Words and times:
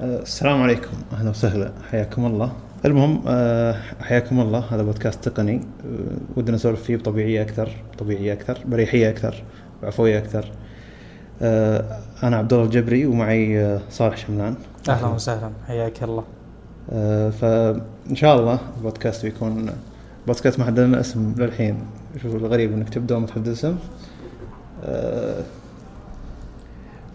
السلام 0.00 0.62
عليكم 0.62 0.90
أهلا 1.12 1.30
وسهلا. 1.30 1.72
حياكم 1.90 2.26
الله. 2.26 2.52
المهم 2.84 3.22
آه، 3.28 3.76
حياكم 4.00 4.40
الله. 4.40 4.58
هذا 4.58 4.82
بودكاست 4.82 5.28
تقني. 5.28 5.56
آه، 5.56 6.36
ودنا 6.36 6.56
نسولف 6.56 6.82
فيه 6.82 6.96
بطبيعية 6.96 7.42
أكثر 7.42 7.68
طبيعية 7.98 8.32
أكثر 8.32 8.58
بريحية 8.66 9.10
أكثر 9.10 9.42
بعفويه 9.82 10.18
أكثر. 10.18 10.52
آه، 11.42 11.98
أنا 12.22 12.36
عبد 12.36 12.52
الله 12.52 12.64
الجبري 12.64 13.06
ومعي 13.06 13.78
صالح 13.90 14.16
شملان. 14.16 14.54
أهلا 14.88 15.06
وسهلا. 15.06 15.50
حياك 15.66 16.02
الله. 16.02 16.24
فإن 17.30 18.14
شاء 18.14 18.40
الله 18.40 18.58
البودكاست 18.76 19.24
بيكون 19.24 19.70
بودكاست 20.26 20.58
ما 20.58 20.64
حددنا 20.64 21.00
اسم 21.00 21.34
للحين. 21.38 21.78
شوف 22.22 22.34
الغريب 22.34 22.72
إنك 22.72 22.88
تبدأ 22.88 23.16
وما 23.16 23.26
تحدد 23.26 23.48
اسم. 23.48 23.76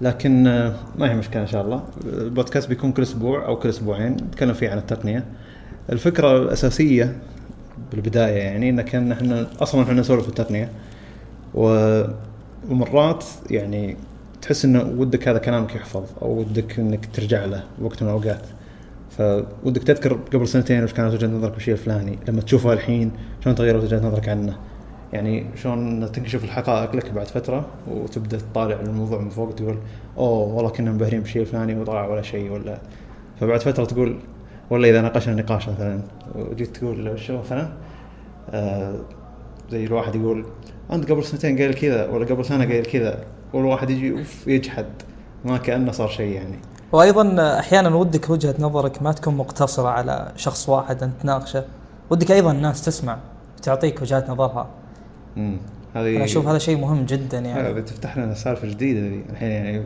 لكن 0.04 0.48
آه، 0.48 0.76
ما 0.98 1.12
هي 1.12 1.16
مشكلة 1.16 1.42
إن 1.42 1.48
شاء 1.48 1.62
الله. 1.62 1.84
البودكاست 2.06 2.70
بيكون 2.70 2.92
كل 2.92 3.02
أسبوع 3.02 3.46
أو 3.46 3.56
كل 3.56 3.70
أسبوعين 3.70 4.12
نتكلم 4.12 4.54
فيه 4.54 4.70
عن 4.70 4.78
التقنية. 4.78 5.24
الفكرة 5.90 6.38
الأساسية 6.38 7.18
بالبداية 7.92 8.38
يعني 8.38 8.70
إن 8.70 8.82
كان 8.82 9.12
إحنا 9.12 9.48
أصلا 9.62 9.84
إحنا 9.84 9.94
نسولف 9.94 10.24
في 10.24 10.30
التقنية. 10.30 10.70
ومرات 11.54 13.26
يعني 13.52 13.98
تحس 14.42 14.66
إنه 14.66 14.94
ودك 14.98 15.28
هذا 15.28 15.38
كلامك 15.38 15.76
يحفظ 15.76 16.04
أو 16.22 16.40
ودك 16.40 16.80
إنك 16.80 17.10
ترجع 17.14 17.46
له 17.46 17.64
وقت 17.82 18.04
من 18.04 18.10
الأوقات. 18.10 18.42
فودك 19.18 19.84
تذكر 19.84 20.14
قبل 20.34 20.48
سنتين 20.48 20.84
وش 20.84 20.94
كانت 20.94 21.14
وجهة 21.14 21.28
نظرك 21.28 21.54
بالشيء 21.54 21.74
الفلاني 21.74 22.20
لما 22.28 22.42
تشوفه 22.42 22.74
الحين 22.74 23.12
شلون 23.44 23.56
تغيرت 23.56 23.84
وجهة 23.84 24.08
نظرك 24.08 24.30
عنه. 24.30 24.58
يعني 25.14 25.46
شلون 25.56 26.12
تنكشف 26.12 26.44
الحقائق 26.44 26.96
لك 26.96 27.12
بعد 27.12 27.28
فترة 27.28 27.66
وتبدأ 27.88 28.38
تطالع 28.38 28.80
الموضوع 28.80 29.20
من 29.20 29.30
فوق 29.30 29.56
تقول 29.56 29.78
أوه 30.18 30.54
والله 30.54 30.70
كنا 30.70 30.92
منبهرين 30.92 31.20
بالشيء 31.20 31.42
الفلاني 31.42 31.76
وطلع 31.76 32.08
ولا 32.08 32.22
شيء. 32.22 32.52
ولا 32.52 32.78
فبعد 33.40 33.62
فترة 33.62 33.86
تقول 33.86 34.20
والله 34.70 34.90
إذا 34.90 35.02
ناقشنا 35.02 35.36
نقاش 35.36 35.70
مثلا. 35.70 36.02
وجيت 36.36 36.78
تقول 36.78 37.20
شو 37.20 37.38
مثلا؟ 37.38 37.70
آه 38.50 38.96
زي 39.72 39.86
الواحد 39.86 40.16
يقول 40.16 40.46
أنت 40.92 41.12
قبل 41.12 41.24
سنتين 41.24 41.58
قايل 41.58 41.74
كذا 41.74 42.10
ولا 42.10 42.26
قبل 42.26 42.46
سنة 42.46 42.66
قايل 42.66 42.86
كذا. 42.86 43.24
والواحد 43.54 43.90
يجي 43.90 44.12
أوف 44.12 44.48
يجحد 44.48 44.86
ما 45.46 45.58
كأنه 45.58 45.92
صار 45.92 46.08
شيء 46.08 46.32
يعني. 46.36 46.60
وأيضا 46.92 47.60
أحيانا 47.60 47.96
ودك 47.96 48.30
وجهة 48.30 48.56
نظرك 48.60 49.02
ما 49.02 49.12
تكون 49.12 49.38
مقتصرة 49.38 49.90
على 49.90 50.32
شخص 50.36 50.70
واحد 50.70 51.04
أنت 51.04 51.14
تناقشه 51.22 51.64
ودك 52.10 52.32
أيضا 52.32 52.52
الناس 52.52 52.86
تسمع 52.86 53.18
وتعطيك 53.58 54.02
وجهات 54.02 54.30
نظرها. 54.30 54.68
امم 55.38 55.58
هذه 55.96 56.16
أنا 56.16 56.24
أشوف 56.24 56.48
هذا 56.48 56.58
شيء 56.58 56.78
مهم 56.78 57.06
جدا 57.06 57.40
يعني. 57.40 57.74
بتفتح 57.74 58.18
لنا 58.18 58.34
سالفة 58.34 58.68
جديدة 58.68 59.00
ذي 59.00 59.24
الحين 59.30 59.50
يعني 59.50 59.84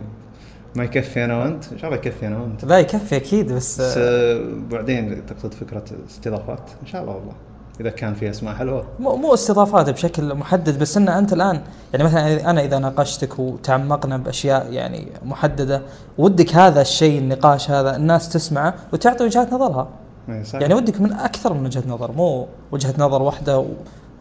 ما 0.75 0.83
يكفي 0.83 1.25
أنا 1.25 1.37
وأنت. 1.37 1.71
إن 1.71 1.77
شاء 1.77 1.89
الله 1.89 2.01
يكفي 2.01 2.27
أنا 2.27 2.39
وأنت. 2.39 2.65
لا 2.65 2.79
يكفي 2.79 3.15
أكيد 3.15 3.51
بس 3.51 3.81
بس 3.81 3.97
آه، 3.97 4.41
بعدين 4.71 5.25
تقصد 5.25 5.53
فكرة 5.53 5.83
استضافات؟ 6.09 6.69
إن 6.81 6.87
شاء 6.87 7.01
الله 7.01 7.15
والله. 7.15 7.33
إذا 7.79 7.89
كان 7.89 8.13
في 8.13 8.29
أسماء 8.29 8.55
حلوة. 8.55 8.85
مو 8.99 9.15
مو 9.15 9.33
استضافات 9.33 9.89
بشكل 9.89 10.35
محدد 10.35 10.79
بس 10.79 10.97
إن 10.97 11.09
أنت 11.09 11.33
الآن 11.33 11.61
يعني 11.93 12.03
مثلا 12.05 12.49
أنا 12.49 12.63
إذا 12.63 12.79
ناقشتك 12.79 13.39
وتعمقنا 13.39 14.17
بأشياء 14.17 14.73
يعني 14.73 15.07
محددة 15.25 15.81
ودك 16.17 16.55
هذا 16.55 16.81
الشيء 16.81 17.19
النقاش 17.19 17.71
هذا 17.71 17.95
الناس 17.95 18.29
تسمعه 18.29 18.73
وتعطي 18.93 19.23
وجهات 19.23 19.53
نظرها. 19.53 19.87
إيه، 20.29 20.43
صح؟ 20.43 20.59
يعني 20.61 20.73
ودك 20.73 21.01
من 21.01 21.13
أكثر 21.13 21.53
من 21.53 21.65
وجهة 21.65 21.83
نظر 21.87 22.11
مو 22.11 22.47
وجهة 22.71 22.93
نظر 22.97 23.21
واحدة 23.21 23.65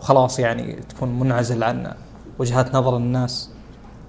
وخلاص 0.00 0.38
يعني 0.38 0.72
تكون 0.88 1.18
منعزل 1.18 1.64
عن 1.64 1.92
وجهات 2.38 2.74
نظر 2.74 2.96
الناس. 2.96 3.50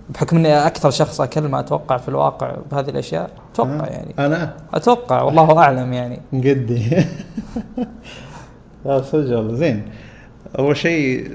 بحكم 0.09 0.37
إني 0.37 0.67
أكثر 0.67 0.91
شخص 0.91 1.21
اكلمه 1.21 1.59
أتوقع 1.59 1.97
في 1.97 2.09
الواقع 2.09 2.55
بهذه 2.71 2.89
الأشياء. 2.89 3.29
أتوقع 3.53 3.83
آه، 3.83 3.89
يعني. 3.89 4.13
أنا؟ 4.19 4.53
أتوقع 4.73 5.21
والله 5.21 5.57
أعلم 5.59 5.93
يعني. 5.93 6.21
مقدي 6.33 6.89
لا 8.85 9.01
صدق 9.01 9.37
والله. 9.37 9.55
زين. 9.55 9.91
أول 10.59 10.77
شيء 10.77 11.31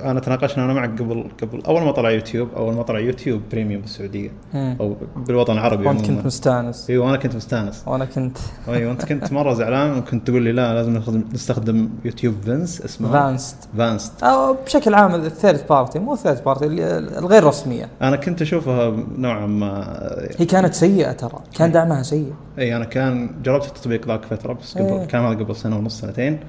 أنا 0.00 0.20
تناقشنا 0.20 0.64
أنا 0.64 0.72
معك 0.72 0.90
قبل 0.90 1.24
قبل 1.42 1.62
أول 1.66 1.82
ما 1.82 1.92
طلع 1.92 2.10
يوتيوب 2.10 2.48
أول 2.56 2.74
ما 2.74 2.82
طلع 2.82 2.98
YouTube 2.98 3.42
Premium 3.52 3.80
بالسعودية. 3.82 4.30
مم. 4.54 4.76
أو 4.80 4.96
بالوطن 5.16 5.52
العربي 5.52 5.86
وانت. 5.86 6.06
كنت 6.06 6.26
مستانس. 6.26 6.90
أيوه 6.90 7.08
أنا 7.08 7.16
كنت 7.16 7.36
مستانس. 7.36 7.82
وأنا 7.86 8.04
كنت. 8.04 8.38
أيوه 8.68 8.92
انت 8.92 9.04
كنت 9.04 9.32
مرة 9.32 9.54
زعلان 9.54 9.98
وكنت 9.98 10.26
تقول 10.26 10.42
لي 10.42 10.52
لا 10.52 10.74
لازم 10.74 11.22
نستخدم 11.32 11.90
يوتيوب 12.04 12.34
فينس 12.44 12.82
اسمه. 12.82 13.12
فانسد 13.12 13.68
فانسد 13.76 14.22
أو 14.22 14.56
بشكل 14.66 14.94
عام 14.94 15.14
ال 15.14 15.22
third 15.22 15.60
party 15.70 15.98
مو 15.98 16.12
ال 16.12 16.17
third 16.17 16.44
party 16.44 16.66
الغير 16.66 17.44
رسمية. 17.44 17.88
أنا 18.02 18.16
كنت 18.16 18.42
أشوفها 18.42 18.96
نوعا 19.18 19.46
ما. 19.46 19.98
هي 20.36 20.46
كانت 20.46 20.74
سيئة 20.74 21.12
ترى. 21.12 21.38
كان 21.56 21.72
دعمها 21.72 22.02
سيء. 22.02 22.32
اي 22.58 22.76
أنا 22.76 22.84
كان 22.84 23.30
جربت 23.42 23.66
التطبيق 23.66 24.06
ذاك 24.06 24.24
فترة 24.24 24.52
بس 24.52 24.78
قبل 24.78 24.86
إيه. 24.86 25.04
كان 25.04 25.24
هذا 25.24 25.34
قبل 25.34 25.56
سنة 25.56 25.78
ونص 25.78 26.00
سنتين. 26.00 26.40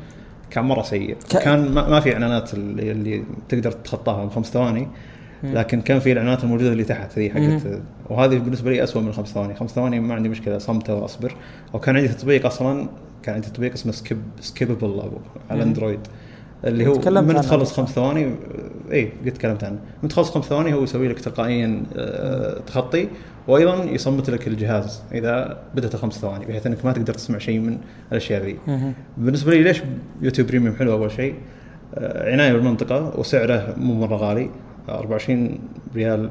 كان 0.51 0.63
مرة 0.65 0.81
سيء. 0.81 1.13
ك- 1.29 1.37
كان 1.37 1.71
ما, 1.71 1.89
ما 1.89 1.99
في 1.99 2.13
إعلانات 2.13 2.53
اللي, 2.53 2.91
اللي 2.91 3.23
تقدر 3.49 3.71
تتخطاها 3.71 4.25
بخمس 4.25 4.45
ثواني 4.47 4.87
لكن 5.43 5.81
كان 5.81 5.99
في 5.99 6.11
الاعلانات 6.11 6.43
الموجوده 6.43 6.71
اللي 6.71 6.83
تحت 6.83 7.19
ذي 7.19 7.29
حقت 7.29 7.79
وهذه 8.09 8.37
بالنسبة 8.37 8.71
لي 8.71 8.83
اسوء 8.83 9.01
من 9.01 9.07
الخمس 9.09 9.27
ثواني. 9.33 9.55
خمس 9.55 9.71
ثواني 9.71 9.99
ما 9.99 10.15
عندي 10.15 10.29
مشكلة 10.29 10.57
صمته 10.57 10.93
واصبر 10.95 11.35
أو 11.73 11.79
كان 11.79 11.95
عندي 11.95 12.07
تطبيق 12.07 12.45
أصلا 12.45 12.87
كان 13.23 13.35
عندي 13.35 13.47
تطبيق 13.47 13.73
اسمه 13.73 13.91
skip 13.91 14.17
سكيبل 14.41 15.01
على. 15.49 15.63
اندرويد 15.63 15.99
اللي 16.65 16.87
هو 16.87 16.93
من 16.93 17.35
تخلص. 17.35 17.71
خمس 17.73 17.89
ثواني 17.89 18.35
اي 18.91 19.11
قد 19.25 19.31
تكلمت 19.31 19.63
عنه 19.63 19.79
من 20.03 20.09
تخلص 20.09 20.29
خمس 20.29 20.45
ثواني 20.45 20.73
هو 20.73 20.83
يسوي 20.83 21.07
لك 21.07 21.19
تلقائيا 21.19 21.83
آه، 21.95 22.59
تخطي 22.67 23.07
وأيضا 23.47 23.83
يصمت 23.83 24.29
لك 24.29 24.47
الجهاز 24.47 25.01
إذا 25.13 25.59
بدأت 25.75 25.95
الخمس 25.95 26.13
ثواني 26.19 26.45
بحيث 26.45 26.67
إنك 26.67 26.85
ما 26.85 26.91
تقدر 26.91 27.13
تسمع 27.13 27.37
شيء 27.37 27.59
من 27.59 27.77
الأشياء 28.11 28.43
ذي. 28.43 28.57
بالنسبة 29.17 29.51
لي 29.51 29.63
ليش 29.63 29.81
YouTube 30.21 30.47
Premium 30.47 30.75
حلو 30.75 30.91
أول 30.93 31.11
شيء 31.11 31.35
آه، 31.95 32.31
عناية 32.31 32.53
بالمنطقة 32.53 33.19
وسعره 33.19 33.73
مو 33.77 33.93
مرة 33.93 34.15
غالي 34.15 34.49
24 34.89 35.59
ريال 35.95 36.29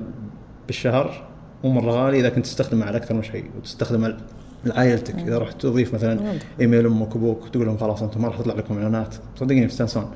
بالشهر 0.67 1.27
مو 1.65 1.71
مرة 1.71 1.91
غالي 1.91 2.21
إذا 2.21 2.29
كنت 2.29 2.45
تستخدمه 2.45 2.87
على 2.87 2.97
أكثر 2.97 3.15
من 3.15 3.23
شيء 3.23 3.45
وتستخدمه 3.59 4.17
لعائلتك 4.65 5.15
إذا 5.15 5.39
رحت 5.39 5.61
تضيف 5.61 5.95
مثلا 5.95 6.21
إيميل 6.61 6.87
أمك 6.87 7.15
وأبوك 7.17 7.49
تقول 7.49 7.67
لهم 7.67 7.77
خلاص 7.77 8.03
أنتم 8.03 8.23
ما 8.23 8.29
راح 8.29 8.39
تطلع 8.39 8.55
لكم 8.55 8.77
إعلانات 8.79 9.15
صدقني 9.37 9.63
يستانسون. 9.63 10.11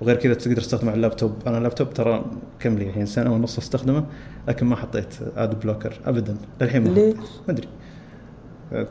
وغير 0.00 0.16
كذا 0.16 0.34
تقدر 0.34 0.56
تستخدمه 0.56 0.90
على 0.90 0.96
اللابتوب. 0.96 1.32
أنا 1.46 1.58
اللابتوب 1.58 1.94
ترى 1.94 2.24
كم 2.60 2.78
لي 2.78 2.88
الحين؟ 2.88 3.06
سنة 3.06 3.34
ونص 3.34 3.58
أستخدمه 3.58 4.04
لكن 4.48 4.66
ما 4.66 4.76
حطيت 4.76 5.14
ad 5.36 5.60
blocker 5.60 6.00
ابدا. 6.06 6.36
للحين 6.60 6.84
ما 6.84 6.88
ليش؟ 6.88 7.14
ما 7.48 7.54
أدري. 7.54 7.68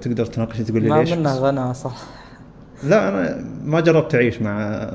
تقدر 0.01 0.25
تناقشني 0.25 0.65
تقول 0.65 0.81
لي 0.81 0.89
ما 0.89 0.95
ليش؟ 0.95 1.11
منه 1.13 1.33
بس- 1.33 1.39
غنى 1.39 1.73
صح. 1.73 1.95
لا 2.83 3.09
أنا 3.09 3.45
ما 3.63 3.79
جربت 3.79 4.15
أعيش 4.15 4.41
مع 4.41 4.89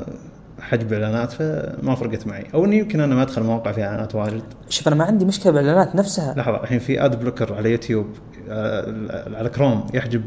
حجب 0.60 0.92
اعلانات 0.92 1.32
فما 1.32 1.94
فرقت 1.94 2.26
معي. 2.26 2.46
أو 2.54 2.64
إني 2.64 2.78
يمكن 2.78 3.00
أنا 3.00 3.14
ما 3.14 3.22
أدخل 3.22 3.42
مواقع 3.42 3.72
فيها 3.72 3.86
إعلانات 3.86 4.14
واجد. 4.14 4.42
شوف 4.68 4.88
أنا 4.88 4.96
ما 4.96 5.04
عندي 5.04 5.24
مشكلة 5.24 5.52
بالإعلانات 5.52 5.96
نفسها. 5.96 6.34
لحظة 6.36 6.62
الحين 6.62 6.78
في 6.78 7.04
ad 7.04 7.20
blocker 7.20 7.54
على 7.54 7.70
يوتيوب 7.70 8.06
آه، 8.48 9.34
على 9.38 9.48
كروم 9.48 9.86
يحجب 9.94 10.22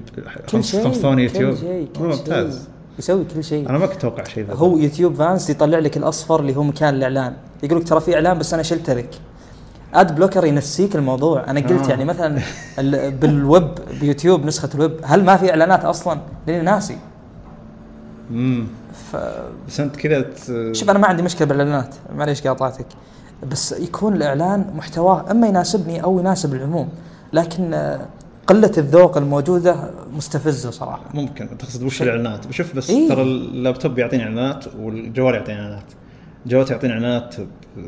خمس 0.48 0.76
ثواني 0.76 1.24
يوتيوب. 1.24 1.54
كل 1.54 1.58
شيء 1.60 1.88
ممتاز. 2.00 2.68
يسوي 3.00 3.26
كل 3.36 3.44
شيء. 3.44 3.70
أنا 3.70 3.78
ما 3.78 3.86
كنت 3.86 3.98
أتوقع 3.98 4.24
شيء 4.24 4.46
ذا 4.46 4.54
هو 4.54 4.78
يوتيوب 4.78 5.14
فانس 5.16 5.50
يطلع 5.50 5.80
لك 5.80 5.98
الأصفر 5.98 6.40
اللي 6.40 6.56
هو 6.56 6.64
مكان 6.64 6.96
الإعلان. 6.96 7.34
يقول 7.64 7.80
لك 7.80 7.88
ترى 7.88 8.00
في 8.00 8.16
إعلان 8.16 8.38
بس 8.40 8.54
أنا 8.54 8.64
شلت 8.64 8.90
لك. 8.90 9.10
ad 9.94 10.16
blocker 10.16 10.46
ينسيك 10.46 10.96
الموضوع. 10.96 11.50
أنا 11.50 11.60
قلت 11.60 11.86
آه. 11.86 11.90
يعني 11.90 12.06
مثلا 12.06 12.40
ال- 12.80 13.12
بالويب 13.12 13.70
بيوتيوب 14.02 14.46
نسخة 14.46 14.70
الويب 14.76 14.92
هل 15.04 15.24
ما 15.24 15.38
في 15.38 15.50
إعلانات 15.50 15.86
أصلا؟ 15.86 16.20
لأني 16.48 16.62
ناسي. 16.62 16.98
امم 18.32 18.68
ف 19.14 19.18
بس 19.68 19.80
أنت 19.80 19.96
كذا 19.96 20.22
ت- 20.22 20.76
شوف 20.76 20.90
أنا 20.90 21.00
ما 21.00 21.08
عندي 21.08 21.24
مشكلة 21.24 21.48
بالإعلانات. 21.48 21.96
معليش 22.16 22.48
قاطعتك. 22.48 22.86
بس 23.52 23.72
يكون 23.72 24.14
الإعلان 24.16 24.66
محتواه 24.76 25.32
أما 25.32 25.48
يناسبني 25.48 26.04
أو 26.04 26.20
يناسب 26.20 26.54
العموم. 26.54 26.90
لكن 27.34 27.74
آه، 27.74 28.06
قلة 28.48 28.72
الذوق 28.78 29.18
الموجودة 29.18 29.76
مستفزة 30.18 30.72
صراحة. 30.72 31.04
ممكن. 31.14 31.58
تقصد 31.58 31.84
وش 31.84 32.02
الإعلانات؟ 32.02 32.48
بشوف 32.48 32.76
بس 32.76 32.90
إيه. 32.90 33.10
ترى 33.10 33.22
اللابتوب 33.22 34.00
يعطيني 34.00 34.24
إعلانات 34.24 34.66
والجوال 34.80 35.36
يعطيني 35.36 35.60
إعلانات. 35.60 35.84
الجوال 36.46 36.72
يعطيني 36.72 36.94
إعلانات 36.94 37.36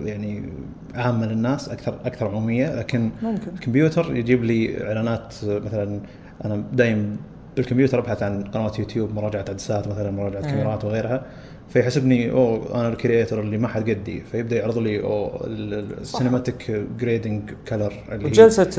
يعني 0.03 0.49
عامه 0.95 1.25
للناس 1.25 1.69
أكثر 1.69 1.95
أكثر 2.05 2.27
عمومية. 2.27 2.75
لكن 2.75 3.11
ممكن. 3.21 3.47
الكمبيوتر 3.53 4.15
يجيب 4.15 4.43
لي 4.43 4.87
إعلانات 4.87 5.33
مثلا 5.43 5.99
أنا 6.45 6.63
دايم 6.73 7.17
بالكمبيوتر 7.57 7.99
أبحث 7.99 8.23
عن 8.23 8.43
قنوات 8.43 8.79
يوتيوب 8.79 9.13
مراجعة 9.13 9.45
عدسات 9.49 9.87
مثلا 9.87 10.11
مراجعة 10.11 10.41
مم. 10.41 10.45
كاميرات 10.47 10.85
وغيرها. 10.85 11.25
فيحسبني 11.69 12.31
أوه 12.31 12.79
أنا 12.79 12.87
ال 12.89 12.96
creator 12.96 13.39
اللي 13.41 13.57
ما 13.57 13.67
حد 13.67 13.89
قدي. 13.89 14.21
فيبدأ 14.31 14.55
يعرض 14.55 14.77
لي 14.77 14.99
أوه 15.03 15.39
ال 15.47 15.60
cinematic 15.60 16.71
grading 16.99 17.51
color 17.67 17.93
اللي 18.11 18.25
وجلسة 18.25 18.69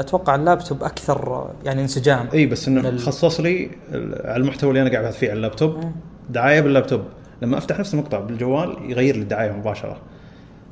أتوقع 0.00 0.34
اللابتوب 0.34 0.82
أكثر 0.84 1.50
يعني 1.64 1.82
انسجام. 1.82 2.28
إي 2.34 2.46
بس 2.46 2.68
إنه 2.68 2.80
لل- 2.90 2.98
خصص 2.98 3.40
لي 3.40 3.70
على 4.24 4.36
المحتوى 4.36 4.70
اللي 4.70 4.82
أنا 4.82 4.90
قاعد 4.90 5.04
أبحث 5.04 5.18
فيه 5.18 5.28
على 5.30 5.36
اللابتوب. 5.36 5.76
مم. 5.76 5.92
دعاية 6.30 6.60
باللابتوب. 6.60 7.02
لما 7.42 7.58
أفتح 7.58 7.78
نفس 7.78 7.94
المقطع 7.94 8.20
بالجوال 8.20 8.76
يغير 8.90 9.16
لي 9.16 9.22
الدعاية 9.22 9.50
مباشرة. 9.52 9.96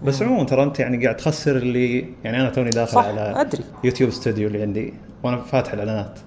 بس 0.02 0.22
عموما 0.22 0.44
ترى 0.44 0.62
أنت 0.62 0.80
يعني 0.80 1.04
قاعد 1.04 1.16
تخسر 1.16 1.56
اللي 1.56 2.04
يعني 2.24 2.40
أنا 2.40 2.50
توني 2.50 2.70
داخل 2.70 2.92
صح 2.92 3.04
على 3.06 3.20
أدري. 3.40 3.64
YouTube 3.84 4.10
Studio 4.10 4.48
اللي 4.48 4.62
عندي 4.62 4.94
وأنا 5.22 5.36
فاتح 5.36 5.72
الإعلانات. 5.72 6.18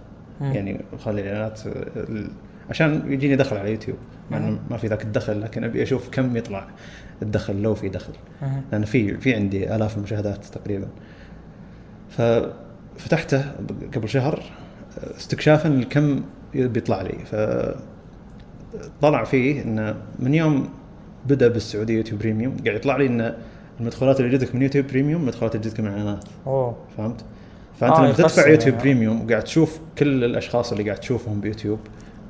يعني 0.52 0.82
اخلي 0.94 1.22
الاعلانات 1.22 1.60
ال- 1.96 2.30
عشان 2.70 3.02
يجيني 3.14 3.36
دخل 3.36 3.58
على 3.58 3.72
يوتيوب 3.72 3.98
مع 4.32 4.38
إنه. 4.38 4.60
ما 4.70 4.78
في 4.78 4.88
ذاك 4.88 5.04
الدخل 5.04 5.42
لكن 5.42 5.64
أبي 5.64 5.84
أشوف 5.84 6.10
كم 6.10 6.38
يطلع 6.38 6.68
الدخل 7.22 7.62
لو 7.62 7.76
في 7.76 7.90
دخل. 7.90 8.14
لأن 8.72 8.86
في 8.86 9.18
في 9.18 9.36
عندي 9.36 9.76
آلاف 9.76 9.98
المشاهدات 9.98 10.46
تقريبا 10.46 10.88
ففتحته 12.10 13.46
قبل 13.96 14.10
شهر 14.10 14.44
استكشافا 15.18 15.68
لكم 15.68 16.24
بيطلع 16.56 17.02
لي 17.02 17.14
ف 17.26 17.36
طلع 19.02 19.24
فيه 19.24 19.62
إنه 19.64 19.96
من 20.20 20.34
يوم 20.34 20.70
بدأ 21.26 21.48
بالسعودية 21.48 21.98
YouTube 21.98 22.20
Premium 22.20 22.58
قاعد 22.66 22.76
يطلع 22.78 22.98
لي 22.98 23.08
ان 23.08 23.34
المدخلات 23.80 24.20
اللي 24.20 24.38
جتك 24.38 24.56
من 24.56 24.62
YouTube 24.62 24.88
Premium 24.88 25.22
المدخلات 25.22 25.56
اللي 25.56 25.68
جتك 25.70 25.80
من 25.80 25.88
إعلانات 25.88 26.24
أوه 26.48 26.78
فهمت؟ 26.98 27.26
فأنت 27.80 27.94
آه، 27.94 28.02
لما 28.04 28.12
تدفع 28.14 28.48
يوتيوب 28.48 28.68
يعني. 28.76 28.82
Premium 28.82 29.26
وقاعد 29.26 29.44
تشوف 29.44 29.80
كل 29.98 30.24
الأشخاص 30.24 30.72
اللي 30.72 30.84
قاعد 30.84 30.98
تشوفهم 30.98 31.40
بيوتيوب 31.42 31.80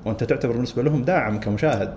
وأنت 0.05 0.23
تعتبر 0.23 0.53
بالنسبة 0.53 0.83
لهم 0.83 1.01
داعم 1.03 1.39
كمشاهد. 1.39 1.93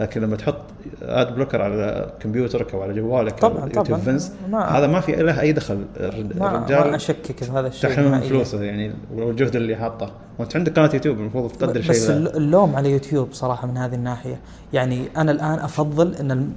لكن 0.00 0.20
لما 0.20 0.36
تحط 0.36 0.56
ad 1.02 1.34
blocker 1.34 1.62
على 1.62 2.12
كمبيوترك 2.20 2.74
أو 2.74 2.82
على 2.82 2.94
جوالك 3.00 3.38
طبعاً، 3.38 3.68
طبعاً. 3.68 4.18
ما- 4.50 4.78
هذا 4.78 4.86
ما 4.86 5.00
في 5.00 5.12
له 5.12 5.40
أي 5.40 5.52
دخل 5.52 5.84
الر- 5.96 6.26
ما, 6.40 6.56
الرجال 6.56 6.94
أشكك 6.94 7.44
في 7.44 7.50
هذا 7.50 7.66
الشيء 7.68 7.90
تحرمه 7.90 8.06
من 8.06 8.12
نهائياً. 8.12 8.28
فلوسه 8.28 8.62
يعني 8.62 8.92
والجهد 9.14 9.56
اللي 9.56 9.76
حاطه 9.76 10.12
وأنت 10.38 10.56
عندك 10.56 10.76
قناة 10.78 10.90
يوتيوب 10.94 11.18
المفروض 11.18 11.50
تقدر 11.50 11.80
بس 11.80 12.06
شيء. 12.06 12.16
الل- 12.16 12.36
اللوم 12.36 12.76
على 12.76 12.90
يوتيوب 12.92 13.28
صراحة 13.32 13.66
من 13.66 13.76
هذه 13.76 13.94
الناحية 13.94 14.40
يعني 14.72 15.02
أنا 15.16 15.32
الآن 15.32 15.58
أفضل 15.58 16.14
إن 16.14 16.50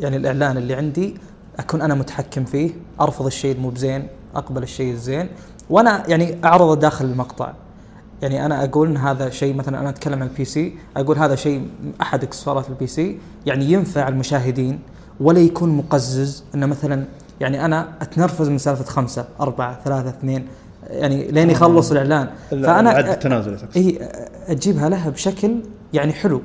يعني 0.00 0.16
الإعلان 0.16 0.56
اللي 0.56 0.74
عندي 0.74 1.14
أكون 1.58 1.82
أنا 1.82 1.94
متحكم 1.94 2.44
فيه 2.44 2.70
أرفض 3.00 3.26
الشيء 3.26 3.54
المو 3.54 3.70
بزين 3.70 4.06
أقبل 4.36 4.62
الشيء 4.62 4.92
الزين 4.92 5.28
وأنا 5.70 6.02
يعني 6.08 6.36
اعرضه 6.44 6.74
داخل 6.80 7.04
المقطع. 7.04 7.52
يعني 8.22 8.46
أنا 8.46 8.64
أقول 8.64 8.88
إن 8.88 8.96
هذا 8.96 9.30
شيء 9.30 9.54
مثلا 9.54 9.80
أنا 9.80 9.88
أتكلم 9.88 10.22
عن 10.22 10.28
ال 10.28 10.44
PC 10.44 10.74
أقول 10.96 11.18
هذا 11.18 11.34
شيء 11.34 11.68
أحد 12.02 12.22
إكسسوارات 12.22 12.68
ال 12.68 12.86
PC 12.86 13.18
يعني 13.46 13.72
ينفع 13.72 14.08
المشاهدين 14.08 14.78
ولا 15.20 15.38
يكون 15.40 15.68
مقزز. 15.76 16.44
إنه 16.54 16.66
مثلا 16.66 17.04
يعني 17.40 17.64
أنا 17.64 17.88
أتنرفز 18.02 18.48
من 18.48 18.58
سالفة 18.58 18.84
خمسة 18.84 19.24
أربعة 19.40 19.80
ثلاثة 19.84 20.08
اثنين 20.08 20.46
يعني 20.90 21.30
لين 21.30 21.50
يخلص 21.50 21.90
الإعلان. 21.90 22.28
ال- 22.52 22.64
فأنا 22.64 22.90
عد 22.90 23.08
التنازل 23.08 23.56
تقصد. 23.58 23.76
إي 23.76 23.98
أجيبها 24.48 24.88
لها 24.88 25.10
بشكل 25.10 25.54
يعني 25.92 26.12
حلو 26.12 26.42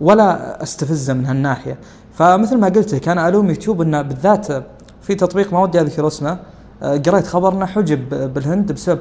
ولا 0.00 0.62
استفزه 0.62 1.14
من 1.14 1.26
هالناحية. 1.26 1.78
فمثل 2.14 2.58
ما 2.58 2.68
قلت 2.68 2.94
لك 2.94 3.08
أنا 3.08 3.28
ألوم 3.28 3.48
يوتيوب 3.48 3.82
إنه 3.82 4.02
بالذات 4.02 4.46
في 5.02 5.14
تطبيق 5.14 5.52
ما 5.52 5.62
ودي 5.62 5.80
أذكر 5.80 6.06
اسمه 6.06 6.30
آه، 6.30 6.38
قريت 6.82 7.26
خبر 7.26 7.52
انه 7.52 7.66
حجب 7.66 8.32
بالهند 8.34 8.72
بسبب 8.72 9.00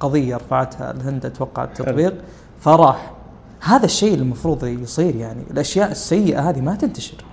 قضية 0.00 0.36
رفعتها 0.36 0.90
الهند 0.90 1.26
أتوقع 1.26 1.64
التطبيق 1.64 2.14
فراح. 2.60 3.12
هذا 3.60 3.84
الشيء 3.84 4.14
المفروض 4.14 4.64
يصير 4.64 5.16
يعني. 5.16 5.42
الأشياء 5.50 5.90
السيئة 5.90 6.50
هذه 6.50 6.60
ما 6.60 6.74
تنتشر. 6.74 7.24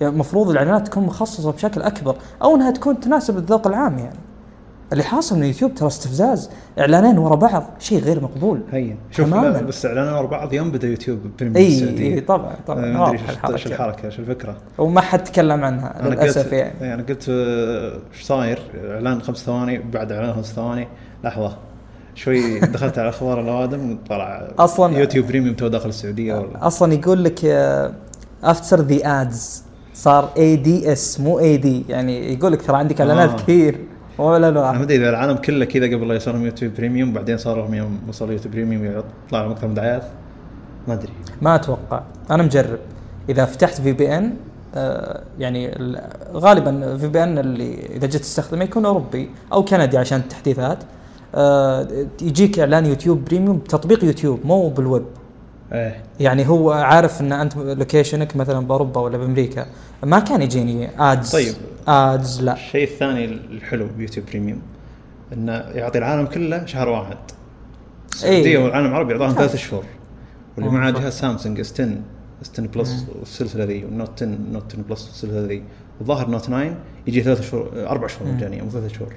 يعني 0.00 0.12
المفروض 0.12 0.50
الإعلانات 0.50 0.88
تكون 0.88 1.02
مخصصة 1.02 1.52
بشكل 1.52 1.82
أكبر 1.82 2.16
أو 2.42 2.56
إنها 2.56 2.70
تكون 2.70 3.00
تناسب 3.00 3.36
الذوق 3.38 3.66
العام 3.66 3.98
يعني. 3.98 4.18
اللي 4.92 5.04
حاصل 5.04 5.38
من 5.38 5.44
يوتيوب 5.44 5.74
ترى 5.74 5.86
استفزاز. 5.88 6.50
إعلانين 6.78 7.18
ورا 7.18 7.34
بعض 7.36 7.64
شيء 7.78 7.98
غير 8.00 8.22
مقبول. 8.22 8.60
هين 8.72 8.96
شوف 9.10 9.26
تماماً. 9.26 9.60
بس 9.60 9.86
اعلاننا 9.86 10.18
ورا 10.18 10.26
بعض 10.26 10.52
يوم 10.52 10.70
بدأ 10.70 10.88
YouTube 10.88 11.18
Premium 11.38 11.56
إي 11.98 12.14
إي 12.14 12.20
طبعا 12.20 12.54
طبعا. 12.66 12.84
آه، 12.86 12.92
ما 12.92 13.06
أدري 13.08 13.18
إيش. 13.52 13.66
الحركة. 13.66 14.06
إيش 14.06 14.18
الفكرة؟ 14.18 14.56
وما 14.78 15.00
حد 15.00 15.24
تكلم 15.24 15.64
عنها 15.64 15.94
للأسف 16.02 16.52
يعني. 16.52 16.94
أنا 16.94 17.02
قلت 17.02 17.26
آه، 17.28 17.92
إيش 18.14 18.22
صاير؟ 18.22 18.58
إعلان 18.90 19.22
خمس 19.22 19.36
ثواني 19.44 19.78
بعد 19.78 20.12
إعلان 20.12 20.34
خمس 20.34 20.52
ثواني 20.52 20.88
لحظة. 21.24 21.56
شوي 22.14 22.60
دخلت 22.74 22.98
على 22.98 23.08
أخبار 23.08 23.40
الأوادم 23.40 23.98
طلع 24.08 24.48
أصلاً- 24.60 24.80
YouTube 24.80 25.26
Premium 25.26 25.54
تو 25.54 25.68
داخل 25.68 25.88
السعودية. 25.88 26.34
والله 26.34 26.66
أصلا 26.66 26.94
يقول 26.94 27.24
لك 27.24 27.44
after 28.44 28.80
the 28.80 29.20
ads 29.22 29.62
صار 29.94 30.28
ADS 30.36 31.20
مو 31.20 31.38
AD 31.38 31.84
يعني 31.88 32.32
يقول 32.34 32.52
لك 32.52 32.62
ترى 32.62 32.76
عندك 32.76 33.00
إعلانات 33.00 33.30
آه. 33.30 33.36
كثير. 33.36 33.80
ولا 34.20 34.48
أنا 34.48 34.72
ما 34.72 34.76
لا. 34.78 34.82
ادري 34.82 34.96
إذا 34.96 35.08
العالم 35.10 35.36
كله 35.36 35.64
كذا 35.64 35.86
قبل 35.86 36.08
لا 36.08 36.14
يصير 36.14 36.36
YouTube 36.36 36.72
Premium 36.74 37.12
بعدين 37.12 37.38
صار 37.38 37.56
لهم 37.56 37.74
يوم 37.74 37.98
وصل 38.08 38.30
YouTube 38.32 38.54
Premium 38.54 38.84
يطلع 38.84 39.42
لهم 39.42 39.50
أكثر 39.50 39.68
من 39.68 39.74
دعايات 39.74 40.02
ما 40.88 40.94
أدري. 40.94 41.12
ما 41.42 41.54
أتوقع. 41.54 42.02
أنا 42.30 42.42
مجرب. 42.42 42.78
إذا 43.28 43.44
فتحت 43.44 43.80
في 43.80 43.92
بي 43.92 44.18
ان 44.18 44.34
يعني 45.38 45.76
ال- 45.76 46.00
غالبا 46.34 46.96
في 46.96 47.08
بي 47.08 47.22
ان 47.22 47.38
اللي 47.38 47.74
إذا 47.96 48.06
جيت 48.06 48.20
تستخدمه 48.20 48.64
يكون 48.64 48.86
أوروبي 48.86 49.30
أو 49.52 49.64
كندي 49.64 49.98
عشان 49.98 50.18
التحديثات. 50.20 50.78
آه، 51.34 51.88
يجيك 52.22 52.58
إعلان 52.58 52.86
يوتيوب 52.86 53.24
بريميوم 53.24 53.56
بتطبيق 53.58 54.04
يوتيوب 54.04 54.40
مو 54.44 54.68
بالويب. 54.68 55.04
إيه. 55.72 56.02
يعني 56.20 56.48
هو 56.48 56.70
عارف 56.72 57.20
إن 57.20 57.32
أنت 57.32 57.56
لوكيشنك 57.56 58.36
مثلا 58.36 58.66
بأوروبا 58.66 59.00
ولا 59.00 59.18
بأمريكا 59.18 59.66
ما 60.02 60.18
كان 60.18 60.42
يجيني 60.42 60.90
ads 60.98 61.32
طيب. 61.32 61.54
ads 61.88 62.42
لا. 62.42 62.52
الشيء 62.52 62.84
الثاني 62.84 63.24
الحلو 63.24 63.86
بيوتيوب 63.98 64.26
بريميوم 64.26 64.62
إنه 65.32 65.52
يعطي 65.52 65.98
العالم 65.98 66.26
كله 66.26 66.66
شهر 66.66 66.88
واحد. 66.88 67.16
السعودية 68.12 68.58
إيه. 68.58 68.64
والعالم 68.64 68.86
العربي 68.86 69.12
يعطاهم 69.12 69.34
ثلاث 69.34 69.56
شهور. 69.56 69.84
واللي 70.56 70.70
معاه. 70.70 70.90
جهاز 70.90 71.12
سامسونج 71.12 71.60
اس 71.60 71.72
10 71.72 71.88
اس 72.42 72.50
10 72.50 72.66
بلس 72.66 73.06
والسلسلة 73.18 73.64
ذي 73.64 73.84
والنوت 73.84 74.10
10 74.22 74.26
نوت 74.52 74.64
10 74.72 74.82
بلس 74.82 75.06
والسلسلة 75.06 75.46
ذي. 75.46 75.62
والظاهر 75.98 76.28
نوت 76.30 76.44
9 76.44 76.76
يجي 77.06 77.22
ثلاث 77.22 77.50
شهور 77.50 77.70
أربع 77.76 78.06
شهور. 78.06 78.32
مجانية 78.32 78.62
مو 78.62 78.70
ثلاث 78.70 78.92
شهور. 78.92 79.14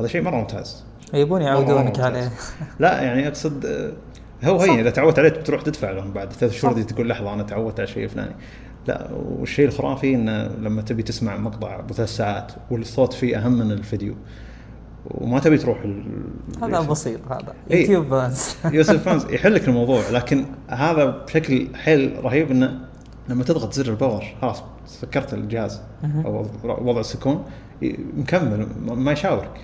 هذا 0.00 0.08
شيء 0.08 0.22
مرة 0.22 0.36
ممتاز. 0.36 0.84
يبون 1.14 1.42
يعودونك. 1.42 2.00
عليه. 2.00 2.30
لا 2.80 3.02
يعني 3.02 3.28
أقصد 3.28 3.66
آه، 3.66 3.92
هو 4.46 4.60
هي 4.60 4.80
إذا 4.80 4.90
تعودت 4.90 5.18
عليه 5.18 5.28
بتروح 5.28 5.62
تدفع 5.62 5.90
لهم 5.90 6.12
بعد. 6.12 6.32
ثلاث 6.32 6.52
شهور 6.52 6.74
دي 6.74 6.84
تقول 6.84 7.08
لحظة 7.08 7.34
أنا 7.34 7.42
تعودت 7.42 7.80
على 7.80 7.88
الشيء 7.88 8.04
الفلاني 8.04 8.34
لا 8.86 9.08
والشيء 9.12 9.66
الخرافي 9.66 10.14
انه 10.14 10.46
لما 10.46 10.82
تبي 10.82 11.02
تسمع 11.02 11.36
مقطع 11.36 11.80
بثلاث 11.80 12.16
ساعات 12.16 12.52
والصوت 12.70 13.12
فيه 13.12 13.38
أهم 13.38 13.52
من 13.52 13.72
الفيديو 13.72 14.14
وما 15.10 15.40
تبي 15.40 15.58
تروح 15.58 15.82
ال... 15.84 16.04
هذا 16.62 16.80
بسيط 16.80 17.20
هذا 17.30 17.54
إيه. 17.70 17.80
يوتيوب 17.80 18.06
بس 18.06 18.56
يوتيوب 18.64 19.02
فانسد 19.02 19.24
يحل 19.34 19.54
لك 19.54 19.68
الموضوع 19.68 20.02
لكن 20.12 20.44
هذا 20.68 21.04
بشكل 21.04 21.68
حيل 21.74 22.24
رهيب 22.24 22.50
إنه 22.50 22.80
لما 23.28 23.44
تضغط 23.44 23.72
زر 23.72 23.90
ال 23.90 23.96
power 23.96 24.24
خلاص 24.40 24.62
سكرت 24.86 25.34
الجهاز. 25.34 25.80
أو 26.24 26.46
وضع 26.64 27.00
السكون 27.00 27.44
مكمل 28.16 28.66
ما 28.86 29.12
يشاورك. 29.12 29.60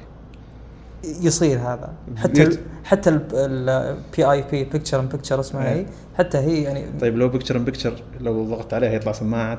يصير 1.04 1.58
هذا 1.58 1.92
حتى 2.16 2.42
ال 2.42 2.58
حتى 2.84 3.10
ال 3.32 3.55
PiP 3.55 4.24
picture 4.32 5.00
in 5.00 5.06
picture 5.08 5.40
اسمها. 5.40 5.68
هي 5.74 5.86
حتى 6.18 6.38
هي 6.38 6.62
يعني 6.62 6.84
طيب 7.00 7.18
لو 7.18 7.28
picture 7.28 7.56
in 7.56 7.64
picture 7.64 8.02
لو 8.20 8.44
ضغطت 8.44 8.74
عليها 8.74 8.90
يطلع 8.92 9.12
سماعة 9.12 9.58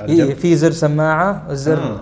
الجنب. 0.00 0.32
في 0.34 0.56
زر 0.56 0.70
سماعة 0.70 1.46
الزر 1.50 1.78
آه. 1.78 2.00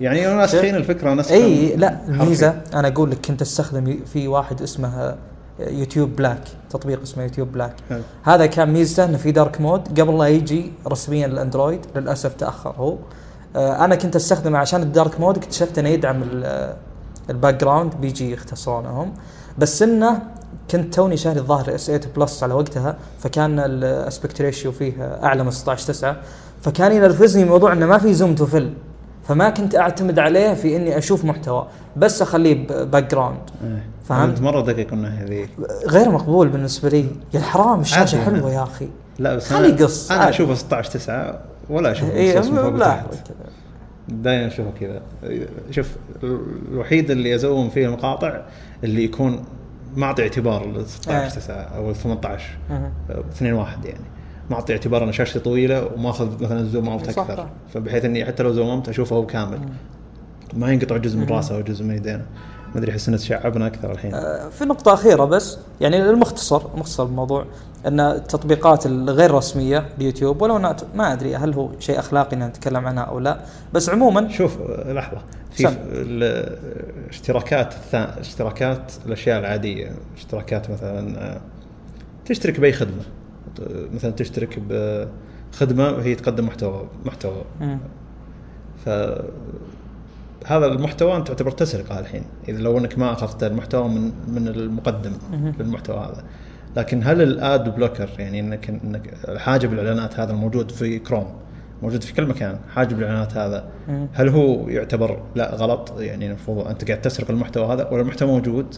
يعني 0.00 0.26
ناسخين 0.26 0.74
الفكرة 0.84 1.14
نسخا 1.14 1.34
اي 1.34 1.76
لا. 1.76 1.98
الميزة 2.08 2.60
أنا 2.74 2.88
أقول 2.88 3.10
لك 3.10 3.26
كنت 3.26 3.42
أستخدم 3.42 3.98
في 4.12 4.28
واحد 4.28 4.62
اسمه 4.62 5.16
يوتيوب 5.60 6.16
بلاك 6.16 6.42
تطبيق 6.70 7.02
اسمه 7.02 7.22
يوتيوب 7.22 7.52
بلاك. 7.52 7.74
هذا 8.22 8.46
كان 8.46 8.72
ميزته 8.72 9.04
إنه 9.04 9.16
في 9.18 9.32
dark 9.32 9.60
mode 9.60 10.00
قبل 10.00 10.18
لا 10.18 10.26
يجي 10.28 10.72
رسميا 10.88 11.26
الاندرويد 11.26 11.80
للأسف 11.96 12.34
تأخر 12.34 12.70
هو 12.76 12.96
آه، 13.56 13.84
أنا 13.84 13.94
كنت 13.94 14.16
أستخدمه 14.16 14.58
عشان 14.58 14.82
ال 14.82 14.90
dark 14.90 15.20
mode 15.20 15.36
اكتشفت 15.36 15.78
إنه 15.78 15.88
يدعم 15.88 16.22
ال- 16.22 16.76
ال 17.30 17.60
background 17.60 17.94
بيجي 18.00 18.32
يختصرونهم 18.32 19.12
بس 19.58 19.82
إنه 19.82 20.22
كنت 20.70 20.94
توني 20.94 21.16
شاري 21.16 21.38
الظاهر 21.38 21.74
اس 21.74 21.86
8 21.86 22.00
بلس 22.16 22.42
على 22.42 22.54
وقتها 22.54 22.96
فكان 23.20 23.58
ال 23.60 23.71
aspect 23.71 24.40
ratio 24.42 24.72
فيه 24.72 24.92
أعلى 25.22 25.44
من 25.44 25.50
16 25.50 25.86
9 25.86 26.16
فكان 26.62 26.92
ينرفزني 26.92 27.44
موضوع 27.44 27.72
إنه 27.72 27.86
ما 27.86 27.98
في 27.98 28.14
zoom 28.14 28.34
to 28.34 28.46
fill 28.46 28.74
فما 29.28 29.50
كنت 29.50 29.76
أعتمد 29.76 30.18
عليه 30.18 30.54
في 30.54 30.76
إني 30.76 30.98
أشوف 30.98 31.24
محتوى 31.24 31.66
بس 31.96 32.22
أخليه 32.22 32.66
background 32.84 33.38
إيه. 33.64 33.86
فهمت؟ 34.08 34.28
أنت 34.28 34.40
مرة 34.40 34.60
دقيق 34.60 34.92
الناحيه 34.92 35.24
ذي 35.24 35.48
غير 35.86 36.10
مقبول 36.10 36.48
بالنسبة 36.48 36.88
لي 36.88 37.06
يا 37.34 37.40
حرام 37.40 37.80
الشاشة. 37.80 38.24
حلوة 38.24 38.52
يا 38.52 38.62
أخي 38.62 38.88
لا 39.18 39.36
بس 39.36 39.52
خلي 39.52 39.84
قص، 39.84 40.10
أنا. 40.10 40.28
أشوفه 40.28 40.54
16 40.54 40.90
9 40.90 41.40
ولا 41.70 41.92
أشوفه 41.92 42.12
إيه، 42.12 42.40
لا 42.40 43.02
دائما 44.08 44.46
أشوفه 44.46 44.70
كذا. 44.80 45.02
شوف 45.70 45.96
الوحيد 46.72 47.10
اللي 47.10 47.34
أزوم 47.34 47.70
فيه 47.70 47.86
المقاطع 47.86 48.40
اللي 48.84 49.04
يكون 49.04 49.44
ما 49.96 50.06
اعطي 50.06 50.22
اعتبار 50.22 50.66
لل 50.66 50.86
16 50.86 51.22
إيه. 51.22 51.28
9 51.28 51.54
أو 51.56 51.92
18 51.92 52.44
مهم. 52.70 52.92
2 53.10 53.52
1 53.52 53.84
يعني. 53.84 54.04
ما 54.50 54.56
اعطي 54.56 54.72
اعتبار 54.72 55.04
إن 55.04 55.12
شاشتي 55.12 55.38
طويلة 55.38 55.90
وما 55.94 56.10
اخذ 56.10 56.44
مثلا 56.44 56.64
zoom 56.64 56.88
out 56.88 57.08
أكثر. 57.08 57.48
فبحيث 57.74 58.04
إني 58.04 58.24
حتى 58.24 58.42
لو 58.42 58.52
زومت 58.52 58.88
أشوفه 58.88 59.16
هو 59.16 59.26
كامل 59.26 59.58
ما 60.54 60.72
ينقطع 60.72 60.96
جزء 60.96 61.18
من. 61.18 61.26
راسه 61.28 61.56
أو 61.56 61.60
جزء 61.60 61.84
من 61.84 61.94
يدينه. 61.94 62.26
ما 62.74 62.80
أدري 62.80 62.92
أحس 62.92 63.08
إنه 63.08 63.16
تشعبنا 63.16 63.66
أكثر 63.66 63.92
الحين. 63.92 64.14
آه، 64.14 64.48
في 64.48 64.64
نقطة 64.64 64.94
أخيرة 64.94 65.24
بس. 65.24 65.58
يعني 65.80 66.10
المختصر 66.10 66.62
مختصر 66.76 67.06
الموضوع 67.06 67.46
أن 67.86 68.00
التطبيقات 68.00 68.86
الغير 68.86 69.30
رسمية 69.30 69.88
ليوتيوب 69.98 70.42
ولو 70.42 70.56
أنا 70.56 70.76
ما 70.94 71.12
أدري 71.12 71.36
هل 71.36 71.54
هو 71.54 71.70
شيء 71.80 71.98
أخلاقي 71.98 72.36
أن 72.36 72.42
نتكلم 72.46 72.86
عنها 72.86 73.02
أو 73.02 73.18
لا 73.18 73.40
بس 73.74 73.90
عموما 73.90 74.28
شوف 74.28 74.58
لحظة 74.86 75.18
في 75.52 75.62
سم. 75.62 75.68
ف- 75.70 75.76
ال- 75.92 76.56
اشتراكات 78.20 78.92
الأشياء 79.06 79.38
العادية 79.40 79.92
اشتراكات 80.16 80.70
مثلا 80.70 81.40
تشترك 82.24 82.60
بأي 82.60 82.72
خدمة 82.72 83.02
مثلا 83.94 84.10
تشترك 84.10 84.58
بخدمة 84.58 85.90
وهي 85.90 86.14
تقدم 86.14 86.46
محتوى 86.46 86.86
محتوى 87.04 87.42
مم. 87.60 87.78
ف 88.84 88.88
هذا 90.46 90.66
المحتوى 90.66 91.16
أنت 91.16 91.28
تعتبر 91.28 91.50
تسرقه 91.50 91.98
الحين 91.98 92.22
إذا 92.48 92.58
لو 92.58 92.78
أنك 92.78 92.98
ما 92.98 93.12
أخذت 93.12 93.44
المحتوى 93.44 93.88
من 93.88 94.12
من 94.28 94.48
المقدم. 94.48 95.12
للمحتوى 95.32 95.96
هذا 95.96 96.24
لكن 96.76 97.02
هل 97.04 97.22
الاد 97.22 97.74
بلوكر 97.74 98.08
يعني 98.18 98.40
إنك 98.40 98.68
إنك 98.68 99.14
حاجب 99.36 99.72
الاعلانات 99.72 100.20
هذا 100.20 100.32
الموجود 100.32 100.70
في 100.70 100.98
كروم 100.98 101.26
موجود 101.82 102.02
في 102.02 102.12
كل 102.12 102.26
مكان 102.26 102.58
حاجب 102.74 102.98
الاعلانات 102.98 103.36
هذا. 103.36 103.68
هل 104.12 104.28
هو 104.28 104.68
يعتبر 104.68 105.22
لا 105.34 105.54
غلط؟ 105.54 105.94
يعني 105.98 106.26
المفروض 106.26 106.66
أنت 106.66 106.84
قاعد 106.84 107.00
تسرق 107.00 107.30
المحتوى 107.30 107.66
هذا 107.66 107.88
ولا 107.90 108.02
المحتوى 108.02 108.28
موجود؟ 108.28 108.74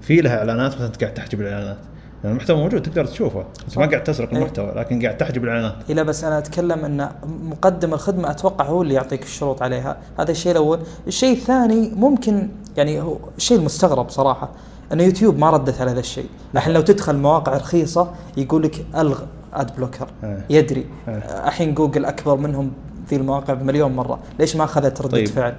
في 0.00 0.16
لها 0.16 0.38
إعلانات 0.38 0.74
بس 0.74 0.80
أنت 0.80 1.00
قاعد 1.00 1.14
تحجب 1.14 1.40
الإعلانات. 1.40 1.78
يعني 2.24 2.36
المحتوى 2.36 2.56
موجود 2.56 2.82
تقدر 2.82 3.04
تشوفه 3.04 3.44
انت 3.64 3.78
ما 3.78 3.86
قاعد 3.86 4.02
تسرق 4.04 4.30
إيه. 4.30 4.38
المحتوى 4.38 4.72
لكن 4.76 5.02
قاعد 5.02 5.16
تحجب 5.16 5.44
الإعلانات. 5.44 5.74
إيه 5.88 5.94
لا 5.94 6.02
بس 6.02 6.24
أنا 6.24 6.38
أتكلم 6.38 6.84
إن 6.84 7.08
مقدم 7.24 7.94
الخدمة 7.94 8.30
أتوقع 8.30 8.64
هو 8.64 8.82
اللي 8.82 8.94
يعطيك 8.94 9.22
الشروط 9.22 9.62
عليها. 9.62 9.96
هذا 10.18 10.30
الشيء 10.30 10.52
الأول. 10.52 10.78
الشيء 11.06 11.32
الثاني 11.32 11.90
ممكن 11.96 12.48
يعني 12.76 13.00
هو 13.00 13.16
الشيء 13.36 13.58
المستغرب 13.58 14.08
صراحة. 14.08 14.50
أن 14.94 15.00
يوتيوب 15.00 15.38
ما 15.38 15.50
ردت 15.50 15.80
على 15.80 15.90
هذا 15.90 16.00
الشيء. 16.00 16.26
الحين 16.54 16.74
لو 16.74 16.80
تدخل 16.80 17.16
مواقع 17.16 17.56
رخيصة 17.56 18.10
يقول 18.36 18.62
لك 18.62 18.86
ألغ 18.96 19.20
أد 19.54 19.76
بلوكر. 19.76 20.08
إيه. 20.24 20.44
يدري. 20.50 20.86
إيه. 21.08 21.14
الحين 21.46 21.74
جوجل 21.74 22.04
أكبر 22.04 22.36
منهم 22.36 22.72
ذي 23.10 23.16
المواقع 23.16 23.54
بمليون 23.54 23.92
مرة. 23.92 24.18
ليش 24.38 24.56
ما 24.56 24.64
أخذت 24.64 25.00
ردة 25.00 25.10
طيب. 25.10 25.28
فعل؟ 25.28 25.54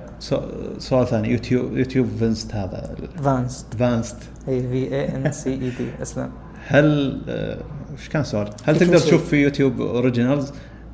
سؤال 0.77 1.07
ثاني. 1.07 1.29
يوتيوب 1.29 1.77
يوتيوب 1.77 2.07
فانسد 2.19 2.55
هذا. 2.55 2.95
advanced 3.15 3.65
advanced 3.71 4.15
a 4.47 4.61
v 4.61 4.95
a 4.95 5.15
n 5.15 5.31
c 5.31 5.49
e 5.49 5.57
d 5.57 5.87
أسلم. 6.01 6.29
هل 6.67 7.21
آه، 7.29 7.57
وش 7.93 8.09
كان 8.09 8.21
السؤال؟ 8.21 8.49
هل 8.63 8.79
تقدر. 8.79 8.97
تشوف 8.97 9.29
في 9.29 9.35
يوتيوب 9.35 9.81
اوريجينالز 9.81 10.51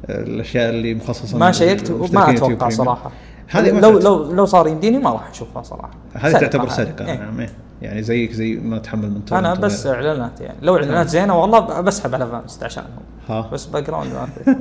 الأشياء 0.09 0.69
اللي 0.69 0.93
مخصصة 0.93 1.37
ما 1.37 1.51
شيكت 1.51 1.89
يوتيوب 1.89 2.17
أتوقع؟ 2.17 2.69
صراحة. 2.69 3.11
هذه 3.47 3.71
ما 3.71 3.79
لو 3.79 3.99
لو 3.99 4.31
لو 4.33 4.45
صار 4.45 4.67
يمديني 4.67 4.97
ما 4.97 5.09
راح 5.09 5.29
أشوفها 5.29 5.63
صراحة. 5.63 5.91
هذه 6.13 6.31
تعتبر 6.31 6.63
هذه. 6.63 6.69
سرقة. 6.69 7.05
إيه. 7.05 7.49
نعم 7.81 7.89
إيه. 7.89 7.89
يعني 7.89 8.03
زيك 8.03 8.31
زي 8.31 8.55
ما 8.55 8.77
تحمل 8.77 9.09
من 9.09 9.21
أنا 9.31 9.55
torrent 9.55 9.59
بس 9.59 9.85
وغيره. 9.85 9.97
إعلانات 9.97 10.41
يعني 10.41 10.57
لو 10.61 10.75
إعلانات 10.75 11.07
زينة 11.07 11.41
والله 11.41 11.81
بسحب 11.81 12.15
على 12.15 12.27
فانسد 12.27 12.63
عشانهم 12.63 13.01
ها 13.29 13.49
بس 13.53 13.65
background 13.65 14.13
ما 14.13 14.25
في 14.25 14.55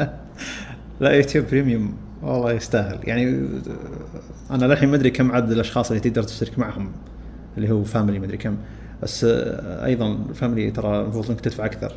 لا 1.00 1.10
يوتيوب 1.10 1.44
بريميوم 1.46 1.94
والله 2.22 2.52
يستاهل 2.52 2.98
يعني 3.04 3.26
آه، 3.26 4.54
أنا 4.54 4.64
للحين 4.64 4.88
ما 4.88 4.96
أدري 4.96 5.10
كم 5.10 5.32
عدد 5.32 5.50
الأشخاص 5.50 5.90
اللي 5.90 6.00
تقدر 6.00 6.22
تشترك 6.22 6.58
معهم 6.58 6.92
اللي 7.56 7.70
هو 7.70 7.84
family 7.84 8.18
ما 8.18 8.24
أدري 8.24 8.36
كم 8.36 8.56
بس 9.02 9.24
آه، 9.24 9.84
أيضا 9.84 10.18
family 10.34 10.70
ترى 10.70 11.00
المفروض 11.00 11.30
إنك 11.30 11.40
تدفع 11.40 11.64
أكثر 11.64 11.92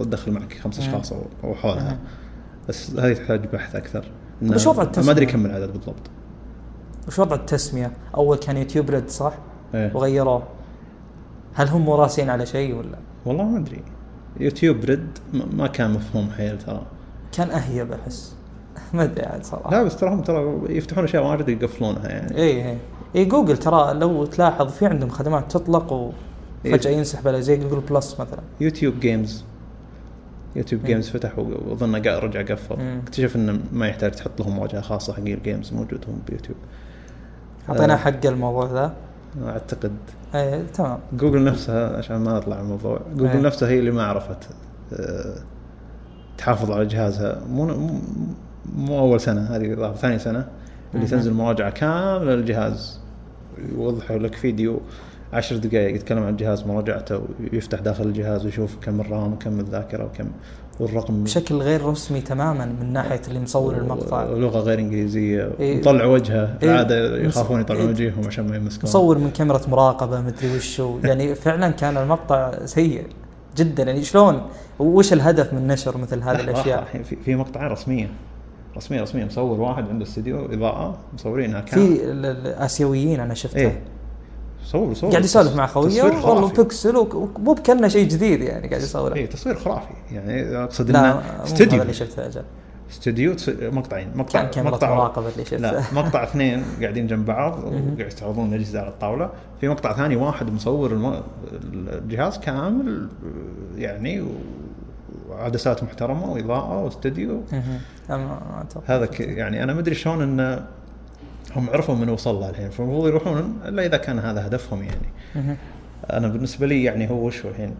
وتدخل 0.00 0.32
معك 0.32 0.58
خمس. 0.64 0.78
أشخاص 0.78 1.12
أو 1.44 1.54
حولها. 1.54 1.98
بس 2.68 2.90
هذه 2.90 3.12
تحتاج 3.12 3.46
بحث 3.52 3.76
أكثر 3.76 4.04
إيش 4.42 4.66
وضع 4.66 4.76
ما 4.76 4.82
أدري 4.82 5.24
التسمية؟ 5.24 5.26
كم 5.26 5.46
العدد 5.46 5.72
بالضبط 5.72 6.10
وش 7.08 7.18
وضع 7.18 7.36
التسمية؟ 7.36 7.92
أول 8.16 8.36
كان 8.36 8.56
يوتيوب 8.56 8.90
ريد 8.90 9.08
صح؟ 9.08 9.34
إيه. 9.74 9.90
وغيروه 9.94 10.42
هل 11.54 11.68
هم 11.68 11.90
راسين 11.90 12.30
على 12.30 12.46
شيء 12.46 12.74
ولا؟ 12.74 12.98
والله 13.26 13.44
ما 13.44 13.58
أدري 13.58 13.82
يوتيوب 14.40 14.84
ريد 14.84 15.06
ما 15.32 15.66
كان 15.66 15.90
مفهوم 15.90 16.30
حيل 16.30 16.58
ترى 16.58 16.82
كان 17.32 17.50
أهيب 17.50 17.92
أحس 17.92 18.34
ما 18.94 19.02
أدري 19.04 19.26
عاد 19.26 19.44
صراحة 19.44 19.70
لا 19.70 19.82
بس 19.82 19.96
ترى 19.96 20.10
هم 20.10 20.22
ترى 20.22 20.58
يفتحون 20.76 21.04
أشياء 21.04 21.26
واجد 21.26 21.48
يقفلونها 21.48 22.08
يعني 22.08 22.36
اي 22.36 22.70
اي 22.70 22.76
اي 23.16 23.24
جوجل 23.24 23.56
ترى 23.56 23.94
لو 23.94 24.24
تلاحظ 24.24 24.72
في 24.72 24.86
عندهم 24.86 25.08
خدمات 25.10 25.52
تطلق 25.52 25.92
وفجاه 25.92 26.90
إيه. 26.90 26.96
ينسحب 26.96 27.28
على 27.28 27.42
زي 27.42 27.56
جوجل 27.56 27.80
بلس 27.80 28.20
مثلا 28.20 28.40
يوتيوب 28.60 29.00
جيمز 29.00 29.44
يوتيوب 30.56 30.80
مم. 30.80 30.86
جيمز 30.86 31.08
فتح 31.08 31.38
واظن 31.38 32.02
قا- 32.02 32.06
رجع 32.06 32.42
قفل 32.42 32.76
مم. 32.76 33.00
اكتشف 33.02 33.36
إنه 33.36 33.60
ما 33.72 33.88
يحتاج 33.88 34.10
تحط 34.12 34.40
لهم 34.40 34.58
واجهة 34.58 34.80
خاصة 34.80 35.12
حق 35.12 35.18
ال 35.18 35.27
games 35.27 35.72
موجود 35.72 36.04
هم 36.08 36.18
بيوتيوب 36.28 36.56
اعطينا 37.68 37.94
آه. 37.94 37.96
حق 37.96 38.26
الموضوع 38.26 38.72
ذا 38.72 38.94
أعتقد. 39.46 39.92
اي 40.34 40.62
تمام. 40.62 40.98
جوجل 41.12 41.44
نفسها 41.44 41.96
عشان 41.96 42.16
ما 42.16 42.36
أطلع 42.38 42.60
الموضوع. 42.60 43.00
جوجل 43.16 43.30
إيه. 43.30 43.40
نفسها 43.40 43.68
هي 43.68 43.78
اللي 43.78 43.90
ما 43.90 44.02
عرفت 44.02 44.48
آه، 44.92 45.34
تحافظ 46.38 46.70
على 46.70 46.86
جهازها. 46.86 47.40
مو 47.50 47.66
مو- 48.76 48.98
أول 48.98 49.20
سنة 49.20 49.40
هذه 49.40 49.92
ثاني 49.94 50.18
سنة 50.18 50.48
اللي. 50.94 51.06
تنزل 51.06 51.32
مراجعة 51.32 51.70
كاملة 51.70 52.34
للجهاز. 52.34 53.00
يوضحوا 53.72 54.18
لك 54.18 54.34
فيديو 54.34 54.80
عشر 55.32 55.56
دقائق 55.56 55.94
يتكلم 55.94 56.22
عن 56.22 56.28
الجهاز 56.28 56.66
مراجعته 56.66 57.20
ويفتح 57.52 57.80
داخل 57.80 58.04
الجهاز 58.04 58.44
ويشوف 58.44 58.76
كم 58.82 59.00
الرام 59.00 59.32
وكم 59.32 59.60
الذاكرة 59.60 60.04
وكم 60.04 60.28
والرقم 60.80 61.24
بشكل 61.24 61.54
غير 61.54 61.84
رسمي 61.84 62.20
تماما 62.20 62.64
من 62.80 62.92
ناحية 62.92 63.20
اللي 63.28 63.40
مصور 63.40 63.76
المقطع. 63.76 64.24
ولغة 64.30 64.58
غير 64.60 64.78
إنجليزية. 64.78 65.50
إيه. 65.60 65.78
مطلع 65.78 66.04
وجهه 66.04 66.58
إيه. 66.62 66.70
العادة 66.70 67.16
يخافون 67.16 67.60
يطلعون 67.60 67.82
إيه. 67.82 67.88
وجيههم 67.90 68.26
عشان 68.26 68.46
ما 68.48 68.56
يمسكون. 68.56 68.90
مصور 68.90 69.18
من 69.18 69.30
كاميرا 69.30 69.60
مراقبة 69.68 70.20
مدري 70.20 70.56
وشو 70.56 70.98
يعني 71.04 71.34
فعلا 71.34 71.70
كان 71.70 71.96
المقطع 71.96 72.66
سيء 72.66 73.02
جدا. 73.56 73.82
يعني 73.82 74.02
شلون؟ 74.04 74.42
وش 74.78 75.12
الهدف 75.12 75.52
من 75.52 75.66
نشر 75.66 75.96
مثل 75.98 76.22
هذه 76.22 76.40
الأشياء؟ 76.40 76.82
الحين 76.82 77.02
في 77.02 77.34
مقطعين 77.34 77.66
رسمية. 77.72 78.10
رسمية 78.76 79.02
رسمية. 79.02 79.24
مصور 79.24 79.60
واحد 79.60 79.88
عنده 79.88 80.04
استديو 80.04 80.44
إضاءة 80.46 80.98
مصورينها 81.14 81.60
كامل. 81.60 81.86
في 81.96 82.04
ال- 82.04 82.26
ال- 82.26 82.46
الاسيويين 82.46 83.20
أنا 83.20 83.34
شفته 83.34 83.56
إيه. 83.58 83.80
صور 84.64 84.94
صور 84.94 85.10
قاعد 85.10 85.24
يسولف 85.24 85.56
مع 85.56 85.66
خويه 85.66 85.88
تصوير 85.88 86.14
والله 86.26 86.48
بيكسل 86.52 86.96
ومو 86.96 87.52
بكنا 87.54 87.88
شيء 87.88 88.08
جديد 88.08 88.40
يعني 88.42 88.68
قاعد 88.68 88.82
يصور 88.82 89.16
إيه 89.16 89.26
تصوير 89.26 89.56
خرافي. 89.56 89.94
يعني 90.12 90.56
أقصد 90.64 90.90
إنه 90.90 91.22
استديو 91.44 91.82
اللي 91.82 91.92
شفته 91.94 92.26
أجل. 92.26 92.42
استوديو 92.90 93.34
تس- 93.34 93.48
مقطعين 93.62 94.08
مقطع 94.14 94.44
كان 94.44 94.64
مقطع 94.64 94.94
مراقبة 94.94 95.28
اللي 95.28 95.44
شفته. 95.44 95.56
لا 95.56 95.82
مقطع 96.02 96.22
اثنين 96.22 96.64
قاعدين 96.80 97.06
جنب 97.06 97.26
بعض. 97.26 97.58
وقاعد 97.64 98.00
يستعرضون 98.00 98.48
الأجهزة 98.48 98.80
على 98.80 98.88
الطاولة. 98.88 99.30
في 99.60 99.68
مقطع 99.68 99.96
ثاني 99.96 100.16
واحد 100.16 100.52
مصور 100.52 100.92
الم... 100.92 101.22
الجهاز 101.92 102.38
كامل 102.38 103.08
يعني 103.76 104.24
وعدسات 105.28 105.82
محترمة 105.84 106.32
وإضاءة 106.32 106.84
واستديو. 106.84 107.40
هذا. 108.86 109.08
يعني 109.20 109.62
أنا 109.62 109.72
ما 109.74 109.80
أدري 109.80 109.94
شلون 109.94 110.22
ان 110.40 110.64
هم 111.56 111.70
عرفوا 111.70 111.94
من 111.94 112.08
وصل 112.08 112.40
له 112.40 112.50
الحين 112.50 112.70
فالمفروض 112.70 113.06
يروحون 113.06 113.60
إلا 113.64 113.86
إذا 113.86 113.96
كان 113.96 114.18
هذا 114.18 114.46
هدفهم 114.46 114.82
يعني. 114.82 115.56
أنا 116.10 116.28
بالنسبة 116.28 116.66
لي 116.66 116.84
يعني 116.84 117.10
هو 117.10 117.26
وش 117.26 117.44
الحين 117.44 117.74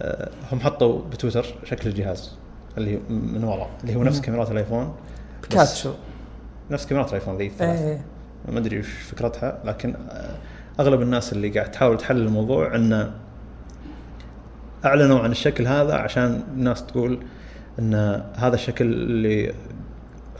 آه، 0.00 0.30
هم 0.52 0.60
حطوا 0.60 1.02
بتويتر 1.02 1.46
شكل 1.64 1.88
الجهاز 1.88 2.36
اللي 2.78 3.00
من 3.08 3.44
ورا 3.44 3.68
اللي 3.82 3.96
هو 3.96 4.02
نفس. 4.04 4.20
كاميرات 4.20 4.50
الآيفون 4.50 4.94
بس 5.42 5.48
بيكاتشو 5.48 5.92
نفس 6.70 6.86
كاميرات 6.86 7.08
الآيفون 7.08 7.36
ذي 7.36 7.46
الثلاث 7.46 7.80
إيه. 7.80 8.00
ما 8.48 8.58
أدري 8.58 8.78
وش 8.78 8.88
فكرتها 8.88 9.58
لكن 9.64 9.94
أغلب 10.80 11.02
الناس 11.02 11.32
اللي 11.32 11.48
قاعد 11.48 11.70
تحاول 11.70 11.98
تحل 11.98 12.16
الموضوع 12.16 12.74
انه 12.74 13.12
أعلنوا 14.84 15.20
عن 15.20 15.30
الشكل 15.30 15.66
هذا 15.66 15.94
عشان 15.94 16.42
الناس 16.56 16.86
تقول 16.86 17.18
إن 17.78 18.22
هذا 18.34 18.54
الشكل 18.54 18.84
اللي 18.84 19.54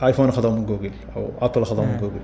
آيفون 0.03 0.29
أخذوه 0.29 0.55
من 0.55 0.65
جوجل 0.65 0.91
أو 1.15 1.29
ابل 1.41 1.61
أخذوه 1.61 1.85
من 1.85 1.91
مم. 1.91 1.99
جوجل 1.99 2.19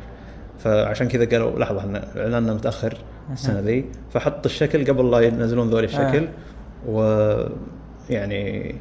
فعشان 0.63 1.08
كذا 1.08 1.25
قالوا 1.25 1.60
لحظة 1.60 1.84
ان 1.84 1.96
إعلاننا 2.17 2.53
متأخر 2.53 2.98
السنة 3.32 3.60
ذي 3.60 3.86
فحط 4.13 4.46
الشكل 4.46 4.86
قبل 4.88 5.12
لا 5.12 5.20
ينزلون 5.20 5.70
ذولي 5.70 5.86
الشكل. 5.86 6.27
ويعني 6.88 8.75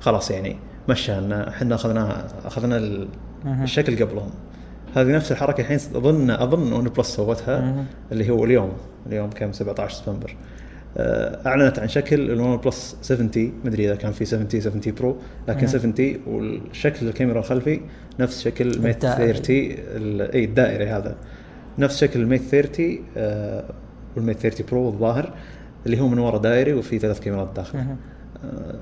خلاص 0.00 0.30
يعني 0.30 0.56
مشى 0.88 1.12
إحنا 1.48 1.74
اخذنا 1.74 2.26
أخذنا 2.44 2.76
ال-. 2.76 3.08
الشكل 3.62 4.04
قبلهم. 4.04 4.30
هذه 4.94 5.06
نفس 5.16 5.32
الحركة 5.32 5.60
الحين 5.60 5.76
أظن 5.76 6.30
أظن 6.30 6.72
ون 6.72 6.84
بلس 6.84 7.06
سوتها. 7.16 7.84
اللي 8.12 8.30
هو 8.30 8.44
اليوم 8.44 8.72
اليوم 9.06 9.30
كم 9.30 9.52
17 9.52 9.94
سبتمبر. 9.94 10.30
آه، 10.30 10.34
أعلنت 10.96 11.78
عن 11.78 11.88
شكل 11.88 12.30
الون 12.30 12.56
بلس 12.56 12.96
70 13.02 13.52
مدري 13.64 13.86
إذا 13.86 13.94
كان 13.94 14.12
في 14.12 14.24
70 14.24 14.48
70 14.60 14.94
برو 15.00 15.16
لكن 15.48 15.60
مم. 15.60 15.66
70 15.66 15.94
والشكل 16.26 17.08
الكاميرا 17.08 17.38
الخلفي 17.40 17.80
نفس 18.20 18.42
شكل 18.44 18.70
الميت 18.70 19.04
الدائري. 19.04 19.32
30 19.32 19.56
ال- 19.56 20.32
إي 20.32 20.44
الدائري 20.44 20.86
هذا 20.86 21.16
نفس 21.78 22.00
شكل 22.00 22.20
الميت 22.20 22.42
30 22.42 22.98
آه، 23.16 23.64
والميت 24.16 24.38
30 24.38 24.66
برو 24.70 24.88
الظاهر 24.88 25.32
اللي 25.86 26.00
هو 26.00 26.08
من 26.08 26.18
ورا 26.18 26.38
دائري 26.38 26.72
وفي 26.72 26.98
ثلاث 26.98 27.20
كاميرات 27.20 27.48
داخل 27.56 27.78
مهم. 27.78 27.96
آه، 28.44 28.74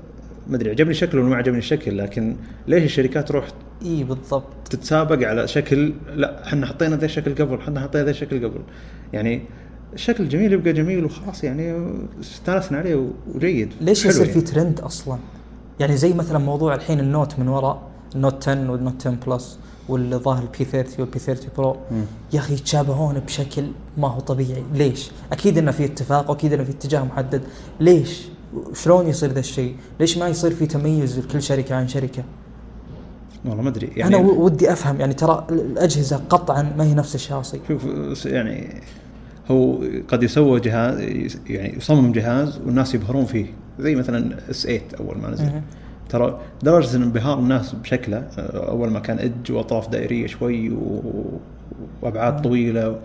ما 0.47 0.55
أدري 0.55 0.69
عجبني 0.69 0.93
شكله 0.93 1.21
ولا 1.21 1.29
ما 1.29 1.35
عجبني 1.35 1.57
الشكل 1.57 1.97
لكن 1.97 2.35
ليش 2.67 2.83
الشركات 2.83 3.27
تروح 3.27 3.47
إي 3.85 4.03
بالضبط 4.03 4.67
تتسابق 4.69 5.27
على 5.27 5.47
شكل 5.47 5.93
لا 6.15 6.47
إحنا 6.47 6.65
حطينا 6.65 6.95
ذا 6.95 7.05
الشكل 7.05 7.35
قبل 7.35 7.57
إحنا 7.59 7.79
حطينا 7.79 8.03
ذا 8.03 8.09
الشكل 8.11 8.45
قبل 8.45 8.59
يعني 9.13 9.41
الشكل 9.93 10.29
جميل 10.29 10.53
يبقى 10.53 10.73
جميل 10.73 11.05
وخلاص 11.05 11.43
يعني 11.43 11.91
استانسنا 12.21 12.77
عليه 12.77 13.09
وجيد 13.35 13.73
ليش 13.81 14.05
يصير 14.05 14.27
يعني. 14.27 14.33
في 14.33 14.41
ترند 14.41 14.79
أصلا؟ 14.79 15.17
يعني 15.79 15.97
زي 15.97 16.13
مثلا 16.13 16.39
موضوع 16.39 16.75
الحين 16.75 16.99
ال 16.99 17.07
Note 17.07 17.39
من 17.39 17.47
وراء 17.47 17.81
ال 18.15 18.22
Note 18.22 18.49
10 18.49 18.71
وال 18.71 18.83
Note 18.83 19.07
10 19.07 19.17
Plus 19.27 19.59
والظاهر 19.89 20.43
ال 20.43 20.65
P30 20.65 20.93
وال 20.99 21.19
P30 21.19 21.49
Pro. 21.57 21.77
يا 22.33 22.39
أخي 22.39 22.53
يتشابهون 22.53 23.19
بشكل 23.19 23.63
ما 23.97 24.07
هو 24.07 24.19
طبيعي، 24.19 24.63
ليش؟ 24.73 25.11
أكيد 25.31 25.57
إنه 25.57 25.71
في 25.71 25.85
اتفاق 25.85 26.29
وأكيد 26.29 26.53
إنه 26.53 26.63
في 26.63 26.71
اتجاه 26.71 27.03
محدد، 27.03 27.41
ليش؟ 27.79 28.27
شلون 28.73 29.07
يصير 29.07 29.31
ذا 29.31 29.39
الشيء؟ 29.39 29.75
ليش 29.99 30.17
ما 30.17 30.27
يصير 30.27 30.51
في 30.51 30.65
تميز 30.65 31.19
لكل 31.19 31.41
شركة 31.41 31.75
عن 31.75 31.87
شركة؟ 31.87 32.23
والله 33.45 33.63
ما 33.63 33.69
أدري 33.69 33.87
يعني 33.87 34.15
أنا 34.15 34.27
ودي 34.27 34.71
أفهم 34.71 34.99
يعني 34.99 35.13
ترى 35.13 35.47
الأجهزة 35.49 36.17
قطعا 36.29 36.73
ما 36.77 36.83
هي 36.83 36.93
نفس 36.93 37.15
الشاصي 37.15 37.59
شوف 37.67 38.25
يعني 38.25 38.81
هو 39.51 39.77
قد 40.07 40.23
يسوى 40.23 40.59
جهاز 40.59 40.99
يعني 41.49 41.77
يصمم 41.77 42.11
جهاز 42.11 42.57
والناس 42.65 42.95
يبهرون 42.95 43.25
فيه 43.25 43.45
زي 43.79 43.95
مثلا 43.95 44.37
S8 44.49 44.81
أول 44.99 45.17
ما 45.17 45.29
نزل. 45.29 45.51
ترى 46.09 46.39
درجة 46.63 46.95
ان 46.97 47.01
انبهار 47.01 47.39
الناس 47.39 47.73
بشكله 47.75 48.17
آه، 48.17 48.69
أول 48.69 48.89
ما 48.91 48.99
كان 48.99 49.19
اج 49.19 49.51
وأطراف 49.51 49.89
دائرية 49.89 50.27
شوي 50.27 50.69
و- 50.69 51.39
وأبعاد 52.01 52.41
طويلة. 52.41 52.99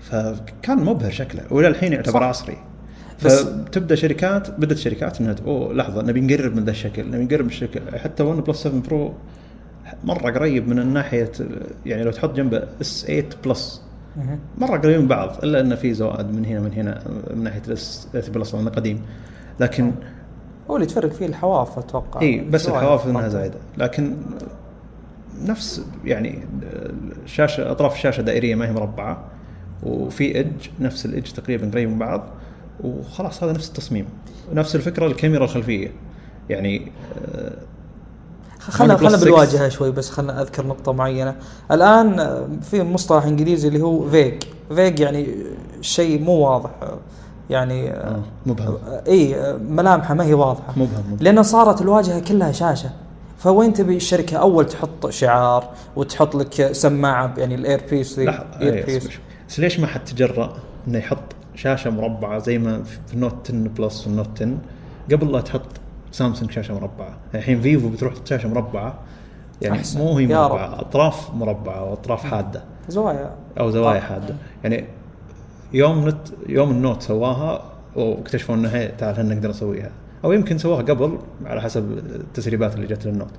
فكان 0.00 0.78
مبهر 0.84 1.10
شكله 1.10 1.42
وإلى 1.50 1.68
الحين 1.68 1.92
يعتبر 1.92 2.20
صح. 2.20 2.26
عصري 2.26 2.56
فتبدأ 3.18 3.94
شركات 3.94 4.50
بدأت 4.60 4.78
شركات 4.78 5.20
إنها 5.20 5.36
أوه 5.46 5.72
لحظة 5.74 6.02
نبي 6.02 6.20
نقرب 6.20 6.56
من 6.56 6.64
ذا 6.64 6.70
الشكل 6.70 7.10
نبي 7.10 7.24
نقرب 7.24 7.40
من 7.44 7.50
الشكل 7.50 7.80
حتى 7.98 8.22
OnePlus 8.22 8.62
7 8.62 8.80
Pro 8.82 9.12
مرة 10.04 10.30
قريب 10.30 10.68
من 10.68 10.78
الناحية 10.78 11.30
يعني 11.86 12.02
لو 12.04 12.10
تحط 12.10 12.36
جنبه 12.36 12.62
S8 12.80 13.04
Plus. 13.06 13.82
مرة 14.58 14.78
قريبين 14.78 15.00
من 15.00 15.08
بعض 15.08 15.44
إلا 15.44 15.60
انه 15.60 15.74
في 15.74 15.94
زوائد 15.94 16.26
من 16.26 16.44
هنا 16.44 16.60
من 16.60 16.72
هنا 16.72 17.02
من 17.34 17.42
ناحية 17.42 17.62
ال 17.68 18.08
S8 18.12 18.30
Plus 18.30 18.54
لأنه 18.54 18.70
قديم 18.70 19.02
لكن 19.60 19.92
هو 20.70 20.76
اللي 20.76 20.86
تفرق 20.86 21.12
فيه 21.12 21.26
الحواف 21.26 21.78
أتوقع. 21.78 22.20
إي 22.20 22.40
بس. 22.40 22.68
الحواف 22.68 23.06
إنها 23.06 23.28
زايدة. 23.28 23.58
لكن 23.78 24.16
نفس 25.42 25.84
يعني 26.04 26.38
الشاشه 27.24 27.70
أطراف 27.70 27.94
الشاشه 27.94 28.20
دائرية 28.20 28.54
ما 28.54 28.68
هي 28.68 28.72
مربعة 28.72 29.24
وفي 29.82 30.36
edge 30.36 30.68
نفس 30.80 31.06
ال 31.06 31.11
edge 31.11 31.30
تقريبا 31.30 31.70
قريب 31.70 31.88
من 31.88 31.98
بعض 31.98 32.24
وخلاص 32.80 33.42
هذا 33.42 33.52
نفس 33.52 33.68
التصميم. 33.68 34.06
نفس 34.54 34.76
الفكرة 34.76 35.06
الكاميرا 35.06 35.44
الخلفية. 35.44 35.92
يعني 36.50 36.92
خلنا 38.70 38.96
6. 38.96 39.24
بالواجهه 39.24 39.68
شوي 39.68 39.90
بس 39.90 40.10
خلنا 40.10 40.42
أذكر 40.42 40.66
نقطة 40.66 40.92
معينة. 40.92 41.34
الآن 41.70 42.20
آه، 42.20 42.46
في 42.62 42.82
مصطلح 42.82 43.24
إنجليزي 43.24 43.68
اللي 43.68 43.82
هو 43.82 44.08
vague 44.08 44.42
vague 44.74 45.00
يعني 45.00 45.36
شيء 45.80 46.20
مو 46.22 46.32
واضح. 46.32 46.70
يعني 47.50 47.90
آه، 47.90 47.94
آه، 47.94 48.22
مبهم 48.46 48.78
إي 49.08 49.56
ملامحة 49.68 50.14
ما 50.14 50.24
هي 50.24 50.34
واضحة. 50.34 50.72
مبهم 50.72 50.88
مبهم. 51.06 51.16
لأن 51.20 51.42
صارت 51.42 51.82
الواجهة 51.82 52.20
كلها 52.20 52.52
شاشة. 52.52 52.90
فوين 53.38 53.72
تبي 53.72 53.96
الشركة؟ 53.96 54.36
أول 54.36 54.66
تحط 54.66 55.10
شعار 55.10 55.64
وتحط 55.96 56.34
لك 56.34 56.72
سماعة 56.72 57.34
يعني 57.38 57.54
ال 57.54 57.80
earpiece 57.90 58.18
ذي 58.18 58.24
لحظة 58.24 58.46
ear 58.60 58.74
إيه، 58.74 58.84
piece. 58.84 59.08
بس 59.48 59.60
ليش 59.60 59.80
ما 59.80 59.86
حد 59.86 60.04
تجرأ 60.04 60.56
إنه 60.88 60.98
يحط 60.98 61.18
شاشة 61.54 61.90
مربعة 61.90 62.38
زي 62.38 62.58
ما 62.58 62.82
في 62.82 63.14
ال 63.14 63.18
Note 63.18 63.34
10 63.44 63.56
Plus 63.68 64.06
وال 64.06 64.13
Note 64.13 64.28
10 64.42 64.58
قبل 65.12 65.32
لا 65.32 65.40
تحط 65.40 65.60
سامسونج 66.12 66.50
شاشة 66.50 66.74
مربعة. 66.74 67.16
الحين 67.34 67.60
فيفو 67.60 67.88
بتروح 67.88 68.14
شاشة 68.24 68.48
مربعة. 68.48 68.98
يعني 69.62 69.76
أحسن. 69.76 69.98
مو 69.98 70.18
هي 70.18 70.26
مربعة 70.26 70.80
أطراف 70.80 71.34
مربعة 71.34 71.90
واطراف 71.90 72.24
حادة. 72.24 72.62
زوايا. 72.88 73.30
أو 73.60 73.70
زوايا 73.70 74.00
طبعاً. 74.00 74.08
حادة. 74.08 74.34
يعني 74.64 74.84
يوم 75.72 76.08
نت 76.08 76.28
يوم 76.48 76.70
ال 76.70 76.76
Note 76.76 77.02
سواها 77.02 77.62
واكتشفوا 77.96 78.54
انه 78.54 78.68
هي 78.68 78.88
تعال 78.98 79.28
نقدر 79.28 79.50
نسويها. 79.50 79.90
أو 80.24 80.32
يمكن 80.32 80.58
سووها 80.58 80.82
قبل 80.82 81.18
على 81.44 81.62
حسب 81.62 81.98
التسريبات 81.98 82.74
اللي 82.74 82.86
جت 82.86 83.06
لل 83.06 83.13
Note. 83.13 83.32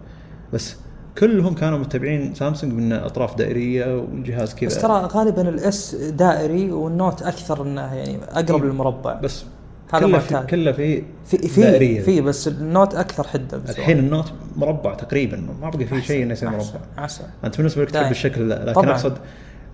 بس 0.54 0.76
كلهم 1.18 1.54
كانوا 1.54 1.80
متبعين 1.80 2.34
سامسونج 2.34 2.74
من 2.74 2.94
أطراف 2.94 3.36
دائرية 3.36 3.98
والجهاز 3.98 4.56
كذا. 4.56 4.68
بس 4.68 4.82
ترى 4.82 4.94
غالبا 4.94 5.50
ال 5.50 5.73
S 5.73 5.96
دائري 5.96 6.72
وال 6.72 6.89
Note 6.89 7.22
أكثر 7.22 7.62
إنه 7.62 7.94
يعني 7.94 8.18
أقرب 8.24 8.64
إيه. 8.64 8.70
للمربع. 8.70 9.14
بس 9.14 9.46
هذا 9.94 10.06
كله. 10.08 10.20
في 10.20 10.48
كله 10.48 10.72
في 10.72 11.04
في 11.26 12.02
في 12.02 12.22
بس 12.22 12.48
ال 12.48 12.57
Note 12.57 12.96
أكثر 12.96 13.28
حدة 13.28 13.58
بالزوايا. 13.58 13.80
الحين 13.80 14.00
ال 14.00 14.07
Note 14.07 14.34
مربع 14.56 14.94
تقريبا 14.94 15.44
ما 15.62 15.70
بقى 15.70 15.86
في 15.86 16.02
شيء 16.02 16.24
إنه 16.24 16.32
يصير 16.32 16.50
مربع. 16.50 16.64
عسل 16.98 17.24
أنت 17.44 17.58
بالنسبة 17.58 17.82
لك 17.84 17.92
تحب 17.92 18.00
دايم. 18.02 18.12
الشكل 18.12 18.50
ذا 18.50 18.64
لكن 18.66 18.74
طبعاً. 18.74 18.92
أقصد 18.92 19.18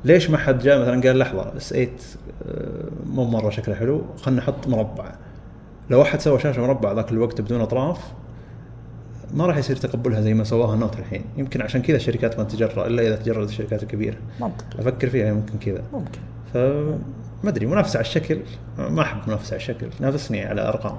ليش 0.05 0.29
ما 0.29 0.37
حد 0.37 0.59
جاء 0.59 0.81
مثلا 0.81 1.01
قال 1.01 1.17
لحظة 1.17 1.57
S8 1.57 1.89
آه، 2.47 2.89
مو 3.05 3.25
مرة 3.25 3.49
شكله 3.49 3.75
حلو 3.75 4.01
خلينا 4.21 4.41
نحط 4.41 4.67
مربع. 4.67 5.11
لو 5.89 5.99
واحد 5.99 6.21
سوى 6.21 6.39
شاشة 6.39 6.61
مربع 6.61 6.91
ذاك 6.91 7.11
الوقت 7.11 7.41
بدون 7.41 7.61
أطراف 7.61 7.99
ما 9.33 9.45
راح 9.45 9.57
يصير 9.57 9.75
تقبلها 9.75 10.21
زي 10.21 10.33
ما 10.33 10.43
سواها 10.43 10.73
ال 10.73 10.78
Note 10.78 10.99
الحين. 10.99 11.21
يمكن 11.37 11.61
عشان 11.61 11.81
كذا 11.81 11.95
الشركات 11.97 12.37
ما 12.37 12.43
تتجرأ 12.43 12.87
إلا 12.87 13.01
إذا 13.07 13.15
تجرأت 13.15 13.49
الشركات 13.49 13.83
الكبيرة. 13.83 14.17
منطقي. 14.41 14.79
أفكر 14.79 15.09
فيها 15.09 15.27
يمكن 15.27 15.57
كذا. 15.59 15.83
ممكن. 15.93 16.19
ف 16.53 16.57
ما 17.43 17.49
أدري 17.49 17.65
منافسة 17.65 17.97
على 17.97 18.05
الشكل. 18.05 18.39
ما 18.77 19.01
أحب 19.01 19.17
منافسة 19.27 19.53
على 19.53 19.61
الشكل. 19.61 19.87
نافسني 19.99 20.45
على 20.45 20.61
أرقام. 20.61 20.97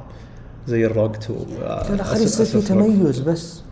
زي 0.66 0.86
ال 0.86 0.97
ROG 0.97 1.30
و 1.30 1.34
لا 1.96 2.02
خلي 2.02 2.22
يصير 2.22 2.46
في 2.46 2.68
تميز 2.68 3.20
بس. 3.20 3.62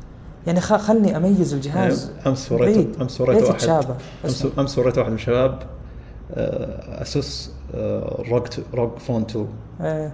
يعني 0.46 0.60
خلني 0.60 1.16
أميز 1.16 1.54
الجهاز. 1.54 2.10
أمس 2.26 2.52
وريت. 2.52 3.00
أمس 3.00 3.20
وريت 3.20 3.42
واحد؟ 3.42 3.96
امس. 4.24 4.46
أمس 4.58 4.78
وريت 4.78 4.98
واحد 4.98 5.10
من 5.10 5.16
الشباب 5.16 5.62
آه، 6.34 7.02
أسوس 7.02 7.50
آه، 7.74 8.24
ROG 8.28 8.46
ROG 8.74 8.98
Phone 8.98 9.22
2 9.22 9.48
إيه. 9.80 9.86
آه، 9.86 10.12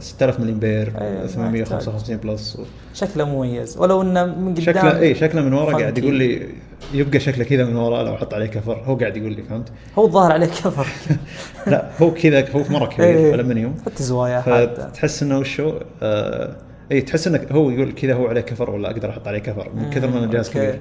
6000 0.00 0.40
ملي 0.40 0.52
أمبير 0.52 0.92
أيوة، 1.00 1.20
ما 1.20 1.26
855 1.26 2.16
Plus 2.16 2.56
و- 2.56 2.64
شكله 2.94 3.24
مميز 3.24 3.78
ولو 3.78 4.02
إنه 4.02 4.24
من 4.26 4.52
قدام 4.54 4.64
شكله 4.64 4.98
اي 4.98 5.14
شكله 5.14 5.42
من 5.42 5.52
ورا 5.52 5.78
قاعد. 5.78 5.98
يقول 5.98 6.14
لي 6.14 6.46
يبقى 6.94 7.20
شكله 7.20 7.44
كذا 7.44 7.64
من 7.64 7.76
ورا 7.76 8.02
لو 8.02 8.14
أحط 8.14 8.34
عليه 8.34 8.46
cover 8.46 8.82
هو 8.84 8.94
قاعد 8.96 9.16
يقول 9.16 9.32
لي 9.32 9.42
فهمت؟ 9.42 9.68
هو 9.98 10.06
الظاهر 10.06 10.32
عليه 10.32 10.46
كفر 10.46 10.86
لا 11.72 11.90
هو 12.02 12.14
كذا 12.14 12.50
هو 12.50 12.62
مرة 12.70 12.86
كبير 12.86 13.06
إيه. 13.06 13.34
الومنيوم 13.34 13.74
حتى 13.86 14.02
زوايا 14.02 14.40
فتحس 14.40 15.22
إنه 15.22 15.38
وشو 15.38 15.72
آه 16.02 16.56
اي 16.92 17.00
تحس 17.00 17.26
إنك 17.26 17.52
هو 17.52 17.70
يقول 17.70 17.92
كذا 17.92 18.14
هو 18.14 18.26
عليه 18.26 18.40
cover 18.40 18.70
ولا 18.70 18.90
أقدر 18.90 19.10
أحط 19.10 19.28
عليه 19.28 19.38
cover 19.38 19.68
من 19.74 19.90
كثر 19.90 20.06
ما 20.10 20.24
الجهاز 20.24 20.46
okay. 20.46 20.58
كبير 20.58 20.80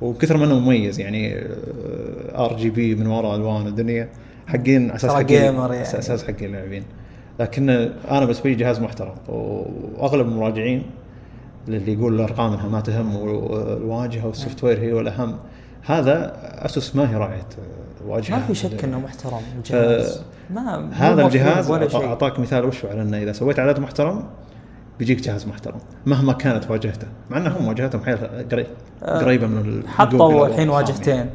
وكثر 0.00 0.36
ما 0.36 0.44
إنه 0.44 0.58
مميز 0.58 1.00
يعني 1.00 1.36
RGB 2.34 2.94
من 2.94 3.06
وراء 3.06 3.36
ألوان 3.36 3.66
الدنيا 3.66 4.08
حقين 4.46 4.84
على 4.90 4.96
أساس 4.96 5.10
حقين 5.10 5.42
يعني. 5.42 5.58
على 5.58 5.82
أساس 5.82 6.24
حقين 6.24 6.48
اللاعبين 6.48 6.82
لكن 7.40 7.70
أنا 8.10 8.34
لي 8.44 8.54
جهاز 8.54 8.80
محترم 8.80 9.14
وأغلب 9.28 10.28
المراجعين 10.28 10.82
اللي 11.68 11.92
يقول 11.92 12.14
الارقام 12.14 12.52
انها 12.52 12.68
ما 12.68 12.80
تهم 12.80 13.16
والواجهة 13.16 14.26
وال 14.26 14.64
software 14.64 14.80
هي 14.80 14.92
والأهم 14.92 15.36
هذا 15.82 16.32
أسوس 16.66 16.96
ما 16.96 17.10
هي 17.10 17.16
راعيه 17.16 17.46
واجهة. 18.06 18.36
ما 18.36 18.42
في 18.46 18.54
شك 18.54 18.84
إنه 18.84 19.00
محترم 19.00 19.40
الجهاز. 19.56 20.22
ما 20.50 20.90
هذا 20.92 21.26
الجهاز 21.26 21.70
أعطاك 21.70 22.38
مثال 22.38 22.64
وشو 22.64 22.88
على 22.88 23.02
إنه 23.02 23.22
إذا 23.22 23.32
سويت 23.32 23.58
إعداد 23.58 23.80
محترم 23.80 24.24
بيجيك 24.98 25.20
جهاز 25.20 25.46
محترم 25.46 25.78
مهما 26.06 26.32
كانت 26.32 26.70
واجهته 26.70 27.06
مع 27.30 27.36
انهم 27.36 27.68
واجهتهم 27.68 28.04
حيل 28.04 28.18
آه، 29.02 29.18
قريبة 29.18 29.46
من 29.46 29.82
حطوا 29.88 30.46
الحين 30.46 30.68
واجهتين. 30.68 31.16
يعني. 31.16 31.30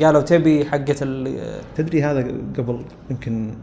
قالوا 0.00 0.20
تبي 0.20 0.64
حقة 0.64 0.96
ال 1.02 1.40
تدري 1.76 2.02
هذا 2.02 2.20
قبل 2.58 2.84
يمكن 3.10 3.54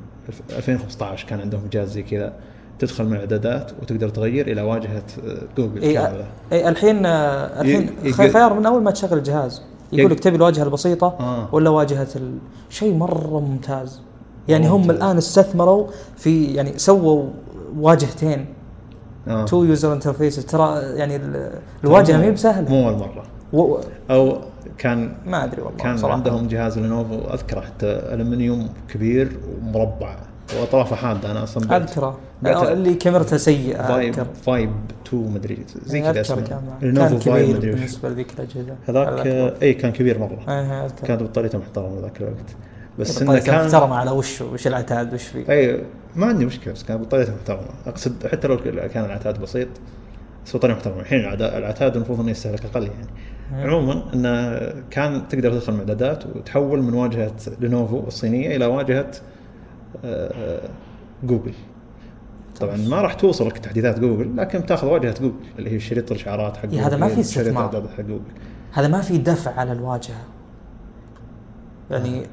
2015 0.58 1.28
كان 1.28 1.40
عندهم 1.42 1.62
جهاز 1.72 1.92
زي 1.92 2.04
كذا 2.04 2.34
تدخل 2.80 3.06
من 3.06 3.14
الإعدادات 3.14 3.72
وتقدر 3.82 4.10
تغير 4.10 4.48
إلى 4.48 4.62
واجهة 4.62 5.04
جوجل 5.58 5.82
اي 5.82 6.00
اي 6.54 6.70
الحين 6.70 7.06
آه، 7.06 7.62
الحين 7.62 7.90
يق- 8.04 8.32
خيار 8.32 8.54
من 8.54 8.66
أول 8.66 8.84
ما 8.84 8.92
تشغل 8.92 9.18
الجهاز 9.18 9.62
يقول 9.94 10.12
يق- 10.12 10.18
لك 10.18 10.24
تبي 10.24 10.36
الواجهة 10.36 10.64
البسيطة 10.64 11.08
آه. 11.20 11.48
ولا 11.56 11.70
واجهة 11.70 12.08
ال... 12.16 12.38
شيء 12.70 12.94
مرة 12.94 13.40
ممتاز. 13.40 14.02
يعني 14.48 14.68
مرة 14.68 14.76
هم 14.76 14.82
ممتاز. 14.82 14.96
الآن 14.96 15.18
استثمروا 15.18 15.88
في 16.18 16.46
يعني 16.46 16.78
سووا 16.78 17.26
واجهتين. 17.80 18.46
two 19.48 19.64
user 19.64 19.94
interface 19.94 20.46
ترى 20.46 20.80
يعني 20.82 21.16
ال- 21.16 21.52
الواجهة 21.84 22.18
ما 22.18 22.24
هي 22.24 22.32
بسهلة. 22.32 22.70
مو 22.70 22.90
اول 22.90 22.98
مره 22.98 23.24
و... 23.54 23.78
أو 24.12 24.38
كان 24.80 25.12
ما 25.26 25.44
أدري 25.44 25.62
والله 25.62 25.78
كان 25.78 25.98
صراحة. 25.98 26.14
عندهم 26.16 26.48
جهاز 26.48 26.80
لينوفو 26.80 27.34
أذكره 27.34 27.62
حتى 27.62 27.88
الومنيوم 27.88 28.70
كبير 28.94 29.40
ومربع 29.62 30.16
وأطرافه 30.60 30.96
حادة 30.96 31.32
أنا 31.32 31.44
أصلا 31.44 31.78
أذكره. 31.78 32.20
آه، 32.46 32.74
اللي 32.74 32.94
كاميرته 32.94 33.38
سيئة 33.38 33.88
Vibe 33.88 34.16
Vibe 34.44 34.72
2 35.08 35.34
مدري 35.34 35.58
زي 35.86 36.02
كذا 36.02 36.22
اسمه. 36.22 36.42
كان 36.42 36.62
لينوفو 36.82 37.18
Vibe 37.20 37.46
كبير 37.46 37.58
مدري 37.58 37.72
بالنسبة 37.72 38.10
لذيك 38.10 38.28
الأجهزة. 38.34 38.76
هذاك. 38.88 39.28
اي 39.62 39.74
كان 39.74 39.92
كبير 39.92 40.20
مرة. 40.20 40.40
كانت 41.04 41.24
بطاريته 41.24 41.58
محترمة 41.58 42.00
ذاك 42.02 42.18
الوقت. 42.22 42.56
بس 43.00 43.22
إنه 43.22 43.40
كان 43.40 43.66
محترمة 43.66 43.96
على 43.96 44.12
وش 44.12 44.42
وش 44.42 44.68
العتاد 44.68 45.14
وش 45.14 45.24
فيه 45.24 45.50
اي 45.50 45.84
ما 46.16 46.26
عندي 46.26 46.46
مشكلة 46.46 46.74
بس 46.74 46.84
كانت 46.84 47.02
بطاريته 47.02 47.34
محترمة. 47.36 47.62
أقصد 47.88 48.28
حتى 48.28 48.48
لو 48.48 48.58
كان 48.94 49.06
العتاد 49.06 49.40
بسيط 49.42 49.68
بس 50.46 50.56
بطاريه 50.56 50.74
محترمة. 50.74 51.00
الحين 51.00 51.20
العتاد 51.34 51.96
المفروض 51.96 52.20
إنه 52.20 52.32
يستهلك 52.32 52.66
أقل 52.66 52.84
يعني. 52.84 53.08
عموما 53.54 54.04
انه 54.14 54.60
كان 54.92 55.28
تقدر 55.28 55.52
تدخل 55.52 55.74
من 55.74 55.80
اعدادات 55.80 56.24
وتحول 56.36 56.82
من 56.82 56.94
واجهة 56.94 57.32
لينوفو 57.60 58.08
الصينية 58.08 58.56
إلى 58.56 58.66
واجهة 58.66 59.12
آه، 60.06 60.70
جوجل. 61.24 61.54
طبعا 62.60 62.78
ما 62.78 63.02
راح 63.02 63.14
توصل 63.14 63.48
لك 63.48 63.58
تحديثات 63.58 64.00
جوجل 64.00 64.38
لكن 64.38 64.60
بتاخذ 64.60 64.88
واجهة 64.88 65.16
جوجل 65.22 65.34
اللي 65.60 65.70
هي 65.70 65.80
شريط 65.80 66.12
الإشعارات 66.12 66.58
حق 66.58 66.70
إيه، 66.72 66.88
هذا 66.88 66.98
ما 66.98 67.08
جوجل، 67.08 67.16
في 67.16 67.22
استثمار. 67.22 67.88
حق 67.98 68.02
جوجل. 68.02 68.22
هذا 68.72 68.88
ما 68.88 69.02
في 69.02 69.18
دفع 69.18 69.52
على 69.60 69.72
الواجهة. 69.72 70.22
يعني 71.92 72.24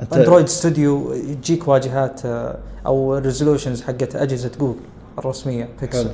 أنت- 0.00 0.16
Android 0.16 0.46
stock 0.48 1.12
يجيك 1.12 1.68
واجهات 1.68 2.26
آه، 2.26 2.58
أو 2.86 3.18
resolutions 3.18 3.82
حقت 3.82 4.16
أجهزة 4.16 4.50
جوجل 4.60 4.78
الرسمية 5.18 5.68
بيكسل 5.80 6.10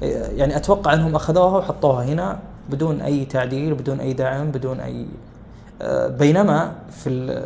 حلو. 0.00 0.10
يعني 0.36 0.56
أتوقع 0.56 0.94
إنهم 0.94 1.14
أخذوها 1.14 1.58
وحطوها 1.58 2.04
هنا 2.04 2.38
بدون 2.70 3.00
أي 3.00 3.24
تعديل 3.24 3.74
بدون 3.74 4.00
أي 4.00 4.12
دعم 4.12 4.50
بدون 4.50 4.80
أي 4.80 5.06
آه، 5.82 6.08
بينما 6.08 6.72
في 6.90 7.42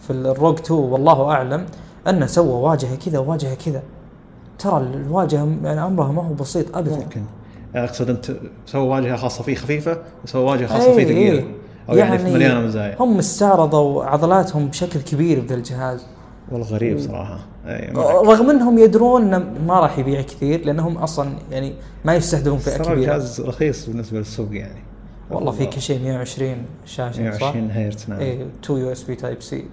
في 0.00 0.12
ال 0.12 0.24
ROG 0.24 0.58
2 0.58 0.80
والله 0.80 1.30
أعلم 1.30 1.66
انه 2.08 2.26
سوى 2.26 2.62
واجهة 2.62 2.96
كذا 2.96 3.18
وواجهة 3.18 3.54
كذا. 3.54 3.82
ترى 4.58 4.78
الواجهة 4.78 5.56
يعني 5.64 5.84
أمرها 5.84 6.12
ما 6.12 6.22
هو 6.22 6.34
بسيط 6.34 6.76
ابدا. 6.76 6.96
ممكن. 6.96 7.22
أقصد 7.74 8.10
أنت 8.10 8.32
سوى 8.66 8.88
واجهة 8.88 9.16
خاصة 9.16 9.42
فيه 9.42 9.54
خفيفة 9.54 9.98
وسوى 10.24 10.44
واجهة 10.44 10.66
خاصة 10.66 10.94
فيه 10.94 10.98
إيه، 10.98 11.04
ثقيلة. 11.04 11.38
إيه. 11.38 11.44
أو 11.88 11.96
يعني, 11.96 12.16
يعني 12.16 12.34
مليانه 12.34 12.60
مزايا 12.60 12.96
هم 13.00 13.18
استعرضوا 13.18 14.04
عضلاتهم 14.04 14.68
بشكل 14.68 15.00
كبير 15.00 15.40
بذا 15.40 15.54
الجهاز. 15.54 16.06
والله 16.52 16.66
غريب 16.66 16.98
صراحة. 16.98 17.38
أي 17.66 17.90
معك. 17.92 18.06
رغم 18.06 18.50
إنهم 18.50 18.78
يدرون 18.78 19.34
إنه 19.34 19.52
ما 19.66 19.80
راح 19.80 19.98
يبيع 19.98 20.22
كثير 20.22 20.64
لأنهم 20.66 20.96
أصلا 20.98 21.30
يعني 21.50 21.72
ما 22.04 22.14
يستهدفون 22.14 22.58
فئة 22.58 22.76
كبيرة. 22.76 22.92
الجهاز 22.92 23.40
رخيص 23.40 23.86
بالنسبة 23.88 24.18
للسوق 24.18 24.48
يعني. 24.56 24.80
والله 25.30 25.52
في 25.52 25.66
كل 25.66 25.80
شيء 25.80 26.02
120 26.02 26.56
شاشة 26.84 27.12
صح؟ 27.12 27.20
120 27.22 27.70
هرتز 27.70 28.06
نعم. 28.10 28.18
إيه 28.20 28.46
2 28.64 28.80
USB 28.80 29.14
Type-C 29.14 29.64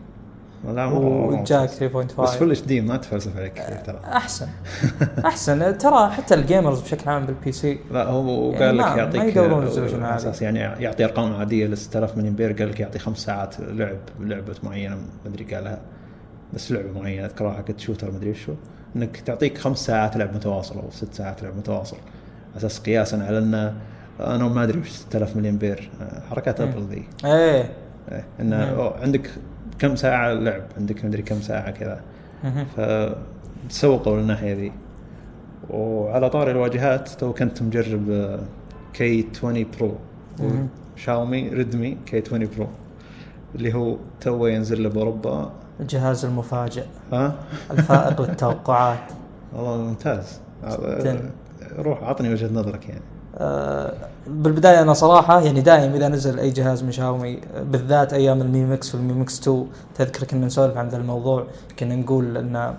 لا 0.74 0.90
مرة- 0.90 0.94
وجاك 0.94 1.70
مرة. 1.82 2.04
3.5 2.08 2.22
بس 2.22 2.30
full 2.36 2.52
H 2.52 2.62
D 2.62 2.82
ما 2.82 2.98
تفلسف 2.98 3.38
عليك 3.38 3.54
كثير 3.54 3.76
ترى. 3.78 4.00
أحسن. 4.06 4.48
أحسن. 5.26 5.78
ترى 5.78 6.10
حتى 6.10 6.34
ال 6.36 6.42
gamers 6.42 6.82
بشكل 6.82 7.10
عام 7.10 7.26
بال 7.26 7.52
PC 7.52 7.80
لا 7.92 8.04
هو 8.10 8.52
يعني 8.52 8.66
قال 8.66 8.76
ما- 8.76 8.82
لك 8.82 8.90
ما 8.90 8.98
يعطيك 8.98 9.24
يدورون 9.36 9.70
resolution 9.70 10.04
عالي. 10.04 10.16
أساس 10.16 10.42
يعني 10.42 10.60
يعطي 10.60 11.06
أرقام 11.06 11.34
عادية 11.34 11.68
ل 11.68 11.78
6000 11.78 12.18
ملي 12.18 12.36
أمبير 12.36 12.52
قال 12.54 12.70
لك 12.70 12.80
يعطي 12.80 13.00
خمس 13.00 13.18
ساعات 13.18 13.56
لعب 13.60 13.98
لعبة 14.20 14.56
معينة 14.64 14.96
ما 14.96 15.02
أدري 15.26 15.56
قالها. 15.56 15.80
بس 16.54 16.72
لعبة 16.72 17.00
معينة 17.00 17.26
أذكرها 17.26 17.54
حقت 17.54 17.80
shooter 17.80 18.12
ما 18.12 18.18
أدري 18.18 18.34
شو. 18.34 18.54
إنك 18.96 19.18
تعطيك 19.18 19.58
خمس 19.58 19.86
ساعات 19.86 20.18
لعب 20.18 20.36
متواصل 20.36 20.80
أو 20.80 20.92
ست 20.92 21.14
ساعات 21.14 21.44
لعب 21.44 21.58
متواصل. 21.58 21.98
أساس 22.58 22.80
قياسا 22.80 23.16
على 23.16 23.38
ان 23.38 23.74
أنا 24.20 24.48
ما 24.48 24.64
أدري 24.64 24.80
وش 24.80 24.90
6000 24.90 25.38
ملي 25.38 25.58
أمبير. 25.58 25.90
آه، 26.02 26.22
حركات. 26.30 26.62
Apple 26.62 26.82
ذي. 26.82 27.04
إيه. 27.26 27.72
إيه، 28.12 28.26
إنه 28.40 28.92
عندك 29.02 29.30
كم 29.80 29.96
ساعة 29.96 30.34
لعب؟ 30.34 30.64
عندك 30.78 31.04
ما 31.04 31.10
أدري 31.10 31.22
كم 31.22 31.42
ساعة 31.42 31.72
كذا. 31.72 32.02
فتسوقوا 32.76 34.18
للناحيه 34.18 34.54
ذي 34.54 34.72
وعلى 35.70 36.30
طاري 36.30 36.52
الواجهات 36.52 37.10
تو 37.10 37.34
كنت 37.34 37.62
مجرب 37.62 38.40
K20 38.94 39.28
Pro. 39.36 39.96
Xiaomi 40.96 41.50
Redmi 41.50 41.98
K20 42.06 42.22
Pro 42.28 42.68
اللي 43.56 43.74
هو 43.74 43.98
تو 44.22 44.48
ينزل 44.48 44.84
له 44.84 44.90
بأوروبا 44.90 45.52
الجهاز 45.80 46.26
المفاجئ. 46.26 46.84
ها؟ 47.14 47.34
الفائق 47.72 48.22
للتوقعات 48.22 49.00
والله 49.56 49.78
ممتاز. 49.78 50.40
جداً. 50.80 51.30
روح 51.80 52.04
عطني 52.04 52.30
وجهة 52.34 52.50
نظرك 52.54 52.90
يعني. 52.90 53.02
آه، 53.38 53.94
بالبداية 54.28 54.82
أنا 54.82 54.94
صراحة 54.94 55.42
يعني 55.42 55.62
دائما 55.62 55.96
إذا 55.96 56.08
نزل 56.08 56.40
أي 56.40 56.50
جهاز 56.50 56.84
من 56.84 56.92
شاومي 56.92 57.40
بالذات 57.72 58.14
أيام 58.14 58.42
ال 58.42 58.50
Mi 58.50 58.66
Mix 58.66 58.96
وال 58.96 59.05
Mi 59.05 59.14
Mix 59.14 59.40
2 59.42 59.68
تذكر 59.96 60.24
كنا 60.28 60.46
نسولف 60.46 60.78
عن 60.78 60.90
ذا 60.90 60.98
الموضوع 60.98 61.46
كنا 61.80 61.96
نقول 61.96 62.38
انه 62.38 62.76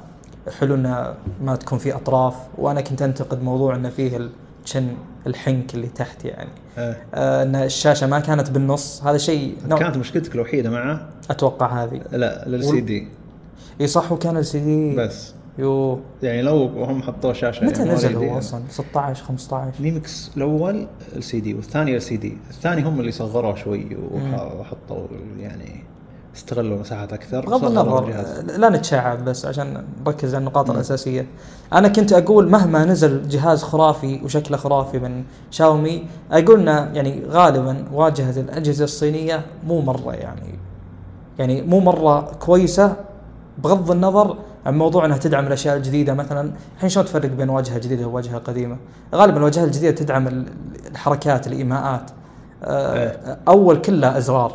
حلو 0.61 0.75
إنه 0.75 1.15
ما 1.43 1.57
تكون 1.57 1.79
فيه 1.79 1.97
أطراف 1.97 2.35
وأنا 2.59 2.81
كنت 2.81 3.03
أنتقد 3.03 3.43
موضوع 3.43 3.75
إنه 3.75 3.89
فيه 3.89 4.29
ال 4.65 4.70
chin 4.70 4.89
الحنك 5.27 5.75
اللي 5.75 5.89
تحت 5.89 6.25
يعني. 6.25 6.51
آه. 6.79 6.97
آه 7.15 7.43
إن 7.43 7.57
الشاشة 7.57 8.07
ما 8.07 8.21
كانت 8.21 8.51
بالنص 8.51 9.03
هذا 9.03 9.19
شيء 9.19 9.57
نوع 9.69 9.79
كانت 9.79 9.97
مشكلتك 9.97 10.35
الوحيدة 10.35 10.71
معه؟ 10.71 11.09
أتوقع 11.31 11.85
هذه. 11.85 12.01
لا 12.13 12.49
LCD 12.49 13.09
إي 13.81 13.87
صح 13.87 14.13
وكان 14.13 14.37
LCD 14.37 14.97
بس. 14.97 15.35
يو. 15.59 16.01
يعني 16.23 16.43
لو 16.43 16.67
هم 16.67 17.03
حطوا 17.03 17.33
شاشة 17.33 17.67
متى 17.67 17.81
يعني 17.81 17.93
نزل 17.93 18.17
هو 18.17 18.23
يعني. 18.23 18.39
أصلا؟ 18.39 18.63
16 18.71 19.25
15 19.25 19.83
Mi 19.83 20.02
Mix 20.02 20.31
الأول 20.37 20.87
ال 21.17 21.25
سي 21.25 21.41
دي 21.41 21.55
والثاني 21.55 21.97
ال 21.97 22.03
سي 22.03 22.17
دي 22.17 22.37
الثاني 22.51 22.83
هم 22.83 23.01
اللي 23.01 23.13
صغروه 23.13 23.55
شوي. 23.55 23.97
وحطوا 24.13 25.07
يعني 25.41 25.85
استغلوا 26.37 26.79
مساحات 26.79 27.13
أكثر 27.13 27.41
بغض 27.47 27.65
النظر. 27.65 28.15
لا 28.57 28.69
نتشعب 28.69 29.25
بس 29.25 29.47
عشان 29.47 29.85
نركز 30.07 30.35
على 30.35 30.41
النقاط 30.43 30.71
مم. 30.71 30.77
الأساسية. 30.77 31.27
أنا 31.73 31.89
كنت 31.89 32.13
أقول 32.13 32.51
مهما 32.51 32.85
نزل 32.85 33.29
جهاز 33.29 33.63
خرافي 33.63 34.21
وشكله 34.25 34.57
خرافي 34.57 34.99
من 34.99 35.25
شاومي 35.51 36.05
أقول 36.33 36.61
إنه 36.61 36.91
يعني 36.95 37.23
غالبا 37.31 37.85
واجهه 37.93 38.41
الأجهزة 38.41 38.85
الصينية 38.85 39.43
مو 39.67 39.81
مرة 39.81 40.13
يعني 40.13 40.55
يعني 41.39 41.63
مو 41.63 41.81
مرة 41.81 42.21
كويسة 42.21 42.97
بغض 43.59 43.91
النظر 43.91 44.37
عن 44.67 44.79
موضوع 44.79 45.05
إنها 45.05 45.19
تدعم 45.19 45.47
الأشياء 45.47 45.77
الجديدة 45.77 46.15
مثلا 46.15 46.51
الحين 46.77 46.89
شلون 46.89 47.07
تفرق 47.07 47.31
بين 47.31 47.49
واجهة 47.49 47.79
جديدة 47.79 48.07
وواجهة 48.07 48.39
قديمة؟ 48.39 48.77
غالبا 49.15 49.37
الواجهه 49.37 49.65
الجديده 49.65 49.91
تدعم 49.97 50.29
ال- 50.29 50.47
الحركات 50.91 51.47
الإيماءات 51.47 52.11
آه، 52.65 53.39
أول 53.49 53.77
كلها 53.81 54.19
أزرار 54.19 54.53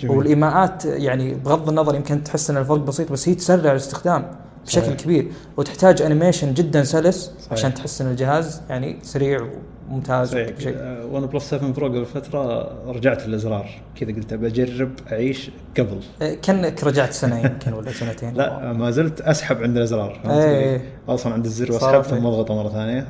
جميل. 0.00 0.16
والإيماءات 0.16 0.84
يعني 0.84 1.34
بغض 1.34 1.68
النظر 1.68 1.94
يمكن 1.94 2.24
تحس 2.24 2.50
إن 2.50 2.56
الفرق 2.56 2.78
بسيط 2.78 3.12
بس 3.12 3.28
هي 3.28 3.34
تسرع 3.34 3.70
الاستخدام 3.72 4.30
بشكل 4.66 4.82
صحيح. 4.82 4.96
كبير 4.96 5.28
وتحتاج 5.56 6.02
animation 6.02 6.54
جدا 6.54 6.84
سلس 6.84 7.32
صحيح. 7.40 7.52
عشان 7.52 7.74
تحس 7.74 8.00
إن 8.00 8.10
الجهاز 8.10 8.62
يعني 8.68 8.96
سريع 9.02 9.46
وممتاز 9.90 10.30
صحيح 10.30 10.58
شيء 10.58 10.74
آه، 10.76 11.06
OnePlus 11.06 11.50
7 11.50 11.72
Pro 11.72 11.86
قبل 11.86 12.06
فترة 12.06 12.72
رجعت 12.92 13.26
الازرار 13.26 13.68
كذا 14.00 14.12
قلت 14.12 14.34
بجرب 14.34 14.90
أعيش 15.12 15.50
قبل 15.78 16.00
آه، 16.22 16.34
كأنك 16.34 16.84
رجعت 16.84 17.12
سنة 17.12 17.38
يمكن 17.38 17.72
ولا 17.72 17.92
سنتين 17.92 18.34
لا 18.34 18.72
ما 18.72 18.90
زلت 18.90 19.20
أسحب 19.20 19.62
عند 19.62 19.76
الأزرار. 19.76 20.20
لي؟ 20.24 20.80
اوصل 21.08 21.32
عند 21.32 21.44
الزر 21.44 21.72
واسحب 21.72 22.02
ثم 22.02 22.26
أضغطه 22.26 22.54
مرة 22.54 22.68
ثانية. 22.68 23.06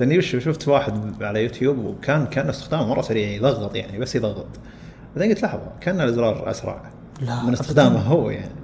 لأني 0.00 0.22
شفت 0.22 0.68
واحد 0.68 1.22
على 1.22 1.42
يوتيوب 1.42 1.78
وكان 1.78 2.26
كان 2.26 2.48
استخدامه 2.48 2.86
مرة 2.88 3.02
سريع 3.02 3.28
يضغط 3.28 3.76
يعني 3.76 3.98
بس 3.98 4.16
يضغط 4.16 4.46
بعدين 5.16 5.30
قلت 5.34 5.42
لحظة 5.42 5.60
كان 5.80 6.00
الازرار 6.00 6.50
أسرع. 6.50 6.80
لا، 7.20 7.42
من 7.42 7.52
استخدامه 7.52 7.96
أبداً. 7.96 8.08
هو 8.08 8.30
يعني. 8.30 8.54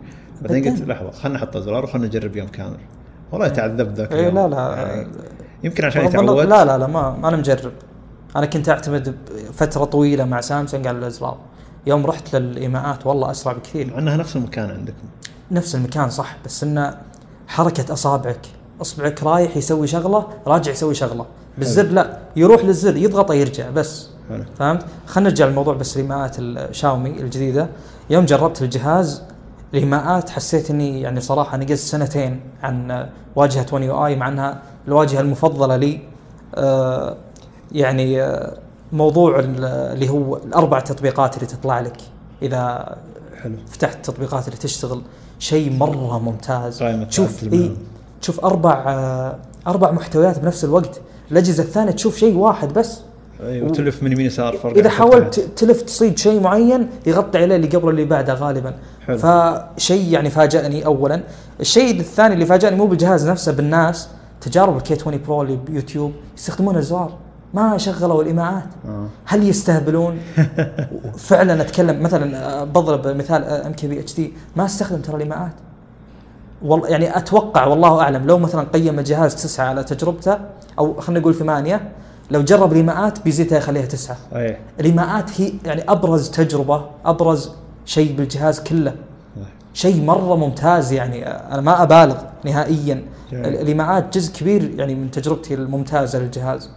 بعدين. 0.43 0.73
قلت 0.73 0.89
لحظة 0.89 1.11
خلينا 1.11 1.39
نحط 1.39 1.57
ازرار 1.57 1.85
وخلينا 1.85 2.07
نجرب 2.07 2.37
يوم 2.37 2.49
كامل. 2.49 2.79
والله 3.33 3.49
تعذبت 3.49 3.97
ذاك 3.97 4.13
إيه، 4.13 4.21
اليوم. 4.21 4.35
لا، 4.35 4.49
لا. 4.49 4.77
يعني 4.77 5.09
يمكن 5.65 5.85
عشان 5.85 6.05
يتعود. 6.05 6.47
لا 6.47 6.65
لا 6.65 6.79
لا 6.79 6.87
ما 6.87 7.11
ما 7.11 7.29
أنا 7.29 7.37
مجرب. 7.37 7.73
أنا 8.37 8.47
كنت 8.47 8.69
أعتمد 8.69 9.17
فترة 9.53 9.85
طويلة 9.85 10.25
مع 10.25 10.41
سامسونج 10.41 10.87
على 10.87 10.99
الأزرار. 10.99 11.39
يوم 11.87 12.07
رحت 12.07 12.37
للإيماءات 12.37 13.07
والله 13.07 13.31
أسرع 13.31 13.53
بكثير. 13.53 13.91
مع 13.93 13.99
إنها 13.99 14.17
نفس 14.17 14.37
المكان 14.37 14.71
عندكم. 14.71 15.09
نفس 15.51 15.75
المكان 15.75 16.11
صح. 16.11 16.37
بس 16.45 16.65
انه 16.65 16.99
حركة 17.49 17.93
أصابعك 17.93 18.47
أصبعك 18.81 19.23
رايح 19.23 19.57
يسوي 19.57 19.87
شغلة 19.87 20.27
راجع 20.47 20.73
يسوي 20.73 20.95
شغلة. 20.95 21.27
بالزر 21.59 21.87
لا 21.87 22.19
يروح 22.37 22.65
للزر 22.65 22.97
يضغطه 22.97 23.35
يرجع 23.35 23.71
بس. 23.71 24.09
فهمت؟ 24.59 24.85
خلينا 25.07 25.29
نرجع 25.31 25.47
للموضوع 25.47 25.75
بس 25.75 25.97
الايماءات 25.97 26.37
الشاومي 26.39 27.11
الجديدة. 27.11 27.69
يوم 28.11 28.25
جربت 28.25 28.63
الجهاز 28.63 29.23
الايماءات 29.75 30.31
حسيت 30.31 30.71
إني 30.71 31.01
يعني 31.01 31.21
صراحة 31.21 31.57
نقزت 31.57 31.75
سنتين 31.87 32.41
عن 32.63 33.07
واجهة 33.37 33.67
1 33.73 33.85
يو 33.85 34.07
آي 34.07 34.17
مع 34.17 34.29
إنها 34.29 34.63
الواجهة 34.89 35.21
المفضلة 35.21 35.77
لي. 35.77 36.01
آه 36.55 37.17
يعني 37.73 38.23
آه 38.23 38.57
موضوع 38.93 39.39
ال- 39.39 39.65
اللي 39.65 40.09
هو 40.09 40.37
الأربع 40.37 40.81
تطبيقات 40.81 41.35
اللي 41.35 41.47
تطلع 41.47 41.81
لك. 41.81 41.97
إذا 42.43 42.97
حلو. 43.43 43.55
فتحت 43.69 43.97
التطبيقات 43.97 44.47
اللي 44.49 44.57
تشتغل 44.59 45.03
شيء 45.39 45.73
مرة 45.73 46.19
ممتاز. 46.19 46.79
تشوف 47.09 47.43
إي. 47.45 47.77
تشوف 48.21 48.45
أربع 48.45 48.85
آه 48.87 49.37
أربع 49.67 49.91
محتويات 49.91 50.39
بنفس 50.39 50.65
الوقت. 50.65 51.01
الأجهزة 51.31 51.63
الثانية 51.63 51.91
تشوف 51.93 52.17
شيء 52.17 52.37
واحد 52.37 52.73
بس. 52.73 53.01
أيوه 53.43 53.69
تلف 53.69 54.03
من 54.03 54.13
يمين 54.13 54.27
يسار 54.27 54.57
فرق 54.57 54.79
إذا 54.79 54.91
حاولت. 54.91 55.41
تلف 55.57 55.83
تصيد 55.83 56.19
شيء 56.19 56.41
معين 56.41 56.89
يغطي 57.07 57.39
عليه 57.39 57.57
اللي 57.57 57.69
قبله 57.69 57.91
اللي 57.91 58.05
بعده 58.05 58.35
غالبا 58.35 58.75
حلو. 59.07 59.19
فشيء 59.19 60.13
يعني 60.13 60.31
فاجأني 60.31 60.87
اولا 60.87 61.21
الشيء 61.61 62.01
الثاني 62.01 62.35
اللي 62.35 62.47
فاجأني 62.47 62.77
مو 62.77 62.87
بالجهاز 62.87 63.29
نفسه 63.29 63.53
بالناس 63.53 64.09
تجارب 64.41 64.77
ال 64.77 64.95
K20 64.95 65.21
Pro 65.27 65.43
اللي 65.43 65.57
بيوتيوب 65.57 66.13
يستخدمون 66.37 66.77
الزرار 66.77 67.13
ما 67.55 67.79
شغلوا 67.79 68.23
الإيماءات 68.23 68.65
آه. 68.89 69.07
هل 69.25 69.49
يستهبلون؟ 69.49 70.19
فعلا 71.29 71.63
أتكلم 71.63 72.03
مثلا 72.03 72.37
آه، 72.37 72.65
بضرب 72.65 73.09
مثال 73.09 73.45
ام 73.45 73.73
كي 73.73 73.89
بي 73.89 74.01
اتش 74.01 74.15
دي 74.15 74.33
ما 74.57 74.65
استخدم 74.65 75.01
ترى 75.01 75.17
الإيماءات 75.17 75.53
والله 76.63 76.89
يعني 76.89 77.17
أتوقع 77.17 77.67
والله 77.67 78.01
أعلم 78.01 78.27
لو 78.27 78.39
مثلا 78.39 78.67
قيم 78.73 78.99
الجهاز 78.99 79.35
تسعة 79.35 79.65
على 79.67 79.85
تجربته 79.85 80.39
أو 80.79 81.01
خلينا 81.01 81.21
نقول 81.21 81.35
ثمانية 81.35 81.91
لو 82.31 82.43
جرب 82.43 82.73
الايماءات 82.73 83.25
بيزيدها 83.25 83.59
يخليها 83.59 83.87
تسعة 83.87 84.17
صحيح 84.33 84.59
الايماءات 84.81 85.41
هي 85.41 85.53
يعني 85.65 85.83
أبرز 85.89 86.31
تجربة 86.31 86.85
أبرز 87.05 87.51
شيء 87.85 88.17
بالجهاز 88.17 88.61
كله. 88.61 88.95
شيء 89.75 90.05
مرة 90.05 90.37
ممتاز 90.37 90.93
يعني 90.93 91.27
أنا 91.27 91.61
ما 91.61 91.83
أبالغ 91.83 92.17
نهائيا 92.45 93.03
جميل. 93.33 93.47
الايماءات 93.47 94.19
جزء 94.19 94.33
كبير 94.33 94.75
يعني 94.79 94.95
من 94.95 95.11
تجربتي 95.11 95.55
الممتازة 95.55 96.19
للجهاز 96.19 96.71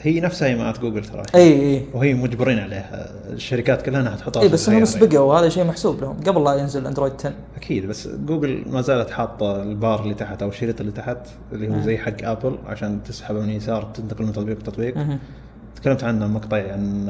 هي 0.00 0.20
نفسها 0.20 0.48
ايماءات 0.48 0.80
جوجل 0.80 1.04
ترى. 1.04 1.22
إي 1.34 1.74
إي. 1.76 1.82
وهي 1.94 2.14
مجبرين 2.14 2.58
عليها. 2.58 3.10
الشركات 3.30 3.82
كلها 3.82 4.00
إنها 4.00 4.16
تحطها 4.16 4.42
إي 4.42 4.48
بس 4.48 4.68
انهم. 4.68 4.84
سبقوا 4.84 5.18
وهذا 5.20 5.48
شيء 5.48 5.64
محسوب 5.64 6.00
لهم. 6.00 6.16
قبل 6.26 6.44
لا 6.44 6.54
ينزل 6.54 6.86
Android 6.86 7.12
10 7.18 7.32
أكيد 7.56 7.86
بس 7.86 8.08
جوجل 8.08 8.64
ما 8.70 8.80
زالت 8.80 9.10
حاطة 9.10 9.62
البار 9.62 10.02
اللي 10.02 10.14
تحت 10.14 10.42
أو 10.42 10.48
الشريط 10.48 10.80
اللي 10.80 10.92
تحت 10.92 11.18
اللي 11.52 11.68
هو 11.68 11.80
زي 11.80 11.98
حق 11.98 12.22
Apple 12.22 12.58
عشان 12.66 13.02
تسحبه 13.02 13.40
من 13.40 13.50
يسار 13.50 13.82
تنتقل 13.82 14.24
من 14.24 14.32
تطبيق 14.32 14.58
لتطبيق. 14.58 14.94
تكلمت 15.76 16.04
عنه 16.04 16.26
مقطع 16.26 16.56
عن 16.72 17.08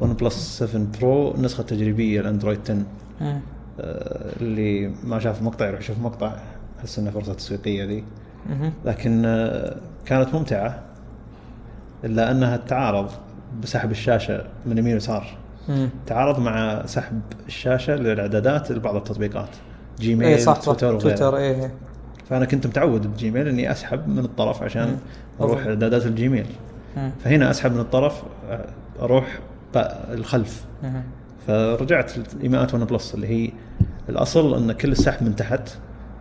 OnePlus 0.00 0.58
7 0.64 0.86
Pro 1.00 1.34
النسخه 1.34 1.60
التجريبيه 1.60 2.20
ال 2.20 2.25
Android 2.25 2.60
10 2.64 2.74
مم. 3.20 3.40
آه، 3.80 4.32
اللي 4.40 4.92
ما 5.04 5.18
شاف 5.18 5.40
المقطع 5.40 5.66
يروح 5.68 5.80
يشوف 5.80 5.98
مقطع 5.98 6.32
أحس 6.80 6.98
انه 6.98 7.10
فرصة 7.10 7.34
تسويقية 7.34 7.84
ذي. 7.84 8.04
لكن 8.84 9.22
آه، 9.24 9.76
كانت 10.06 10.34
ممتعة. 10.34 10.82
إلا 12.04 12.30
أنها 12.30 12.56
تتعارض 12.56 13.10
بسحب 13.62 13.90
الشاشة 13.90 14.44
من 14.66 14.78
يمين 14.78 14.94
ويسار. 14.94 15.26
تعارض 16.06 16.38
مع 16.40 16.86
سحب 16.86 17.20
الشاشة 17.46 17.96
للإعدادات 17.96 18.72
لبعض 18.72 18.96
التطبيقات 18.96 19.48
Gmail 20.00 20.28
اي 20.28 20.38
صح 20.38 20.56
Twitter 20.56 21.00
Twitter 21.00 21.36
اي 21.36 21.64
إي. 21.64 21.70
فأنا 22.28 22.44
كنت 22.44 22.66
متعود 22.66 23.06
ب 23.06 23.13
Gmail 23.13 23.48
إني 23.48 23.70
أسحب 23.70 24.08
من 24.08 24.18
الطرف 24.18 24.62
عشان 24.62 24.86
مم. 24.88 24.96
أروح. 25.40 25.66
إعدادات 25.66 26.06
ال 26.06 26.13
Gmail 26.13 26.46
مم. 26.96 27.10
فهنا 27.24 27.50
أسحب 27.50 27.72
من 27.72 27.80
الطرف 27.80 28.22
أروح 29.00 29.38
الخلف. 30.10 30.64
فرجعت 31.46 32.12
ايماءات 32.42 32.74
OnePlus 32.74 33.14
اللي 33.14 33.26
هي 33.26 33.50
الأصل 34.08 34.56
إن 34.56 34.72
كل 34.72 34.92
السحب 34.92 35.22
من 35.22 35.36
تحت 35.36 35.68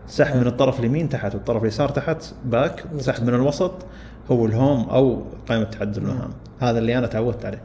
سحب. 0.08 0.38
من 0.38 0.48
الطرف 0.48 0.80
اليمين 0.80 1.10
تحت 1.10 1.36
والطرف 1.36 1.62
اليسار 1.64 1.90
تحت 1.90 2.34
back 2.46 2.84
سحب 3.00 3.24
من 3.24 3.34
الوسط 3.34 3.74
هو 4.32 4.46
ال 4.46 4.55
home 4.55 4.90
أو 4.90 5.22
قائمة 5.50 5.64
تعدد 5.64 6.02
المهام. 6.02 6.30
هذا 6.60 6.80
اللي 6.80 6.98
أنا 6.98 7.08
تعودت 7.08 7.46
عليه. 7.46 7.62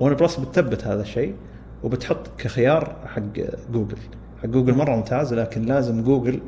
OnePlus 0.00 0.36
بتثبت 0.36 0.86
هذا 0.86 1.02
الشيء 1.02 1.34
وبتحط 1.82 2.18
كخيار 2.38 2.96
حق 3.06 3.22
جوجل. 3.72 3.96
حق 4.42 4.48
جوجل 4.48 4.74
مرة 4.74 4.96
ممتاز 4.96 5.34
لكن 5.34 5.62
لازم 5.62 6.02
جوجل 6.02 6.40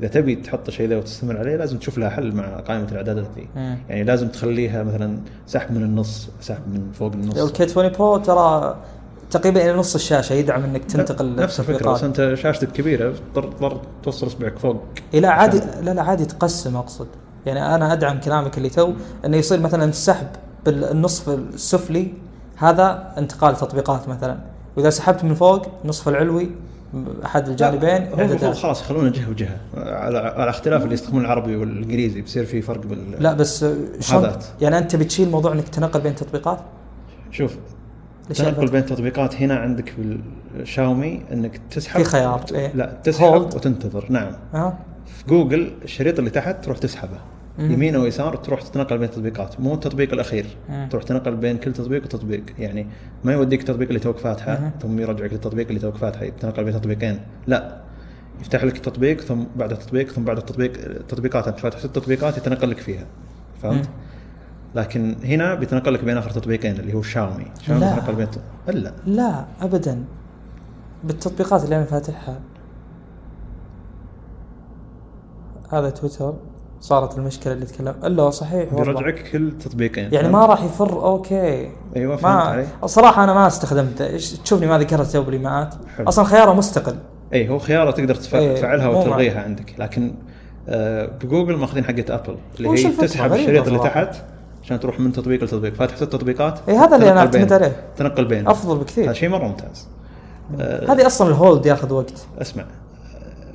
إذا 0.00 0.08
تبي 0.08 0.36
تحط 0.36 0.70
شيء 0.70 0.88
ذا 0.88 0.96
وتستمر 0.96 1.36
عليه 1.36 1.56
لازم 1.56 1.78
تشوف 1.78 1.98
لها 1.98 2.10
حل 2.10 2.34
مع 2.34 2.60
قائمة 2.60 2.88
الاعدادات 2.92 3.26
ذي. 3.36 3.48
يعني 3.88 4.04
لازم 4.04 4.28
تخليها 4.28 4.82
مثلا 4.82 5.18
سحب 5.46 5.72
من 5.72 5.82
النص 5.82 6.30
سحب 6.40 6.62
من 6.68 6.92
فوق 6.92 7.12
النص. 7.12 7.38
ال 7.38 7.54
K 7.54 7.70
20 7.70 7.92
Pro 7.92 8.16
ترى 8.16 8.76
تقريبا 9.30 9.64
إلى 9.64 9.72
نص 9.72 9.94
الشاشة 9.94 10.32
يدعم 10.32 10.64
إنك 10.64 10.84
تنتقل 10.84 11.36
نفس 11.36 11.60
الفكرة 11.60 11.92
بس. 11.92 12.04
أنت 12.04 12.34
شاشتك 12.34 12.72
كبيرة 12.72 13.14
تضطر 13.34 13.80
توصل 14.02 14.26
اصبعك 14.26 14.58
فوق. 14.58 14.84
اي 15.14 15.20
لا 15.20 15.30
عادي 15.30 15.60
لا 15.82 15.90
لا 15.94 16.02
عادي 16.02 16.24
تقسم 16.24 16.76
أقصد. 16.76 17.06
يعني 17.46 17.74
أنا 17.74 17.92
أدعم 17.92 18.20
كلامك 18.20 18.58
اللي 18.58 18.68
تو 18.68 18.92
إنه 19.24 19.36
يصير 19.36 19.60
مثلا 19.60 19.84
السحب 19.84 20.26
بالنصف 20.64 21.28
السفلي 21.28 22.12
هذا 22.56 23.14
انتقال 23.18 23.56
تطبيقات 23.56 24.08
مثلا. 24.08 24.38
وإذا 24.76 24.90
سحبت 24.90 25.24
من 25.24 25.34
فوق 25.34 25.66
النصف 25.84 26.08
العلوي 26.08 26.50
أحد 27.24 27.48
الجانبين 27.48 28.06
هو 28.06 28.20
المفروض 28.20 28.54
خلاص 28.54 28.80
يخلونه 28.80 29.10
جهة 29.10 29.30
وجهة. 29.30 29.56
على 29.76 30.18
على 30.18 30.50
اختلاف 30.50 30.82
اللي 30.82 30.94
يستخدمون 30.94 31.24
العربي 31.24 31.56
والإنجليزي 31.56 32.20
بيصير 32.20 32.44
في 32.44 32.62
فرق 32.62 32.86
بال 32.86 33.22
لا 33.22 33.32
بس 33.32 33.64
شلون. 34.00 34.32
يعني 34.60 34.78
أنت 34.78 34.96
بتشيل 34.96 35.30
موضوع 35.30 35.52
إنك 35.52 35.68
تنقل 35.68 36.00
بين 36.00 36.14
تطبيقات؟ 36.14 36.58
شوف 37.30 37.56
تنقل؟ 38.34 38.68
بين 38.68 38.86
تطبيقات 38.86 39.34
هنا 39.34 39.56
عندك 39.56 39.94
بالشاومي 40.54 41.22
إنك 41.32 41.60
تسحب. 41.70 42.02
في 42.02 42.04
خيار، 42.04 42.44
إيه. 42.54 42.72
لا 42.74 42.92
تسحب 43.04 43.50
Hold. 43.50 43.54
وتنتظر. 43.54 44.06
نعم. 44.08 44.32
ها 44.54 44.78
في 45.16 45.24
جوجل 45.28 45.72
الشريط 45.84 46.18
اللي 46.18 46.30
تحت 46.30 46.64
تروح 46.64 46.78
تسحبه. 46.78 47.18
يمين 47.58 47.94
أو 47.94 48.06
يسار 48.06 48.36
تروح 48.36 48.62
تتنقل 48.62 48.98
بين 48.98 49.08
التطبيقات 49.08 49.60
مو 49.60 49.74
التطبيق 49.74 50.12
الأخير. 50.12 50.46
مم. 50.68 50.88
تروح 50.90 51.02
تنقل 51.02 51.36
بين 51.36 51.58
كل 51.58 51.72
تطبيق 51.72 52.04
وتطبيق. 52.04 52.42
يعني 52.58 52.86
ما 53.24 53.32
يوديك 53.32 53.60
التطبيق 53.60 53.88
اللي 53.88 54.00
توك 54.00 54.18
فاتحة 54.18 54.60
مم. 54.60 54.70
ثم 54.82 54.98
يرجعك 54.98 55.32
للتطبيق 55.32 55.68
اللي 55.68 55.80
توك 55.80 55.96
فاتحة. 55.96 56.28
تنقل 56.28 56.64
بين 56.64 56.72
تطبيقين. 56.72 57.20
لا. 57.46 57.80
يفتح 58.40 58.64
لك 58.64 58.78
تطبيق 58.78 59.20
ثم 59.20 59.44
بعد 59.56 59.72
التطبيق 59.72 60.10
ثم 60.12 60.24
بعد 60.24 60.36
التطبيق 60.36 60.72
تطبيقات. 61.08 61.48
أنت 61.48 61.58
فاتح 61.58 61.78
ست 61.78 61.86
تطبيقات 61.86 62.36
يتنقل 62.36 62.70
لك 62.70 62.78
فيها. 62.78 63.06
فهمت؟ 63.62 63.88
لكن 64.74 65.16
هنا 65.24 65.54
بيتنقل 65.54 65.94
لك 65.94 66.04
بين 66.04 66.16
آخر 66.16 66.30
تطبيقين 66.30 66.76
اللي 66.76 66.94
هو 66.94 67.00
الشاومي 67.00 67.46
شاومي 67.62 67.80
لا. 67.80 67.92
يتنقل 67.92 68.14
بين 68.14 68.28
إلا. 68.68 68.92
لا 69.06 69.44
ابدا. 69.60 70.04
بالتطبيقات 71.04 71.64
اللي 71.64 71.76
أنا 71.76 71.84
فاتحها. 71.84 72.40
هذا 75.70 75.90
تويتر 75.90 76.34
صارت 76.80 77.18
المشكلة 77.18 77.52
اللي 77.52 77.66
تكلم 77.66 77.94
إلا 78.04 78.30
صحيح 78.30 78.72
والله. 78.72 78.92
بيرجعك 78.92 79.30
كل 79.32 79.52
تطبيقين. 79.58 80.08
يعني؟ 80.12 80.28
ما 80.28 80.46
راح 80.46 80.62
يفر 80.64 81.04
okay. 81.04 81.70
أيوه 81.96 82.16
فهمت 82.16 82.34
ما 82.34 82.40
علي؟ 82.40 82.66
الصراحه 82.84 83.24
أنا 83.24 83.34
ما 83.34 83.46
استخدمته 83.46 84.16
تشوفني 84.16 84.66
ما 84.66 84.78
ذكرت 84.78 85.06
تو 85.06 85.22
حلو. 85.96 86.08
أصلا 86.08 86.24
خيارة 86.24 86.52
مستقل. 86.52 86.96
اي 87.32 87.48
هو 87.48 87.58
خيارة 87.58 87.90
تقدر 87.90 88.18
إيه، 88.34 88.54
تفعلها 88.54 88.90
مو 88.90 89.00
وتلغيها 89.00 89.42
عندك. 89.42 89.74
لكن 89.78 90.14
آه 90.68 91.06
بجوجل 91.06 91.56
ماخذين 91.56 91.84
حقت 91.84 92.10
أبل 92.10 92.36
اللي 92.58 92.68
هي؟ 92.68 92.92
تسحب 92.92 93.32
الشريط 93.32 93.66
اللي. 93.66 93.78
تحت 93.78 94.16
عشان 94.62 94.80
تروح 94.80 95.00
من 95.00 95.12
تطبيق 95.12 95.44
لتطبيق. 95.44 95.74
فاتح 95.74 95.96
ست 95.96 96.04
تطبيقات 96.04 96.58
اي 96.68 96.76
هذا 96.76 96.96
اللي 96.96 97.12
أنا 97.12 97.20
أعتمد 97.20 97.52
عليه. 97.52 97.76
تنقل 97.96 98.24
بين. 98.24 98.48
أفضل 98.48 98.74
هذا 98.74 98.82
بكثير 98.82 99.12
شيء 99.12 99.28
مرة 99.28 99.44
ممتاز. 99.44 99.88
آه 100.60 100.92
هذه 100.92 101.06
أصلا 101.06 101.28
ال 101.28 101.36
hold 101.36 101.66
ياخذ 101.66 101.92
وقت. 101.92 102.26
أسمع. 102.40 102.64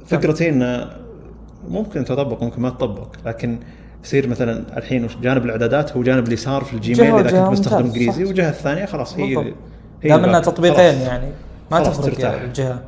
فكرتي 0.06 0.49
انه 0.49 1.05
ممكن 1.69 2.06
تطبق 2.06 2.43
ممكن 2.43 2.62
ما 2.62 2.69
تطبق 2.69 3.15
لكن 3.25 3.60
يصير 4.04 4.28
مثلا 4.28 4.78
الحين 4.78 5.08
جانب 5.21 5.45
الإعدادات 5.45 5.97
هو 5.97 6.04
جانب 6.04 6.28
اليسار 6.28 6.63
في 6.63 6.73
الجيميل 6.73 7.15
اذا 7.15 7.41
كنت 7.41 7.51
مستخدم 7.51 7.86
إنجليزي. 7.86 8.23
والجهة 8.25 8.49
الثانية 8.49 8.86
خلاص 8.86 9.17
هي 9.17 9.36
بالضبط. 9.36 9.54
هي 10.04 10.10
دام 10.10 10.23
انها. 10.23 10.39
تطبيقين. 10.39 11.01
يعني 11.01 11.28
ما 11.71 11.80
تفرق. 11.80 12.19
يعني 12.19 12.45
الجهة 12.45 12.82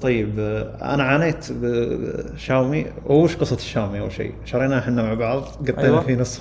طيب 0.00 0.38
أنا 0.82 1.02
عانيت 1.02 1.46
بشاومي 1.52 2.86
وش 3.06 3.36
قصة 3.36 3.56
الشاومي 3.56 4.00
أول 4.00 4.12
شيء 4.12 4.34
شريناه 4.44 4.78
إحنا 4.78 5.02
مع 5.02 5.14
بعض 5.14 5.42
قطينا 5.42 5.82
أيوة. 5.82 6.00
فيه 6.00 6.14
نص 6.14 6.40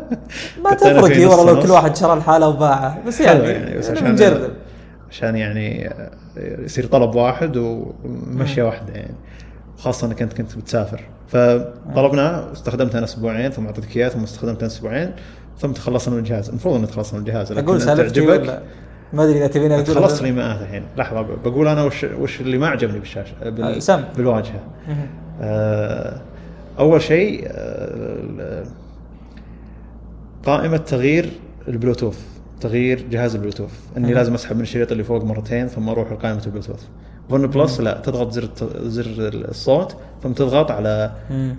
ما 0.64 0.74
تفرق 0.74 1.04
إي 1.04 1.26
والله 1.26 1.52
لو. 1.52 1.62
كل 1.62 1.70
واحد 1.70 1.96
شرى 1.96 2.12
الحالة 2.12 2.48
وباعه 2.48 3.02
بس 3.06 3.20
يعني, 3.20 3.44
يعني 3.44 3.78
بس 3.78 3.88
يعني 3.88 3.98
عشان 3.98 4.12
نجرب 4.12 4.50
عشان 5.10 5.36
يعني 5.36 5.88
آه، 5.88 6.10
يصير 6.64 6.86
طلب 6.86 7.14
واحد 7.14 7.56
ومشيه 7.56 8.62
واحدة 8.62 8.92
يعني 8.92 9.14
خاصة 9.78 10.06
إنك 10.06 10.22
أنت 10.22 10.32
كنت 10.32 10.58
بتسافر. 10.58 11.00
فطلبناه 11.28 12.48
واستخدمته 12.48 12.98
أنا 12.98 13.04
أسبوعين 13.04 13.50
ثم 13.50 13.66
اعطيتك 13.66 13.96
اياه 13.96 14.08
ثم 14.08 14.22
استخدمته 14.22 14.66
أسبوعين 14.66 15.10
ثم 15.58 15.72
تخلصنا 15.72 16.14
من 16.14 16.20
الجهاز. 16.20 16.48
المفروض 16.48 16.74
إن 16.74 16.86
تخلصنا 16.86 17.20
من 17.20 17.26
الجهاز 17.26 17.52
لكن 17.52 17.64
أقول 17.66 17.80
سألفتي 17.80 18.20
ولا 18.20 18.62
ما 19.12 19.24
أدري 19.24 19.38
إذا 19.38 19.46
تبيني 19.46 19.74
أقول 19.74 19.86
خلصت 19.86 20.22
لي 20.22 20.32
مئات 20.32 20.60
الحين. 20.60 20.82
لحظة 20.96 21.20
بقول 21.20 21.68
أنا 21.68 21.84
وش 21.84 22.04
وش 22.04 22.40
اللي 22.40 22.58
ما 22.58 22.68
عجبني 22.68 22.98
بالشاشة 22.98 23.34
آه، 23.42 23.48
بال... 23.48 23.82
سم. 23.82 24.04
بالواجهة. 24.16 24.60
آه، 25.40 26.20
أول 26.78 27.02
شيء 27.02 27.44
آه، 27.50 28.64
قائمة 30.44 30.76
تغيير 30.76 31.30
البلوتوث 31.68 32.20
تغيير 32.60 33.04
جهاز 33.10 33.34
البلوتوث. 33.34 33.72
إني. 33.96 34.14
لازم 34.14 34.34
أسحب 34.34 34.56
من 34.56 34.62
الشريط 34.62 34.92
اللي 34.92 35.04
فوق 35.04 35.24
مرتين 35.24 35.68
ثم 35.68 35.88
أروح 35.88 36.12
لقائمة 36.12 36.42
البلوتوث. 36.46 36.84
OnePlus 37.30 37.80
لا 37.80 38.00
تضغط 38.00 38.32
زر 38.32 38.48
زر 38.86 39.32
الصوت 39.34 39.96
ثم 40.22 40.32
تضغط 40.32 40.70
على. 40.70 41.12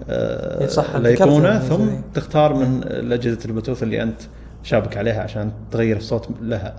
آه، 0.10 0.62
إيه 0.62 0.68
صح، 0.68 0.96
الأيقونة 0.96 1.60
ثم 1.60 1.86
دي. 1.86 2.02
تختار 2.14 2.54
من 2.54 2.84
اجهزه 3.12 3.38
البلوتوث 3.46 3.84
اللي 3.84 4.04
أنت 4.04 4.22
شابك 4.64 4.98
عليها 4.98 5.22
عشان 5.24 5.52
تغير 5.72 5.98
الصوت 5.98 6.28
لها 6.42 6.76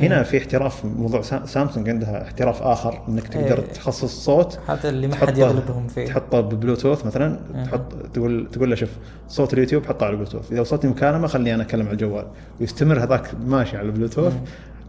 هنا 0.00 0.18
مم. 0.18 0.24
في 0.24 0.38
احتراف 0.38 0.84
موضوع 0.84 1.22
سا- 1.22 1.46
سامسونج 1.46 1.88
عندها 1.88 2.22
احتراف 2.22 2.62
آخر 2.62 3.02
إنك 3.08 3.28
تقدر 3.28 3.58
إيه. 3.58 3.72
تخصص 3.72 4.02
الصوت 4.02 4.58
هذا 4.68 4.88
اللي 4.88 5.06
ما 5.06 5.14
حد 5.16 5.38
يغلبهم 5.38 5.88
فيه 5.88 6.06
تحطه 6.06 6.40
ببلوتوث 6.40 7.06
مثلا 7.06 7.40
مم. 7.54 7.64
تحط 7.64 7.92
تقول 8.14 8.48
تقول 8.52 8.70
له 8.70 8.76
شوف 8.76 8.88
صوت 9.28 9.52
اليوتيوب 9.54 9.86
حطه 9.86 10.04
على 10.06 10.12
البلوتوث 10.12 10.52
إذا 10.52 10.60
وصلتني 10.60 10.90
مكالمه 10.90 11.26
خليني 11.26 11.54
أنا 11.54 11.62
اتكلم 11.62 11.86
على 11.86 11.92
الجوال 11.92 12.24
ويستمر 12.60 13.02
هذاك 13.04 13.30
ماشي 13.46 13.76
على 13.76 13.86
البلوتوث 13.86 14.32
مم. 14.32 14.40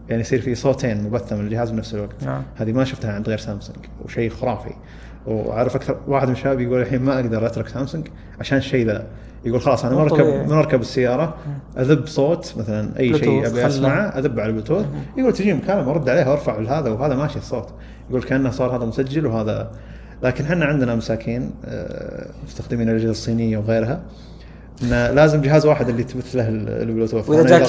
يعني 0.09 0.21
يصير 0.21 0.41
في 0.41 0.55
صوتين 0.55 1.03
مبثه 1.03 1.35
من 1.35 1.45
الجهاز 1.45 1.71
بنفس 1.71 1.93
الوقت. 1.93 2.23
نعم. 2.25 2.43
هذه 2.55 2.71
ما 2.71 2.83
شفتها 2.83 3.11
عند 3.13 3.29
غير 3.29 3.37
سامسونج 3.37 3.77
وشيء 4.05 4.29
خرافي. 4.29 4.73
وعارف 5.27 5.75
أكثر 5.75 5.97
واحد 6.07 6.27
من 6.27 6.33
الشباب 6.33 6.59
يقول 6.59 6.81
الحين 6.81 7.01
ما 7.01 7.15
أقدر 7.15 7.45
أترك 7.45 7.67
سامسونج 7.67 8.07
عشان 8.39 8.57
الشيء 8.57 8.85
ذا. 8.87 9.07
يقول 9.45 9.61
خلاص 9.61 9.85
أنا 9.85 9.95
مركب 9.95 10.15
طبيعي. 10.15 10.47
مركب 10.47 10.81
السيارة 10.81 11.35
أذب 11.77 12.07
صوت 12.07 12.53
مثلا 12.57 12.99
أي 12.99 13.17
شيء 13.19 13.47
أبي. 13.47 13.67
أسمعه 13.67 14.01
اذب 14.01 14.39
على 14.39 14.49
البلوتوث 14.49 14.85
يقول 15.17 15.33
تجي 15.33 15.53
مكالمه 15.53 15.91
أرد 15.91 16.09
عليها 16.09 16.29
وارفع 16.29 16.59
هذا 16.79 16.89
وهذا 16.89 17.15
ماشي 17.15 17.37
الصوت. 17.39 17.69
يقول 18.09 18.23
كأنه 18.23 18.49
صار 18.51 18.75
هذا 18.77 18.85
مسجل 18.85 19.25
وهذا. 19.25 19.71
لكن 20.23 20.43
إحنا 20.43 20.65
عندنا 20.65 20.95
مساكين 20.95 21.51
آه، 21.65 22.27
مستخدمين 22.47 22.89
الأجهزة 22.89 23.11
الصينية 23.11 23.57
وغيرها 23.57 24.01
انه 24.83 25.11
لازم 25.11 25.41
جهاز 25.41 25.65
واحد 25.65 25.89
اللي 25.89 26.03
تبث 26.03 26.35
له 26.35 26.47
ال- 26.49 26.69
البلوتوث. 26.89 27.29
وإذا 27.29 27.59
جاك 27.59 27.61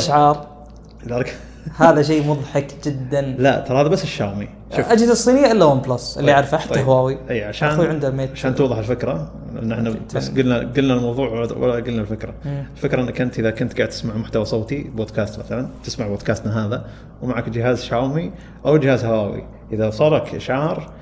رك- 1.09 1.35
هذا 1.77 2.03
شيء 2.03 2.29
مضحك 2.29 2.75
جدا. 2.85 3.21
لا 3.21 3.61
ترى 3.61 3.81
هذا 3.81 3.89
بس 3.89 4.03
الشاومي. 4.03 4.49
شوف. 4.71 4.79
الأجهزة 4.81 5.13
الصينية 5.13 5.53
إلا 5.53 5.65
OnePlus 5.65 6.19
اللي 6.19 6.27
طيب، 6.27 6.35
أعرفه 6.35 6.59
حتى 6.59 6.75
طيب. 6.75 6.85
هواوي. 6.85 7.19
أي 7.31 7.45
عشان 7.45 7.69
أخوي 7.69 7.89
عنده 7.89 8.11
Mate. 8.11 8.33
عشان 8.33 8.55
توضح 8.55 8.77
الفكرة. 8.77 9.33
لأن 9.55 9.73
إحنا 9.73 9.95
بس. 10.15 10.31
قلنا 10.31 10.59
قلنا 10.59 10.95
الموضوع 10.95 11.29
ولا 11.29 11.53
ولا 11.53 11.75
قلنا 11.75 12.01
الفكرة. 12.03 12.35
مم. 12.45 12.67
الفكرة 12.77 13.03
إنك 13.03 13.21
أنت 13.21 13.39
إذا 13.39 13.51
كنت 13.51 13.77
قاعد 13.77 13.89
تسمع 13.89 14.17
محتوى 14.17 14.45
صوتي 14.45 14.83
بودكاست 14.83 15.39
مثلا 15.39 15.69
تسمع 15.85 16.07
بودكاستنا 16.07 16.67
هذا 16.67 16.87
ومعك 17.23 17.49
جهاز 17.49 17.83
شاومي 17.83 18.33
أو 18.67 18.77
جهاز 18.77 19.05
هواوي. 19.05 19.45
إذا 19.73 19.91
صارك 19.91 20.35
إشعار 20.35 20.93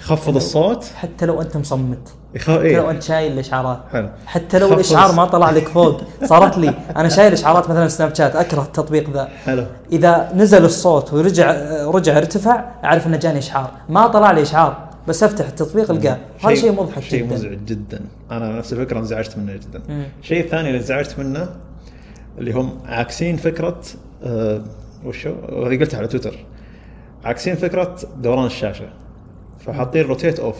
خفض 0.00 0.36
الصوت. 0.36 0.84
حتى 0.84 1.26
لو 1.26 1.42
أنت 1.42 1.56
مصمت. 1.56 2.14
يخ... 2.34 2.42
حتى 2.42 2.52
لو 2.52 2.60
إيه. 2.60 2.90
انت 2.90 3.02
شايل 3.02 3.32
الإشعارات. 3.32 3.80
حلو. 3.92 4.08
حتى 4.26 4.58
لو 4.58 4.72
الإشعار 4.72 5.12
ما 5.12 5.24
طلع 5.24 5.50
لك 5.50 5.68
فوق 5.68 6.00
صارت 6.24 6.58
لي. 6.58 6.74
أنا 6.96 7.08
شايل 7.08 7.32
إشعارات 7.32 7.70
مثلا 7.70 7.88
سناب 7.88 8.14
شات 8.14 8.36
أكره 8.36 8.62
التطبيق 8.62 9.10
ذا. 9.10 9.28
حلو. 9.44 9.66
إذا 9.92 10.32
نزل 10.34 10.64
الصوت 10.64 11.12
ورجع 11.12 11.56
رجع 11.84 12.18
ارتفع 12.18 12.64
أعرف 12.84 13.06
إنه 13.06 13.16
جاني 13.16 13.38
إشعار. 13.38 13.70
ما 13.88 14.06
طلع 14.06 14.30
لي 14.30 14.42
إشعار 14.42 14.88
بس 15.08 15.22
أفتح 15.22 15.46
التطبيق 15.46 15.90
ألقاه. 15.90 16.18
هذا 16.44 16.54
شيء 16.54 16.72
مضحك 16.72 17.02
شيء 17.02 17.24
جدا. 17.24 17.34
مزعج 17.34 17.58
جدا. 17.66 18.00
أنا 18.30 18.58
نفس 18.58 18.72
الفكرة 18.72 18.98
انزعجت 18.98 19.38
منه 19.38 19.52
جدا. 19.52 20.06
الشيء 20.22 20.44
الثاني 20.44 20.68
اللي 20.68 20.78
انزعجت 20.78 21.18
منه 21.18 21.48
اللي 22.38 22.52
هم 22.52 22.78
عاكسين 22.86 23.36
فكرة 23.36 23.80
آه 24.24 24.62
وشو؟ 25.04 25.34
وهذه 25.48 25.80
قلتها 25.80 25.98
على 25.98 26.08
تويتر. 26.08 26.44
عاكسين 27.24 27.56
فكرة 27.56 27.96
دوران 28.16 28.46
الشاشة. 28.46 28.88
فحاطين 29.66 30.06
rotate 30.06 30.40
off 30.40 30.56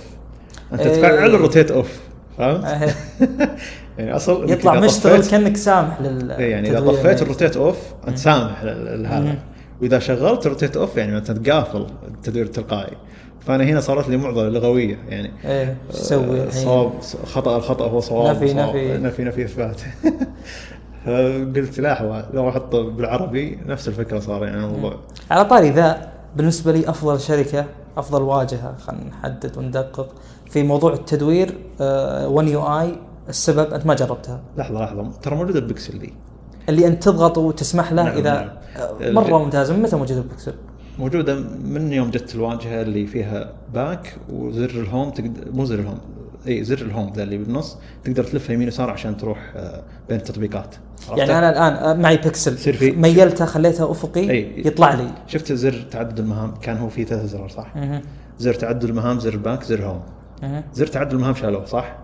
أنت 0.72 0.80
إيه. 0.80 0.96
تفعل 0.96 1.34
ال 1.34 1.39
rotate 1.39 1.70
off 1.70 2.00
فهمت؟ 2.38 2.64
إيه. 2.64 2.94
يعني 3.98 4.16
اصل 4.16 4.50
يطلع 4.50 4.80
مشتغل 4.80 5.24
كأنك 5.24 5.56
سامح 5.56 6.00
لل 6.00 6.32
إيه 6.32 6.50
يعني 6.50 6.70
إذا. 6.70 6.80
طفيت 6.80 7.22
ال 7.22 7.27
rotate 7.27 7.56
off 7.56 7.78
أنت 8.08 8.18
سامح 8.18 8.62
لهذا. 8.64 9.34
وإذا 9.82 9.98
شغلت 9.98 10.46
ال 10.46 10.50
rotate 10.50 10.76
off 10.76 10.96
يعني 10.96 11.18
انت 11.18 11.50
قافل 11.50 11.86
التدوير 12.08 12.46
التلقائي 12.46 12.96
فأنا 13.46 13.64
هنا 13.64 13.80
صارت 13.80 14.08
لي 14.08 14.16
معضلة 14.16 14.48
لغوية 14.48 14.98
يعني 15.08 15.30
إيه 15.44 15.76
إيش 15.90 16.00
تسوي 16.00 16.42
آه،؟ 16.42 16.50
صواب 16.50 16.92
خطأ 17.24 17.56
الخطأ 17.56 17.88
هو 17.88 18.00
صواب 18.00 18.36
نفي- 18.36 18.54
نفي. 18.54 18.98
نفي 18.98 19.24
نفي 19.24 19.44
إثبات 19.44 19.80
قلت 21.56 21.80
لحظه 21.80 22.26
لو 22.34 22.48
أحط 22.48 22.76
بالعربي 22.76 23.58
نفس 23.66 23.88
الفكرة 23.88 24.18
صار 24.18 24.44
يعني 24.44 24.64
الموضوع 24.64 24.96
على 25.30 25.44
طاري 25.44 25.70
ذا 25.70 26.08
بالنسبة 26.36 26.72
لي 26.72 26.88
أفضل 26.88 27.20
شركة 27.20 27.64
أفضل 27.96 28.22
واجهة 28.22 28.74
خلينا 28.78 29.04
نحدد 29.04 29.58
وندقق 29.58 30.14
في 30.52 30.62
موضوع 30.62 30.92
التدوير 30.92 31.58
One 32.26 32.48
UI 32.48 32.96
السبب 33.28 33.72
أنت 33.74 33.86
ما 33.86 33.94
جربتها. 33.94 34.40
لحظة 34.56 34.84
لحظة. 34.84 35.10
ترى 35.22 35.36
موجودة 35.36 35.58
البكسل 35.58 35.98
دي. 35.98 36.12
اللي 36.68 36.86
أنت 36.86 37.02
تضغط 37.02 37.38
وتسمح 37.38 37.92
له 37.92 38.02
نعم، 38.02 38.16
إذا 38.18 38.34
نعم. 38.34 38.50
آه، 39.02 39.10
مرة 39.10 39.38
ممتازه 39.38 39.74
من 39.76 39.82
متى 39.82 39.96
موجود 39.96 40.16
البكسل؟ 40.16 40.54
موجودة 40.98 41.34
من 41.64 41.92
يوم 41.92 42.10
جت 42.10 42.34
الواجهة 42.34 42.82
اللي 42.82 43.06
فيها 43.06 43.52
back 43.74 44.16
وزر 44.32 44.70
ال 44.70 44.78
home 44.78 45.10
تقدر 45.10 45.52
مو 45.52 45.64
زر 45.64 45.78
ال 45.78 45.82
home 45.82 45.98
إي 46.48 46.64
زر 46.64 46.78
ال 46.82 46.88
home 46.88 47.12
ذا 47.16 47.22
اللي 47.22 47.38
بالنص. 47.38 47.76
تقدر 48.04 48.24
تلفه 48.24 48.54
يمين 48.54 48.66
ويسار 48.68 48.90
عشان 48.90 49.16
تروح 49.16 49.52
آه، 49.56 49.82
بين 50.08 50.18
التطبيقات؟ 50.18 50.74
يعني 51.16 51.38
أنا 51.38 51.50
الآن 51.50 52.00
معي 52.02 52.16
بكسل. 52.16 52.54
يصير 52.54 52.76
في- 52.76 52.90
ميلته 52.90 53.44
خليته 53.44 53.90
أفقي 53.90 54.30
أي. 54.30 54.62
يطلع 54.66 54.94
لي. 54.94 55.10
شفت 55.26 55.52
زر 55.52 55.84
تعدد 55.90 56.18
المهام؟ 56.18 56.54
كان 56.62 56.76
هو 56.76 56.88
فيه 56.88 57.04
ثلاث 57.04 57.24
زرار 57.30 57.48
صح؟ 57.48 57.74
زر 58.38 58.54
تعدد 58.54 58.84
المهام 58.84 59.20
زر 59.20 59.32
ال 59.32 59.38
back 59.38 59.62
زر 59.64 59.84
home. 59.86 60.00
زر 60.74 60.86
تعدد 60.86 61.12
المهام 61.12 61.34
شالوه 61.34 61.64
صح؟ 61.64 61.96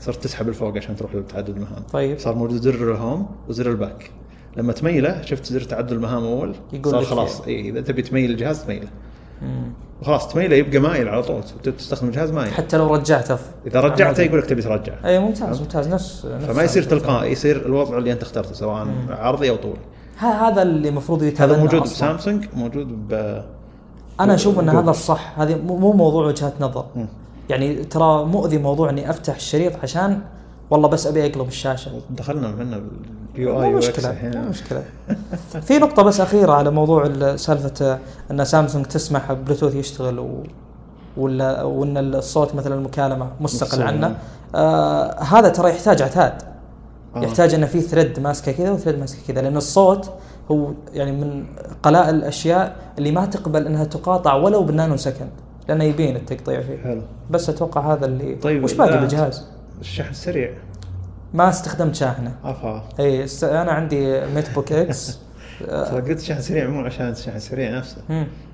صرت 0.00 0.24
تسحب 0.24 0.48
لفوق 0.48 0.76
عشان 0.76 0.96
تروح 0.96 1.14
لتعدد 1.14 1.48
المهام. 1.48 1.82
طيب. 1.92 2.18
صار 2.18 2.34
موجود 2.34 2.60
زر 2.60 2.92
ال 2.92 2.99
home 2.99 3.26
وزر 3.48 3.70
ال 3.70 3.77
back. 3.77 4.10
لما 4.56 4.72
تميله 4.72 5.22
شفت 5.22 5.46
زر 5.46 5.60
تعدد 5.60 5.92
المهام 5.92 6.24
أول. 6.24 6.54
يقول 6.72 6.92
صار 6.92 7.04
خلاص 7.04 7.40
اي 7.40 7.68
إذا 7.68 7.80
تبي 7.80 8.02
تميل 8.02 8.30
الجهاز 8.30 8.64
تميله. 8.64 8.88
مم. 9.42 9.72
وخلاص 10.02 10.28
تميله 10.28 10.56
يبقى 10.56 10.78
مايل 10.78 11.08
على 11.08 11.22
طول. 11.22 11.42
تستخدم 11.62 12.08
الجهاز 12.08 12.30
مايل. 12.30 12.52
حتى 12.52 12.76
لو 12.76 12.94
رجعته. 12.94 13.38
إذا 13.66 13.80
رجعته 13.80 14.22
يقول 14.22 14.38
لك 14.38 14.46
تبي 14.46 14.62
ترجع. 14.62 14.92
أي 15.04 15.18
ممتاز 15.18 15.60
ممتاز. 15.60 15.88
نفس, 15.88 16.26
نفس 16.26 16.44
فما 16.44 16.62
يصير 16.62 16.82
تلقائي 16.82 17.32
يصير 17.32 17.66
الوضع 17.66 17.98
اللي 17.98 18.12
أنت 18.12 18.22
اخترته 18.22 18.52
سواء 18.54 18.86
عرضي 19.08 19.50
أو 19.50 19.56
طولي. 19.56 19.80
ها 20.18 20.48
هذا 20.48 20.62
اللي 20.62 20.88
المفروض 20.88 21.22
يتابع 21.22 21.52
هذا 21.52 21.62
موجود 21.62 21.82
بسامسونج 21.82 22.46
موجود 22.54 23.08
ب 23.08 23.42
أنا 24.20 24.34
أشوف 24.34 24.58
إن. 24.60 24.68
هذا 24.68 24.90
الصح. 24.90 25.40
هذه 25.40 25.54
مو 25.54 25.76
مو 25.76 25.92
موضوع 25.92 26.26
وجهات 26.26 26.60
نظر. 26.60 26.84
مم. 26.96 27.08
يعني 27.50 27.74
ترى 27.84 28.24
مؤذي 28.24 28.58
موضوع 28.58 28.90
إني 28.90 29.10
أفتح 29.10 29.34
الشريط 29.34 29.72
عشان 29.82 30.20
والله 30.70 30.88
بس 30.88 31.06
أبي 31.06 31.26
أقلب 31.26 31.48
الشاشة. 31.48 31.90
دخلنا 32.10 32.48
إحنا 32.50 32.80
بال 33.34 33.62
UI 33.62 33.72
مشكلة 33.74 34.18
مو 34.34 34.48
مشكلة. 34.48 34.82
في 35.62 35.78
نقطة 35.78 36.02
بس 36.02 36.20
أخيرة 36.20 36.52
على 36.52 36.70
موضوع 36.70 37.06
ال- 37.06 37.40
سالفة 37.40 37.98
إن 38.30 38.44
سامسونج 38.44 38.84
تسمح 38.86 39.32
بلوتوث 39.32 39.74
يشتغل 39.74 40.18
و 40.18 40.42
ولا 41.16 41.62
وإن 41.62 41.96
الصوت 42.14 42.54
مثلا 42.54 42.74
المكالمة 42.74 43.30
مستقل 43.40 43.82
عنه. 43.82 44.16
آه 44.54 45.20
هذا 45.22 45.48
ترى 45.48 45.70
يحتاج 45.70 46.02
عتاد. 46.02 46.42
آه. 47.16 47.20
يحتاج 47.24 47.54
إنه 47.54 47.66
في 47.66 47.80
thread 47.80 48.20
ماسكة 48.20 48.52
كذا 48.52 48.70
و 48.70 48.74
thread 48.74 48.98
ماسكة 48.98 49.32
كذا 49.32 49.42
لأن 49.42 49.56
الصوت 49.56 50.10
هو 50.50 50.70
يعني 50.92 51.12
من 51.12 51.44
قلائل 51.82 52.14
الأشياء 52.14 52.76
اللي 52.98 53.10
ما 53.10 53.26
تقبل 53.26 53.66
إنها 53.66 53.84
تقاطع 53.84 54.34
ولو 54.34 54.62
بال 54.62 54.96
nanosecond. 54.96 55.30
لأنه 55.68 55.84
يبين 55.84 56.16
التقطيع 56.16 56.60
فيه. 56.60 56.76
حلو. 56.84 57.02
بس 57.30 57.48
أتوقع 57.48 57.92
هذا 57.92 58.06
اللي 58.06 58.34
طيب، 58.34 58.64
وش 58.64 58.72
باقي. 58.72 58.98
بالجهاز؟ 59.00 59.46
الشحن 59.80 60.14
سريع. 60.14 60.50
ما 61.34 61.48
استخدمت 61.48 61.94
شاحنة. 61.94 62.34
افا 62.44 62.84
إي 63.00 63.24
است... 63.24 63.44
أنا 63.44 63.72
عندي 63.72 64.20
MateBook 64.34 64.72
X 64.72 65.18
ترى 65.66 66.00
قلت 66.00 66.20
شحن 66.20 66.40
سريع 66.40 66.68
مو 66.68 66.80
عشان 66.80 67.08
الشحن 67.10 67.38
سريع 67.38 67.78
نفسه. 67.78 67.96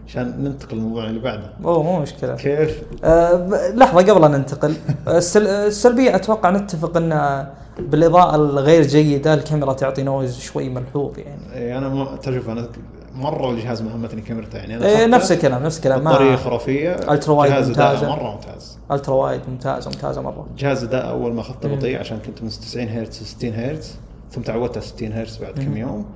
عشان 0.09 0.45
ننتقل 0.45 0.77
للموضوع 0.77 1.05
اللي 1.05 1.21
بعده. 1.21 1.51
أوه 1.65 1.83
مو 1.83 2.01
مشكلة. 2.01 2.35
كيف؟ 2.37 2.83
ب- 3.05 3.55
لحظة 3.75 4.13
قبل 4.13 4.25
ان 4.25 4.31
ننتقل. 4.31 4.75
السل... 5.09 5.47
السلبية 5.47 6.17
أتوقع 6.17 6.51
نتفق 6.51 6.97
إن 6.97 7.47
بالإضاءة 7.79 8.37
الغير 8.37 8.83
جيدة 8.83 9.35
الكاميرا 9.35 9.73
تعطي 9.73 10.03
noise 10.03 10.39
شوي 10.39 10.69
ملحوظ 10.69 11.19
يعني. 11.19 11.55
إيه 11.55 11.79
أنا 11.79 11.89
ما 11.89 12.17
تشوف 12.17 12.49
أنا 12.49 12.69
مرة 13.15 13.51
الجهاز 13.51 13.83
ما 13.83 13.97
همتني 13.97 14.21
كاميرته 14.21 14.59
يعني 14.59 14.77
أنا 14.77 14.87
إيه 14.87 15.07
نفس 15.07 15.33
الكلام 15.33 15.63
نفس 15.63 15.79
الكلام. 15.79 16.01
بطاريه 16.05 16.37
خرافية. 16.37 16.93
ultra 16.95 17.35
wide 17.35 17.53
جهاز. 17.53 18.05
مرة 18.05 18.35
ممتاز. 18.35 18.79
ultra 18.91 19.15
wide 19.15 19.41
ممتازة 19.49 19.91
ممتازة 19.91 20.23
مرة. 20.23 20.47
جهاز 20.59 20.85
اداء 20.85 21.09
أول 21.11 21.33
ما 21.35 21.41
اخذته. 21.41 21.77
بطيء 21.77 21.99
عشان 21.99 22.19
كنت 22.27 22.43
من 22.43 22.49
90 22.49 22.89
هرتز 22.89 23.23
60 23.23 23.55
هرتز 23.55 23.97
ثم 24.31 24.43
تعودت 24.43 24.77
على 24.77 24.87
60 24.87 25.13
هرتز 25.13 25.37
بعد 25.37 25.55
كم. 25.59 25.77
يوم. 25.77 26.07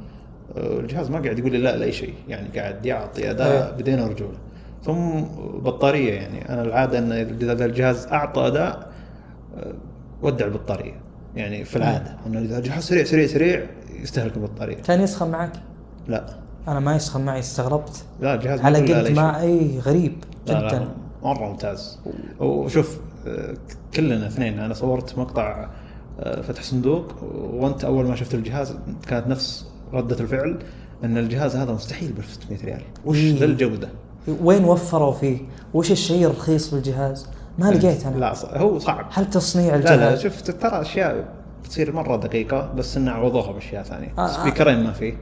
آه، 0.56 0.78
الجهاز 0.80 1.10
ما 1.10 1.18
قاعد 1.20 1.38
يقول 1.38 1.52
لي 1.52 1.58
لا 1.58 1.76
لأي 1.76 1.92
شيء. 1.92 2.14
يعني 2.28 2.58
قاعد 2.58 2.86
يعطي 2.86 3.22
إيه. 3.22 3.30
اداء 3.30 3.74
بدين 3.78 4.00
ورجوله 4.00 4.38
ثم 4.84 5.20
بطارية 5.58 6.12
يعني. 6.12 6.48
أنا 6.48 6.62
العادة 6.62 6.98
إن 6.98 7.12
إذا 7.12 7.64
الجهاز 7.64 8.06
أعطى 8.06 8.46
أداء 8.46 8.90
آه، 9.58 9.72
ودع 10.22 10.44
البطارية. 10.44 10.94
يعني 11.36 11.64
في 11.64 11.76
العادة. 11.76 12.16
إنه 12.26 12.38
إذا 12.40 12.58
الجهاز 12.58 12.82
سريع 12.82 13.04
سريع 13.04 13.26
سريع 13.26 13.66
يستهلك 14.02 14.36
البطارية. 14.36 14.76
كان 14.76 15.00
يسخن 15.00 15.30
معك؟ 15.30 15.52
لا. 16.08 16.45
أنا 16.68 16.80
ما 16.80 16.96
يسخن 16.96 17.24
معي 17.24 17.38
استغربت 17.38 18.04
لا 18.20 18.34
الجهاز 18.34 18.60
على 18.60 18.80
لا 18.80 18.98
قد. 19.00 19.10
ما 19.10 19.40
إي 19.40 19.78
غريب 19.78 20.24
لا 20.46 20.52
لا 20.52 20.68
جدا 20.68 20.88
مرة 21.22 21.48
ممتاز 21.48 21.98
وشوف 22.40 23.00
كلنا 23.94 24.26
اثنين 24.26 24.58
أنا 24.58 24.74
صورت 24.74 25.18
مقطع 25.18 25.68
آه، 26.20 26.40
فتح 26.40 26.62
صندوق 26.62 27.14
وأنت 27.52 27.84
أول 27.84 28.06
ما 28.06 28.16
شفت 28.16 28.34
الجهاز 28.34 28.76
كانت 29.08 29.26
نفس 29.26 29.66
ردة 29.92 30.20
الفعل 30.20 30.58
إن 31.04 31.18
الجهاز 31.18 31.56
هذا 31.56 31.72
مستحيل 31.72 32.12
ب 32.12 32.22
600 32.22 32.64
ريال 32.64 32.82
وش 33.04 33.16
إيه. 33.16 33.38
ذا 33.38 33.44
الجوده 33.44 33.88
وين 34.42 34.64
وفروا 34.64 35.12
فيه؟ 35.12 35.38
وش 35.74 35.90
الشيء 35.92 36.26
الرخيص 36.26 36.74
بالجهاز؟ 36.74 37.28
ما 37.58 37.70
لقيت 37.70 38.06
أنا 38.06 38.16
لا 38.16 38.58
هو 38.58 38.78
صعب 38.78 39.06
هل 39.12 39.30
تصنيع 39.30 39.76
لا 39.76 39.82
لا 39.82 39.94
الجهاز 39.94 40.20
شفت 40.20 40.50
ترى 40.50 40.80
أشياء 40.80 41.28
بتصير 41.64 41.92
مرة 41.92 42.16
دقيقة 42.16 42.72
بس 42.76 42.96
إنه 42.96 43.10
عوضوها 43.10 43.52
بأشياء 43.52 43.82
ثانية 43.82 44.12
آه، 44.18 44.24
آه. 44.24 44.28
سبيكرين 44.28 44.84
ما 44.84 44.92
فيه 44.92 45.16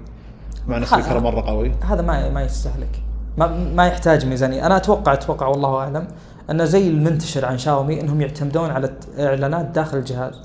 مع 0.69 0.77
ان 0.77 0.85
speaker 0.85 1.21
مرة 1.21 1.41
قوي. 1.41 1.73
هذا 1.81 2.03
ما 2.03 2.31
ما 2.31 2.43
يستهلك 2.43 3.03
ما 3.39 3.47
ما 3.75 3.87
يحتاج 3.87 4.27
ميزانية. 4.27 4.67
أنا 4.67 4.77
أتوقع 4.77 5.13
أتوقع 5.13 5.47
والله 5.47 5.77
أعلم 5.79 6.07
انه 6.51 6.65
زي 6.65 6.89
المنتشر 6.89 7.45
عن 7.45 7.59
شاومي 7.59 8.01
إنهم 8.01 8.21
يعتمدون 8.21 8.71
على 8.71 8.91
إعلانات 9.19 9.67
داخل 9.67 9.99
الجهاز. 9.99 10.43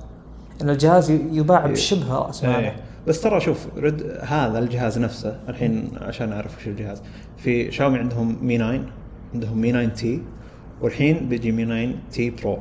إن 0.62 0.70
الجهاز 0.70 1.10
يباع 1.12 1.66
إيه. 1.66 1.72
بشبه 1.72 2.16
رأس 2.16 2.44
ماله. 2.44 2.58
إيه. 2.58 2.76
بس 3.08 3.22
ترى 3.22 3.40
شوف 3.40 3.68
رد 3.78 4.20
هذا 4.22 4.60
الجهاز 4.60 5.00
نفسه 5.00 5.40
الحين 5.50 5.92
عشان 6.02 6.34
أعرف 6.34 6.58
وش 6.58 6.68
الجهاز. 6.68 7.02
في 7.38 7.72
شاومي 7.72 8.00
عندهم 8.00 8.38
Mi 8.42 8.58
9 8.58 8.80
عندهم 9.34 9.58
Mi 9.58 9.72
9 9.72 9.86
T 9.86 10.22
والحين 10.82 11.30
بيجي 11.30 11.52
Mi 11.52 11.66
9 11.66 12.02
T 12.12 12.30
Pro. 12.30 12.58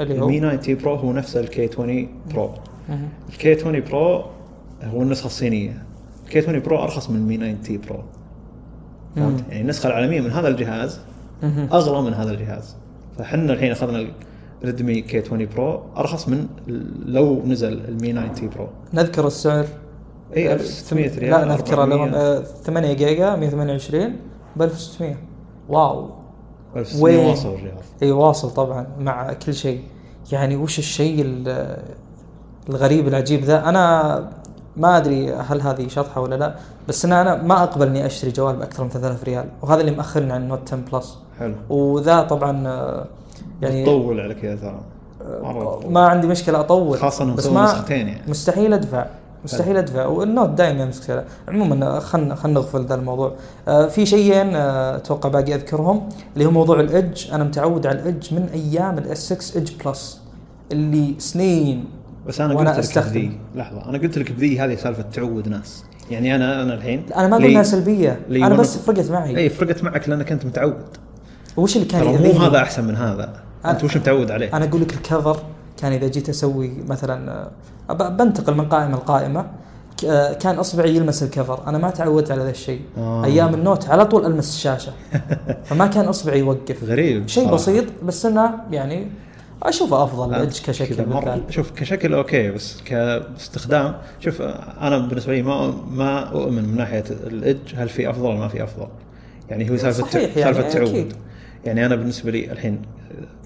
اللي 0.00 0.20
هو 0.20 0.28
ال 0.28 0.32
Mi 0.32 0.40
9 0.40 0.56
T 0.56 0.74
Pro 0.74 0.94
هو 0.94 1.12
نفسه 1.12 1.40
ال 1.40 1.54
K 1.54 1.68
20 1.68 2.08
Pro. 2.34 2.50
ال 3.28 3.41
K 3.41 3.54
20 3.54 3.80
Pro 3.80 4.24
هو 4.84 5.02
النسخة 5.02 5.26
الصينية. 5.26 5.82
ال 6.30 6.34
K 6.34 6.38
20 6.38 6.60
Pro 6.60 6.82
أرخص 6.82 7.10
من 7.10 7.16
ال 7.16 7.36
Mi 7.36 7.52
9T 7.62 7.78
Pro 7.78 7.98
فهمت. 9.16 9.44
يعني 9.48 9.60
النسخة 9.60 9.86
العالمية 9.86 10.20
من 10.20 10.30
هذا 10.30 10.48
الجهاز. 10.48 11.00
أغلى 11.72 12.02
من 12.02 12.14
هذا 12.14 12.30
الجهاز. 12.30 12.76
فحنا 13.18 13.52
الحين 13.52 13.70
أخذنا 13.72 14.06
ال 14.62 14.68
Redmi 14.68 15.00
K 15.00 15.18
20 15.18 15.46
Pro 15.56 15.80
أرخص 15.96 16.28
من 16.28 16.46
لو 17.06 17.42
نزل 17.46 17.72
ال 17.72 18.12
Mi 18.12 18.32
9T 18.34 18.48
Pro 18.48 18.66
نذكر 18.94 19.26
السعر. 19.26 19.66
اي 20.36 20.52
1600 20.54 21.18
ريال 21.18 21.30
لا 21.30 21.44
نذكره 21.44 21.82
400. 21.82 21.96
لهم 21.96 22.14
آه، 22.14 22.38
8 22.42 22.92
جيجا 22.92 23.36
128 23.36 24.16
ب 24.56 24.62
1600 24.62 25.16
wow. 25.68 26.10
1600 26.76 27.02
وين؟ 27.04 27.26
واصل 27.28 27.48
الرياض 27.54 27.74
اي 28.02 28.12
واصل 28.12 28.50
طبعا 28.50 28.86
مع 28.98 29.32
كل 29.32 29.54
شيء. 29.54 29.80
يعني 30.32 30.56
وش 30.56 30.78
الشيء 30.78 31.22
ال- 31.22 31.82
الغريب 32.68 33.08
العجيب 33.08 33.40
ذا؟ 33.44 33.68
أنا 33.68 34.39
ما 34.76 34.96
أدري 34.96 35.32
هل 35.34 35.60
هذه 35.60 35.88
شطحة 35.88 36.20
ولا 36.20 36.34
لا 36.34 36.54
بس 36.88 37.04
أنا 37.04 37.22
أنا 37.22 37.42
ما 37.42 37.62
أقبل 37.62 37.86
إني 37.86 38.06
أشتري 38.06 38.30
جوال 38.30 38.56
بأكثر 38.56 38.84
من 38.84 38.90
3000 38.90 39.24
ريال 39.24 39.44
وهذا 39.62 39.80
اللي 39.80 39.92
مأخرني 39.92 40.32
عن 40.32 40.42
ال 40.42 40.46
Note 40.46 40.60
10 40.66 40.78
Plus 40.92 41.18
حلو. 41.38 41.54
وذا 41.70 42.22
طبعا 42.22 42.68
آه، 42.68 43.04
يعني 43.62 43.84
تطول 43.84 44.20
على 44.20 44.34
كذا 44.34 44.56
ترى. 44.56 44.80
تطول. 45.40 45.92
ما 45.92 46.06
عندي 46.08 46.26
مشكلة 46.26 46.60
أطول 46.60 46.98
خاصة 46.98 47.24
انهم 47.24 47.36
بس 47.36 47.46
ما 47.46 47.64
نسختين 47.64 48.08
يعني. 48.08 48.22
مستحيل 48.28 48.72
أدفع 48.74 49.06
مستحيل 49.44 49.76
أدفع. 49.76 50.06
وال 50.06 50.20
Note 50.20 50.48
دائما 50.48 50.84
مشكله 50.84 51.24
عموما 51.48 52.00
خلينا 52.00 52.34
خلينا 52.34 52.60
نغفل 52.60 52.84
ذا 52.86 52.94
الموضوع. 52.94 53.32
آه 53.68 53.86
في 53.86 54.06
شيئين 54.06 54.54
آه، 54.54 54.96
أتوقع 54.96 55.28
باقي 55.28 55.54
أذكرهم 55.54 56.08
اللي 56.34 56.46
هو 56.46 56.50
موضوع 56.50 56.80
ال 56.80 56.90
edge 56.90 57.30
أنا 57.32 57.44
متعود 57.44 57.86
على 57.86 57.98
ال 57.98 58.05
edge 58.05 58.34
من 58.34 58.48
أيام 58.54 58.98
ال 58.98 59.15
S 59.15 59.32
6 59.32 59.58
Edge 59.58 59.72
Plus 59.84 60.20
اللي 60.72 61.14
سنين 61.18 61.84
بس 62.30 62.40
أنا 62.40 62.54
قلت 62.54 62.96
لك. 62.98 63.04
بذي. 63.04 63.32
لحظة 63.54 63.88
أنا 63.88 63.98
قلت 63.98 64.18
لك 64.18 64.32
بذي 64.32 64.60
هذه 64.60 64.74
سالفة 64.74 65.02
تعود 65.02 65.48
ناس. 65.48 65.84
يعني 66.10 66.34
أنا 66.34 66.62
أنا 66.62 66.74
الحين 66.74 67.02
أنا 67.16 67.28
ما 67.28 67.36
إنها 67.36 67.62
سلبية 67.62 68.20
لي 68.28 68.46
أنا 68.46 68.54
بس 68.54 68.78
فرقت 68.78 69.10
معي. 69.10 69.36
إي 69.36 69.48
فرقت 69.48 69.84
معك 69.84 70.08
لأنك 70.08 70.32
أنت 70.32 70.46
متعود. 70.46 70.96
وش 71.56 71.76
اللي 71.76 71.86
كان 71.86 72.04
مو؟ 72.04 72.40
هذا 72.40 72.58
أحسن 72.58 72.84
من 72.84 72.96
هذا. 72.96 73.32
أنت 73.66 73.84
وش 73.84 73.96
متعود 73.96 74.30
عليه؟ 74.30 74.56
أنا 74.56 74.64
أقول 74.64 74.80
لك 74.80 74.92
الكفر 74.94 75.42
كان 75.76 75.92
إذا 75.92 76.08
جيت 76.08 76.28
أسوي 76.28 76.72
مثلا 76.88 77.46
آه، 77.90 78.08
بنتقل 78.08 78.54
من 78.54 78.68
قائمة 78.68 78.96
لقائمة. 78.96 79.46
آه، 80.08 80.32
كان 80.32 80.58
أصبعي 80.58 80.96
يلمس 80.96 81.22
الكفر. 81.22 81.60
أنا 81.66 81.78
ما 81.78 81.90
تعودت 81.90 82.30
على 82.30 82.42
ذا 82.42 82.50
الشيء. 82.50 82.80
آه. 82.98 83.24
أيام 83.24 83.54
النوت 83.54 83.88
على 83.88 84.06
طول 84.06 84.26
ألمس 84.26 84.54
الشاشة. 84.54 84.92
فما 85.66 85.86
كان 85.86 86.04
أصبعي 86.04 86.38
يوقف. 86.38 86.84
غريب. 86.84 87.28
شيء 87.28 87.42
صراحة. 87.42 87.56
بسيط 87.56 87.84
بس 88.02 88.26
إنه 88.26 88.54
يعني 88.70 89.06
أشوفه 89.62 90.04
أفضل 90.04 90.30
ال 90.34 90.39
edge 90.39 90.60
كشكل 90.60 90.94
بالذات. 90.94 91.50
شوف 91.50 91.70
كشكل 91.70 92.14
okay 92.14 92.50
بس 92.50 92.80
كاستخدام 92.84 93.96
شوف 94.20 94.42
أنا 94.80 94.98
بالنسبة 94.98 95.32
لي 95.32 95.42
ما 95.42 95.74
ما 95.90 96.32
أؤمن 96.32 96.64
من 96.64 96.76
ناحية 96.76 97.04
ال 97.10 97.23
edge 97.23 97.74
هل 97.74 97.88
في 97.88 98.10
أفضل 98.10 98.26
ولا 98.26 98.38
ما 98.38 98.48
في 98.48 98.64
أفضل 98.64 98.88
يعني 99.48 99.70
هو 99.70 99.76
سالفة 99.76 100.06
صحيح 100.06 100.36
يعني، 100.36 100.54
سالفه 100.54 100.70
تعود 100.70 100.88
أكيد. 100.88 101.12
يعني 101.64 101.86
أنا 101.86 101.96
بالنسبة 101.96 102.30
لي 102.30 102.52
الحين 102.52 102.82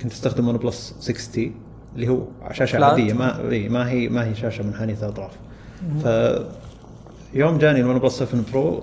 كنت 0.03 0.13
أستخدم 0.13 0.49
OnePlus 0.49 0.95
6T 1.01 1.55
اللي 1.95 2.09
هو 2.09 2.25
شاشة 2.53 2.77
flat. 2.77 2.91
عادية 2.91 3.13
ما 3.13 3.43
ما 3.69 3.91
هي 3.91 4.09
ما 4.09 4.27
هي 4.27 4.35
شاشة 4.35 4.65
منحنيه 4.65 4.97
الأطراف 5.03 5.33
ف 6.05 6.09
يوم 7.35 7.59
جاني 7.59 7.81
ال 7.81 7.99
OnePlus 7.99 8.19
7 8.19 8.43
Pro 8.53 8.83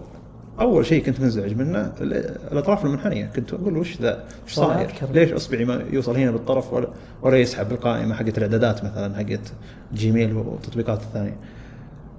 أول 0.60 0.86
شيء 0.86 1.04
كنت 1.04 1.20
منزعج 1.20 1.54
منه 1.56 1.92
ال- 2.02 2.14
الأطراف 2.52 2.86
المنحنية. 2.86 3.26
كنت 3.36 3.54
أقول 3.54 3.78
وش 3.78 4.02
ذا؟ 4.02 4.24
وش 4.46 4.54
صاير. 4.54 4.92
ليش 5.14 5.32
أصبعي 5.32 5.66
ما 5.66 5.84
يوصل 5.92 6.18
هنا 6.18 6.32
بالطرف 6.32 6.74
ولا 6.74 6.88
ولا 7.22 7.38
يسحب 7.38 7.72
القائمه 7.72 8.16
حقت 8.16 8.38
الإعدادات 8.38 8.84
مثلا 8.86 9.16
حقت 9.16 9.54
Gmail 9.94 10.34
والتطبيقات 10.36 11.02
الثانية. 11.02 11.36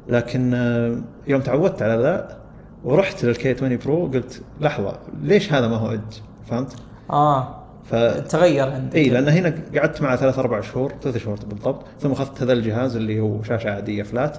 لكن 0.08 0.54
آه، 0.54 0.96
يوم 1.26 1.40
تعودت 1.40 1.82
على 1.82 2.02
ذا 2.02 2.38
ورحت 2.84 3.24
لل 3.24 3.44
K 3.44 3.54
20 3.54 3.76
Pro 3.76 4.06
قلت 4.06 4.42
لحظة 4.60 4.98
ليش 5.22 5.52
هذا 5.52 5.68
ما 5.68 5.76
هو 5.76 5.92
اج 5.92 6.00
فهمت؟ 6.50 6.76
آه 7.10 7.58
ف 7.84 7.94
تغير 8.28 8.70
عندك. 8.70 8.96
إي 8.96 9.08
لأن 9.10 9.28
هنا 9.28 9.54
قعدت 9.76 10.02
معه 10.02 10.16
ثلاث 10.16 10.38
أربع 10.38 10.60
شهور 10.60 10.92
ثلاث 11.02 11.16
شهور 11.16 11.36
بالضبط. 11.46 11.84
ثم 12.00 12.12
أخذت 12.12 12.42
هذا 12.42 12.52
الجهاز 12.52 12.96
اللي 12.96 13.20
هو 13.20 13.42
شاشة 13.42 13.70
عادية 13.70 14.02
flat 14.02 14.38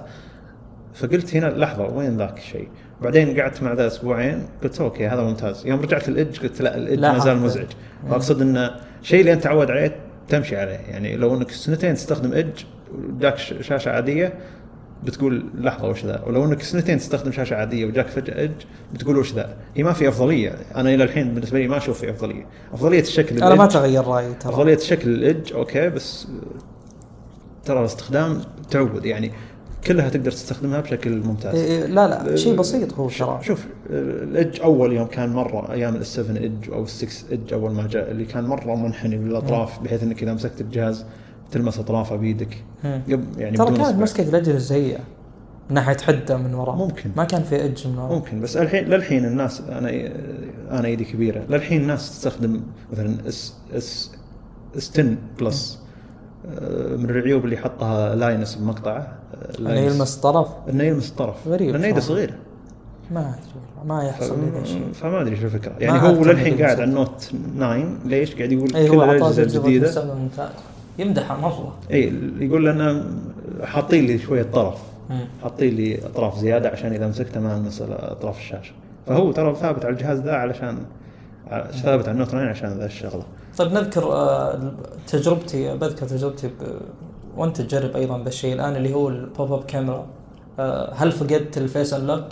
فقلت 0.94 1.36
هنا 1.36 1.46
لحظة 1.46 1.86
وين 1.86 2.16
ذاك 2.16 2.38
الشيء؟ 2.38 2.68
بعدين 3.02 3.40
قعدت 3.40 3.62
مع 3.62 3.72
ذا 3.72 3.86
أسبوعين 3.86 4.46
قلت 4.62 4.80
okay 4.80 5.06
هذا 5.06 5.22
ممتاز. 5.22 5.66
يوم 5.66 5.80
رجعت 5.80 6.08
ال 6.08 6.14
edge 6.14 6.38
قلت 6.38 6.62
لا 6.62 6.76
ال 6.76 6.81
edge 6.81 7.00
لا 7.00 7.12
ما 7.12 7.18
زال 7.18 7.36
حق. 7.38 7.44
مزعج. 7.44 7.66
واقصد 8.08 8.42
انه 8.42 8.70
شيء 9.02 9.20
اللي 9.20 9.32
انت 9.32 9.42
تعود 9.42 9.70
عليه 9.70 9.96
تمشي 10.28 10.56
عليه. 10.56 10.80
يعني 10.88 11.16
لو 11.16 11.36
إنك 11.36 11.50
سنتين 11.50 11.94
تستخدم 11.94 12.32
edge 12.32 12.64
وجاك 12.94 13.36
شاشة 13.38 13.90
عادية 13.90 14.32
بتقول 15.04 15.46
لحظة 15.54 15.88
وش 15.88 16.04
ذا؟ 16.04 16.22
ولو 16.26 16.44
إنك 16.44 16.62
سنتين 16.62 16.98
تستخدم 16.98 17.32
شاشة 17.32 17.56
عادية 17.56 17.86
وجاك 17.86 18.06
فجأة 18.06 18.38
edge 18.38 18.62
بتقول 18.94 19.18
وش 19.18 19.32
ذا؟ 19.32 19.56
هي 19.76 19.82
ما 19.82 19.92
في 19.92 20.08
أفضلية. 20.08 20.56
أنا 20.76 20.94
إلى 20.94 21.04
الحين 21.04 21.34
بالنسبة 21.34 21.58
لي 21.58 21.68
ما 21.68 21.76
أشوف 21.76 22.00
في 22.00 22.10
أفضلية. 22.10 22.46
أفضلية 22.72 23.00
الشكل 23.00 23.42
أنا 23.42 23.54
ما. 23.54 23.66
تغير 23.66 24.04
رأيي 24.04 24.34
ترى. 24.34 24.52
أفضلية 24.52 24.78
شكل 24.78 25.10
ال 25.10 25.18
edge 25.18 25.52
okay 25.52 25.88
بس 25.90 26.28
ترى 27.64 27.80
الاستخدام 27.80 28.40
تعود. 28.70 29.04
يعني 29.04 29.32
كلها 29.86 30.08
تقدر 30.08 30.30
تستخدمها 30.30 30.80
بشكل 30.80 31.16
ممتاز. 31.20 31.54
إيه 31.54 31.82
إيه، 31.82 31.86
لا 31.86 32.06
لا 32.24 32.36
شيء 32.36 32.56
بسيط 32.56 32.92
هو 32.92 33.08
ترى. 33.08 33.38
شوف 33.42 33.66
ال 33.90 34.04
edge 34.04 34.60
أول 34.60 34.92
يوم 34.92 35.06
كان 35.06 35.28
مرة 35.32 35.72
أيام 35.72 35.96
ال 35.96 36.06
7 36.06 36.36
Edge 36.36 36.70
أو 36.70 36.82
ال 36.82 36.88
6 36.88 37.30
Edge 37.30 37.52
أول 37.52 37.72
ما 37.72 37.86
جاء 37.86 38.10
اللي 38.10 38.24
كان 38.24 38.44
مرة 38.44 38.74
منحني 38.74 39.16
بالاطراف 39.16 39.80
بحيث 39.82 40.02
إنك 40.02 40.22
إذا 40.22 40.34
مسكت 40.34 40.60
الجهاز 40.60 41.04
تلمس 41.52 41.78
أطرافه. 41.78 42.16
قبل 42.16 42.36
يعني 43.38 43.56
ترى 43.56 43.76
كانت. 43.76 43.80
مسكة 43.80 44.28
الاجهزه 44.28 44.58
سيئه 44.58 44.98
من 45.70 45.74
ناحية 45.74 45.96
حدة 45.96 46.36
من 46.36 46.54
وراء. 46.54 46.76
ممكن. 46.76 47.10
ما 47.16 47.24
كان 47.24 47.42
في 47.42 47.64
اج 47.64 47.86
من 47.88 47.98
وراء. 47.98 48.12
ممكن 48.14 48.40
بس 48.40 48.56
الحين 48.56 48.84
للحين 48.84 49.24
الناس 49.24 49.60
أنا 49.60 49.90
أنا 50.70 50.84
ايدي 50.84 51.04
كبيرة. 51.04 51.44
للحين 51.50 51.80
الناس 51.82 52.10
تستخدم 52.10 52.60
مثلا 52.92 53.14
S 53.28 53.54
S 53.74 54.10
S 54.76 54.90
10 54.90 55.16
Plus 55.40 55.78
آه، 55.78 55.83
من 56.98 57.10
العيوب 57.10 57.44
اللي 57.44 57.56
حطها 57.56 58.14
Linus 58.14 58.54
بمقطعه. 58.54 58.98
آه، 58.98 59.58
انه. 59.58 59.70
يلمس 59.70 60.16
طرف؟ 60.16 60.48
انه 60.70 60.84
يلمس 60.84 61.10
الطرف 61.10 61.48
غريب 61.48 61.70
لأن 61.70 61.84
ايده. 61.84 62.00
صغيرة. 62.00 62.34
ما 63.10 63.20
أدري 63.20 63.84
ما 63.84 64.04
يحصل 64.04 64.40
لي 64.40 64.50
ذا 64.50 64.62
الشيء 64.62 64.92
فما 64.92 65.20
أدري 65.20 65.36
شو 65.36 65.44
الفكرة. 65.44 65.72
يعني 65.78 65.98
هو 65.98 66.24
للحين 66.24 66.58
قاعد. 66.58 66.80
على 66.80 66.84
ال 66.84 66.94
Note 66.94 67.32
9 67.56 67.84
ليش؟ 68.04 68.34
قاعد 68.34 68.52
يقول 68.52 68.76
إي 68.76 68.88
كل 68.88 69.02
الأجهزة 69.02 69.42
الجديدة. 69.42 69.88
مستقبل 69.88 70.14
ممتاز 70.14 70.48
يمدحه 70.98 71.40
مره 71.40 71.74
إي 71.90 72.12
يقول 72.38 72.66
لنا 72.66 73.04
حاطين 73.62 74.06
لي 74.06 74.18
شوية 74.18 74.42
طرف. 74.42 74.78
حاطين 75.42 75.74
لي 75.74 76.06
أطراف 76.06 76.38
زيادة 76.38 76.68
عشان 76.68 76.92
إذا 76.92 77.08
مسكته 77.08 77.40
ما 77.40 77.56
المس 77.56 77.82
أطراف 77.90 78.38
الشاشة. 78.38 78.72
فهو 79.06 79.32
ترى 79.32 79.54
ثابت 79.54 79.84
على 79.84 79.94
الجهاز 79.94 80.20
ذا 80.20 80.32
علشان 80.32 80.78
ثابت 81.82 82.04
على 82.08 82.10
ال 82.12 82.15
Note 82.15 82.28
9 82.28 82.48
عشان 82.48 82.78
ذا 82.78 82.86
الشغلة. 82.86 83.24
طيب 83.58 83.72
نذكر 83.72 84.12
آه، 84.12 84.72
تجربتي 85.06 85.76
بذكر 85.76 86.06
تجربتي. 86.06 86.50
وأنت 87.36 87.60
تجرب 87.60 87.96
أيضا 87.96 88.22
ذا 88.22 88.28
الشيء 88.28 88.54
الآن 88.54 88.76
اللي 88.76 88.94
هو 88.94 89.08
ال 89.08 89.19
pop 89.19 89.52
up 89.52 89.64
camera 89.64 90.06
هل 90.94 91.12
فقدت 91.12 91.58
ال 91.58 91.65
face 91.65 91.92
unlock؟ 91.94 92.24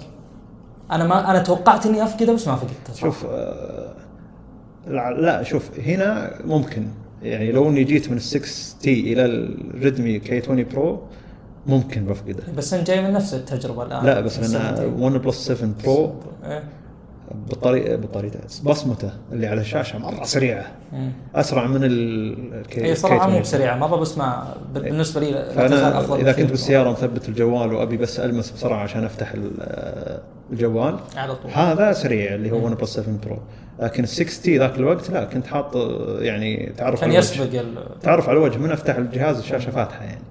أنا 0.90 1.04
ما 1.04 1.30
أنا 1.30 1.38
توقعت 1.42 1.86
إني 1.86 2.02
أفقده 2.04 2.32
بس 2.32 2.48
ما 2.48 2.56
فقدته. 2.56 2.94
شوف 3.00 3.26
آه، 3.26 3.94
لا, 4.86 5.10
لا 5.10 5.42
شوف 5.42 5.80
هنا 5.80 6.34
ممكن 6.44 6.86
يعني 7.22 7.52
لو 7.52 7.68
إني 7.68 7.84
جيت 7.84 8.10
من 8.10 8.16
ال 8.16 8.22
6T 8.22 9.12
إلى 9.12 9.24
ال 9.24 9.40
Redmi 9.40 10.18
K 10.18 10.40
20 10.40 10.64
Pro 10.72 11.00
ممكن 11.66 12.04
بفقده 12.04 12.42
بس 12.56 12.74
انت 12.74 12.86
جاي 12.86 13.02
من 13.02 13.12
نفس 13.12 13.34
التجربة 13.34 13.82
الآن 13.82 14.06
لا 14.06 14.20
بس 14.20 14.38
السنتين. 14.38 15.02
OnePlus 15.02 15.36
7 15.52 15.70
Pro 15.84 16.12
إيه. 16.44 16.62
بطريقه 17.50 17.96
بطريقه 17.96 18.38
بصمته 18.64 19.10
اللي 19.32 19.46
على 19.46 19.60
الشاشة 19.60 19.98
مرة 19.98 20.24
سريعة 20.24 20.66
مم. 20.92 21.12
أسرع 21.34 21.66
من 21.66 21.80
ال 21.84 22.62
K 22.70 22.82
هي 22.84 22.94
صراحة 22.94 23.16
مو 23.16 23.22
20. 23.22 23.40
بسريعة 23.42 23.76
مره 23.76 23.96
بس 23.96 24.18
ما 24.18 24.54
بالنسبة 24.74 25.20
لي 25.20 25.32
فأنا 25.54 25.98
أفضل 25.98 26.20
إذا. 26.20 26.32
كنت 26.32 26.50
بالسيارة 26.50 26.90
مثبت 26.90 27.28
الجوال 27.28 27.72
وأبي 27.72 27.96
بس 27.96 28.20
ألمس 28.20 28.50
بسرعة 28.50 28.78
عشان 28.82 29.04
أفتح 29.04 29.32
ال- 29.32 30.20
الجوال 30.52 30.96
على 31.16 31.34
طول 31.34 31.50
هذا 31.50 31.92
سريع 31.92 32.34
اللي 32.34 32.50
هو 32.50 32.64
OnePlus 32.66 32.90
7 32.94 33.14
Pro 33.26 33.38
لكن 33.80 34.02
ال 34.02 34.08
6T 34.08 34.58
ذاك 34.58 34.76
الوقت 34.78 35.10
لا 35.10 35.24
كنت 35.24 35.46
حاط 35.46 35.76
يعني 36.18 36.72
تعرف 36.76 37.00
كان 37.00 37.10
على. 37.10 37.18
يسبق 37.18 37.60
ال... 37.60 38.00
تعرف 38.02 38.28
على 38.28 38.38
الوجه 38.38 38.58
من 38.58 38.70
أفتح 38.70 38.96
الجهاز 38.96 39.38
الشاشة 39.38 39.70
فاتحة 39.70 40.04
يعني 40.04 40.22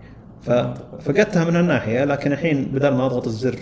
ففقدتها 0.41 1.43
من 1.45 1.55
الناحيه 1.55 2.03
لكن 2.05 2.31
الحين 2.31 2.65
بدل 2.65 2.89
ما 2.93 3.05
أضغط 3.05 3.27
الزر 3.27 3.59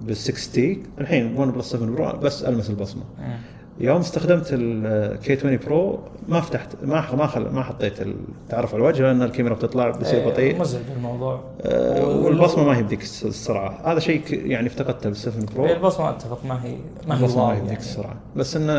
بال 0.00 0.16
6T 0.16 0.82
الحين 1.00 1.36
OnePlus 1.36 1.70
7 1.72 1.86
Pro 1.90 2.18
بس 2.18 2.44
ألمس 2.44 2.70
البصمة. 2.70 3.02
مم. 3.18 3.36
يوم 3.80 3.96
استخدمت 4.00 4.46
ال 4.52 4.92
K 4.92 5.32
20 5.36 5.56
Pro 5.66 6.00
ما 6.28 6.40
فتحت 6.40 6.68
ما 6.82 7.14
ما 7.14 7.26
خل 7.26 7.48
ما 7.48 7.62
حطيت 7.62 8.00
التعرف 8.00 8.74
على 8.74 8.82
الوجه 8.82 9.02
لأن 9.02 9.22
الكاميرا 9.22 9.54
بتطلع 9.54 9.90
بيصير 9.90 10.18
إيه، 10.20 10.26
بطيء. 10.26 10.60
مزعج 10.60 10.82
الموضوع. 10.96 11.40
آه، 11.62 12.06
والبصمة 12.06 12.64
ما 12.64 12.76
هي 12.76 12.80
الس- 12.80 13.24
السرعه 13.24 13.92
هذا 13.92 13.98
شيء 14.00 14.22
يعني 14.46 14.66
افتقدته 14.66 15.08
بال 15.08 15.16
7 15.16 15.44
Pro 15.54 15.66
إيه، 15.66 15.72
البصمة 15.76 16.10
اتفق 16.10 16.44
ما 16.44 16.64
هي 16.64 16.74
ما 17.08 17.14
هي 17.18 17.20
البصمة 17.20 17.46
ما 17.46 17.52
هي 17.52 17.56
بديك 17.56 17.66
يعني. 17.68 17.78
السرعه 17.78 18.16
بس 18.36 18.56
إنه 18.56 18.72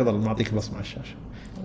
يظل 0.00 0.14
معطيك 0.18 0.52
البصمه 0.52 0.74
على 0.74 0.82
الشاشة. 0.84 1.14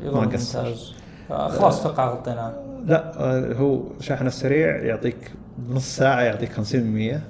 يظل 0.03 0.15
ما. 0.17 0.21
ممتاز. 0.25 0.93
آه، 1.31 1.49
خلاص 1.49 1.85
أتوقع 1.85 2.11
غطيناه 2.13 2.53
لا 2.85 3.11
آه، 3.23 3.53
هو 3.53 3.83
شاحن 3.99 4.27
السريع 4.27 4.75
يعطيك 4.83 5.31
بنص 5.57 5.95
ساعة 5.95 6.21
يعطيك 6.21 6.51
50% 6.53 7.21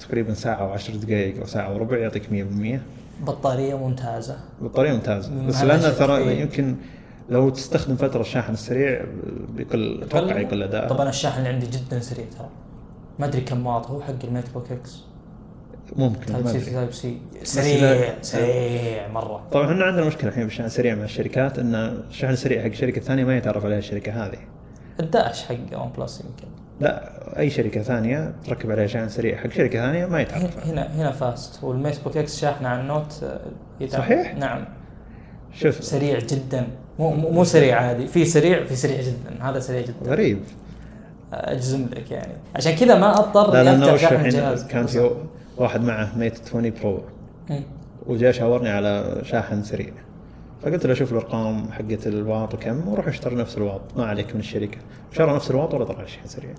تقريبا 0.00 0.34
ساعة 0.34 0.76
و10 0.76 0.90
دقائق 0.90 1.40
أو 1.40 1.46
ساعة 1.46 1.74
وربع 1.74 1.98
يعطيك 1.98 2.22
100% 2.30 2.80
بطارية 3.26 3.74
ممتازة. 3.74 4.38
بطارية 4.60 4.92
ممتازة. 4.92 5.30
مم، 5.32 5.46
بس 5.46 5.60
شيء 5.60 5.90
ترى. 5.90 6.40
يمكن 6.40 6.76
لو 7.30 7.50
تستخدم 7.50 7.96
فترة 7.96 8.20
الشاحن 8.20 8.52
السريع 8.52 9.04
بيقل 9.56 10.02
أتوقع 10.02 10.40
يقل 10.40 10.62
اداء 10.62 10.88
طبعا 10.88 11.08
الشاحن 11.08 11.38
اللي 11.38 11.48
عندي 11.48 11.66
جدا 11.66 12.00
سريع 12.00 12.24
ترى. 12.38 12.48
ما 13.18 13.26
أدري 13.26 13.40
كم 13.40 13.66
واط 13.66 13.86
هو 13.86 14.00
حق 14.00 14.14
ال 14.24 14.50
MateBook 14.54 14.72
X 14.72 15.00
ممكن 15.96 16.26
Type 16.26 16.46
C. 16.46 16.70
Type 16.70 16.92
C 16.92 17.18
سريع 17.42 18.14
سريع 18.22 19.08
مرة. 19.08 19.42
طبعا 19.52 19.72
إحنا 19.72 19.84
عندنا 19.84 20.04
مشكلة 20.04 20.30
الحين 20.30 20.44
بالشحن 20.44 20.64
السريع 20.64 20.94
مع 20.94 21.04
الشركات 21.04 21.58
إن 21.58 21.74
الشحن 21.74 22.32
السريع 22.32 22.62
حق 22.62 22.72
شركة 22.72 23.00
ثانية 23.00 23.24
ما 23.24 23.36
يتعرف 23.36 23.64
عليها 23.64 23.78
الشركة 23.78 24.26
هذه. 24.26 24.38
ال 25.00 25.09
Dash 25.09 25.44
حق 25.44 25.54
OnePlus 25.72 26.20
يمكن. 26.20 26.59
لا 26.80 27.10
أي 27.38 27.50
شركة 27.50 27.82
ثانية 27.82 28.32
تركب 28.46 28.70
عليها 28.70 28.86
شحن 28.86 29.08
سريع 29.08 29.36
حق 29.36 29.50
شركة 29.50 29.80
ثانية 29.80 30.06
ما 30.06 30.20
يتعرف 30.20 30.66
هنا 30.66 30.94
هنا, 30.94 31.12
fast. 31.12 31.64
وال 31.64 32.04
MateBook 32.04 32.16
X 32.16 32.40
شاحنة 32.40 32.68
على 32.68 32.80
ال 32.80 32.88
Note 32.88 33.20
آه، 33.22 33.40
يدعم. 33.80 34.00
صحيح؟ 34.00 34.34
نعم. 34.34 34.64
شوف. 35.54 35.84
سريع 35.84 36.18
جدا. 36.18 36.66
مو 36.98 37.10
مو 37.10 37.44
سريع 37.44 37.80
عادي. 37.80 38.06
في 38.06 38.24
سريع 38.24 38.64
في 38.64 38.76
سريع 38.76 39.00
جدا. 39.00 39.42
هذا 39.44 39.60
سريع 39.60 39.80
جدا. 39.80 40.10
غريب. 40.10 40.38
أجزم 41.32 41.86
لك 41.96 42.10
يعني. 42.10 42.32
عشان 42.56 42.74
كذا 42.76 42.98
ما 42.98 43.10
أضطر 43.18 43.52
لا 43.52 43.74
إني 43.74 43.94
أفتح 43.94 44.10
شاحن 44.10 44.66
كان 44.68 44.86
في 44.86 45.10
واحد 45.56 45.80
معه 45.84 46.18
Mate 46.18 46.40
20 46.48 46.72
Pro. 46.82 47.02
وجاء 48.06 48.32
شاورني 48.32 48.68
على 48.68 49.20
شاحن 49.24 49.62
سريع. 49.62 49.92
فقلت 50.62 50.86
له 50.86 50.94
شوف 50.94 51.12
الأرقام 51.12 51.72
حقت 51.72 52.06
الواط 52.06 52.54
وكم 52.54 52.88
وروح 52.88 53.08
أشتري 53.08 53.34
نفس 53.34 53.58
الواط. 53.58 53.80
ما 53.96 54.04
عليك 54.04 54.34
من 54.34 54.40
الشركة. 54.40 54.78
شرى 55.12 55.34
نفس 55.34 55.50
الواط 55.50 55.74
ولا 55.74 55.84
طلع 55.84 56.06
شحن 56.06 56.26
سريع. 56.26 56.54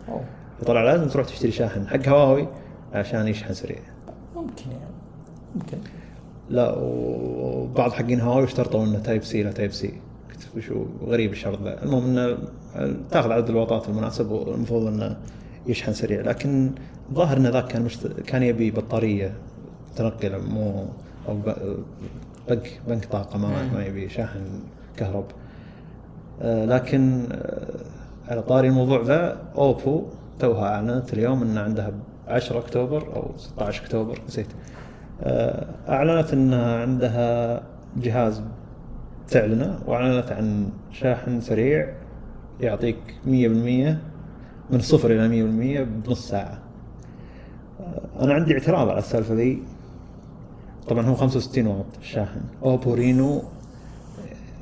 فطلع 0.62 0.84
لازم 0.84 1.08
تروح 1.08 1.26
تشتري 1.26 1.52
شاحن 1.52 1.88
حق 1.88 2.08
هواوي 2.08 2.48
عشان 2.94 3.28
يشحن 3.28 3.54
سريع. 3.54 3.80
ممكن 4.36 4.72
يعني. 4.72 4.94
ممكن. 5.56 5.78
لا 6.50 6.76
وبعض 6.78 7.92
حقين 7.92 8.22
هواوي 8.22 8.44
اشترطوا 8.44 8.86
إنه 8.86 9.00
Type 9.00 9.24
C 9.24 9.44
لا 9.44 9.52
Type 9.52 9.72
C 9.72 9.94
قلت 10.30 10.48
وشو 10.58 10.86
غريب 11.06 11.32
الشرط 11.32 11.62
ذا 11.62 11.84
المهم 11.84 12.06
إنه 12.06 12.38
تاخذ 13.12 13.32
عدد 13.32 13.50
الواطات 13.50 13.90
المناسب 13.90 14.32
والمفروض 14.32 14.88
إنه 14.88 15.18
يشحن 15.68 15.94
سريع. 15.94 16.22
لكن 16.22 16.72
ظاهر 17.14 17.38
ان 17.38 17.48
ذاك 17.48 17.68
كان 17.68 17.82
مشت... 17.82 18.08
كان 18.08 18.44
يبي 18.44 18.72
بطارية 18.72 19.34
تنقل 19.96 20.42
مو 20.42 20.86
أو 21.28 21.36
ب... 21.36 21.54
بنك 22.52 22.82
بنك 22.88 23.06
طاقة 23.06 23.38
ما. 23.38 23.74
ما 23.74 23.86
يبي 23.86 24.10
شاحن 24.10 24.40
كهرب. 24.98 25.26
آه، 26.42 26.66
لكن 26.66 27.28
آه، 27.32 28.32
على 28.32 28.42
طاري 28.42 28.68
الموضوع 28.68 29.02
ذا 29.02 29.38
أوبو 29.56 30.06
توها 30.40 30.76
أعلنت 30.76 31.14
اليوم 31.14 31.42
إن 31.42 31.58
عندها 31.58 31.90
ب 31.90 31.94
10 32.28 32.60
أكتوبر 32.60 33.16
أو 33.16 33.32
16 33.38 33.84
أكتوبر 33.84 34.20
نسيت. 34.28 34.48
آه، 35.24 35.66
أعلنت 35.90 36.34
إن 36.34 36.54
عندها 36.54 37.62
جهاز 37.98 38.42
تعلنة 39.28 39.80
وأعلنت 39.86 40.32
عن 40.32 40.70
شاحن 40.92 41.42
سريع 41.42 41.94
يعطيك 42.60 42.98
100% 43.26 43.98
من 44.70 44.80
صفر 44.80 45.12
إلى 45.12 45.28
100% 45.28 45.84
بنص 45.84 46.30
ساعة. 46.30 46.60
أنا 48.22 48.34
عندي 48.34 48.54
اعتراض 48.54 48.90
على 48.90 49.00
السالفة 49.00 49.34
ذي. 49.34 49.64
طبعا 50.88 51.06
هو 51.06 51.16
65 51.16 51.68
واط 51.68 51.86
الشاحن 52.02 52.42
Oppo 52.64 52.94
Reno 52.94 53.44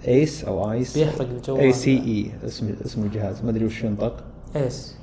Ace 0.08 0.46
أو 0.46 0.72
آيس. 0.72 0.98
بيحرق 0.98 1.22
الجوال. 1.22 1.60
A 1.60 1.74
C 1.74 1.98
E 1.98 2.32
اسم 2.48 2.76
اسم 2.86 3.04
الجهاز. 3.04 3.44
ما 3.44 3.50
أدري 3.50 3.66
وش 3.66 3.84
ينطق. 3.84 4.24
Ace. 4.56 4.96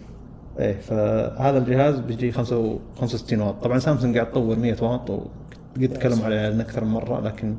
إيه 0.58 0.80
فهذا 0.80 1.58
الجهاز 1.58 1.98
بيجي 1.98 2.32
65 2.32 3.40
واط. 3.40 3.64
طبعا 3.64 3.78
سامسونج 3.78 4.18
قاعد 4.18 4.30
تطور 4.30 4.56
100 4.56 4.76
واط 4.82 5.10
وقد 5.10 5.88
تكلموا 5.94 6.24
عليه 6.24 6.60
أكثر 6.60 6.84
من 6.84 6.90
مرة 6.90 7.20
لكن 7.20 7.56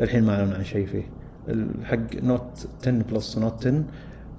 الحين 0.00 0.24
ما 0.24 0.34
اعلنوا 0.34 0.54
عن 0.54 0.64
شيء 0.64 0.86
فيه. 0.86 1.08
الحق 1.48 2.14
Note 2.14 2.68
10 2.82 2.90
Plus 2.90 3.36
و 3.36 3.42
Note 3.42 3.66
10 3.66 3.84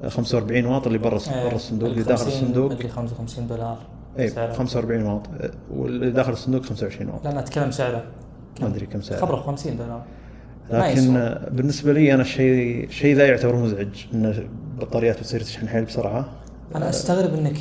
45 0.10 0.66
واط 0.66 0.88
اللي 0.88 0.98
برا 0.98 1.20
إيه، 1.32 1.44
برا 1.44 1.56
الصندوق 1.56 1.90
اللي 1.90 2.02
ال 2.02 2.08
داخل 2.08 2.26
50 2.26 2.44
الصندوق. 2.44 2.72
مدري 2.72 2.90
55 2.90 3.48
دولار. 3.48 3.78
اي 4.20 4.30
سعره. 4.30 4.54
45 4.54 5.04
واط. 5.04 5.22
واللي 5.72 6.12
داخل 6.12 6.34
الصندوق 6.34 6.66
25 6.66 7.10
واط. 7.10 7.24
لا 7.24 7.32
أنا 7.32 7.40
أتكلم 7.40 7.72
سعره. 7.72 8.04
ما 8.62 8.68
أدري 8.68 8.86
كم 8.86 9.02
سعره 9.02 9.20
خبره 9.20 9.36
50 9.42 9.78
دولار. 9.78 10.04
لكن. 10.72 11.14
بالنسبة 11.52 11.94
لي 11.94 12.14
أنا 12.14 12.22
الشيء 12.22 12.86
الشيء 12.86 13.16
ذا 13.16 13.28
يعتبر 13.28 13.56
مزعج 13.56 13.88
إن 14.14 14.46
البطاريات 14.80 15.20
بتصير 15.20 15.40
تشحن 15.42 15.68
حيل 15.68 15.86
بسرعة. 15.86 16.26
أنا 16.76 16.90
أستغرب 16.90 17.34
إنك 17.34 17.56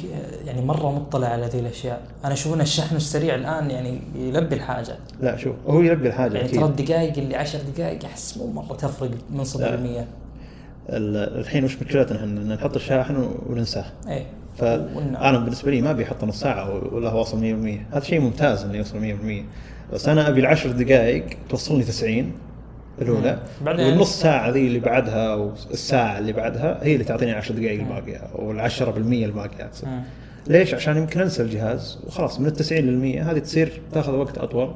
يعني 0.44 0.64
مرة 0.64 0.92
مطلع 0.92 1.28
على 1.28 1.47
ذي 1.47 1.59
الأشياء. 1.59 2.01
أنا 2.24 2.32
أشوف 2.32 2.55
إن 2.55 2.61
الشحن 2.61 2.97
السريع 2.97 3.34
الآن 3.34 3.70
يعني 3.70 3.99
يلبي 4.18 4.55
الحاجة. 4.55 4.97
لا 5.20 5.36
شوف 5.36 5.57
هو 5.68 5.80
يلبي 5.80 6.09
الحاجة 6.09 6.36
يعني 6.36 6.49
ترى 6.49 6.64
الدقائق 6.64 7.18
اللي 7.18 7.36
10 7.36 7.61
دقائق 7.76 8.05
أحس 8.05 8.38
مو 8.38 8.47
مرة 8.47 8.74
تفرق 8.76 9.11
من 9.30 9.44
صفر. 9.44 9.76
ل 9.76 9.82
100 9.82 10.01
ال- 10.88 11.38
الحين 11.40 11.64
وش 11.64 11.76
مشكلتنا 11.82 12.18
إحنا؟ 12.18 12.55
نحط 12.55 12.74
الشاحن 12.76 13.28
وننساه. 13.47 13.84
إيه. 14.09 14.26
فانا 14.59 15.38
بالنسبة 15.38 15.70
لي 15.70 15.80
ما 15.82 15.90
ابي 15.90 16.05
أحط 16.05 16.24
نص 16.24 16.40
ساعه 16.40 16.94
ولا 16.94 17.11
هو 17.11 17.18
واصل 17.18 17.40
100% 17.40 17.94
هذا 17.94 18.05
شيء 18.05 18.20
ممتاز 18.20 18.64
إنه 18.64 18.74
يوصل 18.76 19.01
100% 19.01 19.44
بس 19.93 20.09
أنا 20.09 20.28
أبي 20.28 20.41
العشر 20.41 20.70
دقائق 20.70 21.24
توصلني 21.49 21.82
90 21.82 22.32
الأولى. 23.03 23.39
بعدين- 23.64 23.87
والنص 23.87 24.20
ساعة 24.20 24.51
ذي 24.51 24.66
اللي 24.66 24.78
بعدها 24.78 25.34
والساعة 25.34 26.18
اللي 26.18 26.32
بعدها 26.32 26.78
هي 26.82 26.93
اللي 26.93 27.05
تعطيني 27.05 27.32
10 27.32 27.55
دقائق 27.55 27.80
الباقية 27.80 28.16
أو 28.39 28.51
ال 28.53 28.61
10% 28.61 29.26
الباقية 29.26 29.64
اقصد. 29.64 29.89
ليش؟ 30.47 30.74
عشان 30.74 30.97
يمكن 30.97 31.20
أنسى 31.20 31.43
الجهاز 31.43 31.99
وخلاص 32.07 32.41
من 32.41 32.47
ال 32.47 32.53
90 32.53 32.80
لل 32.84 32.99
100 32.99 33.30
هذه 33.30 33.39
تصير 33.39 33.80
تاخذ 33.93 34.12
وقت 34.14 34.39
أطول 34.39 34.70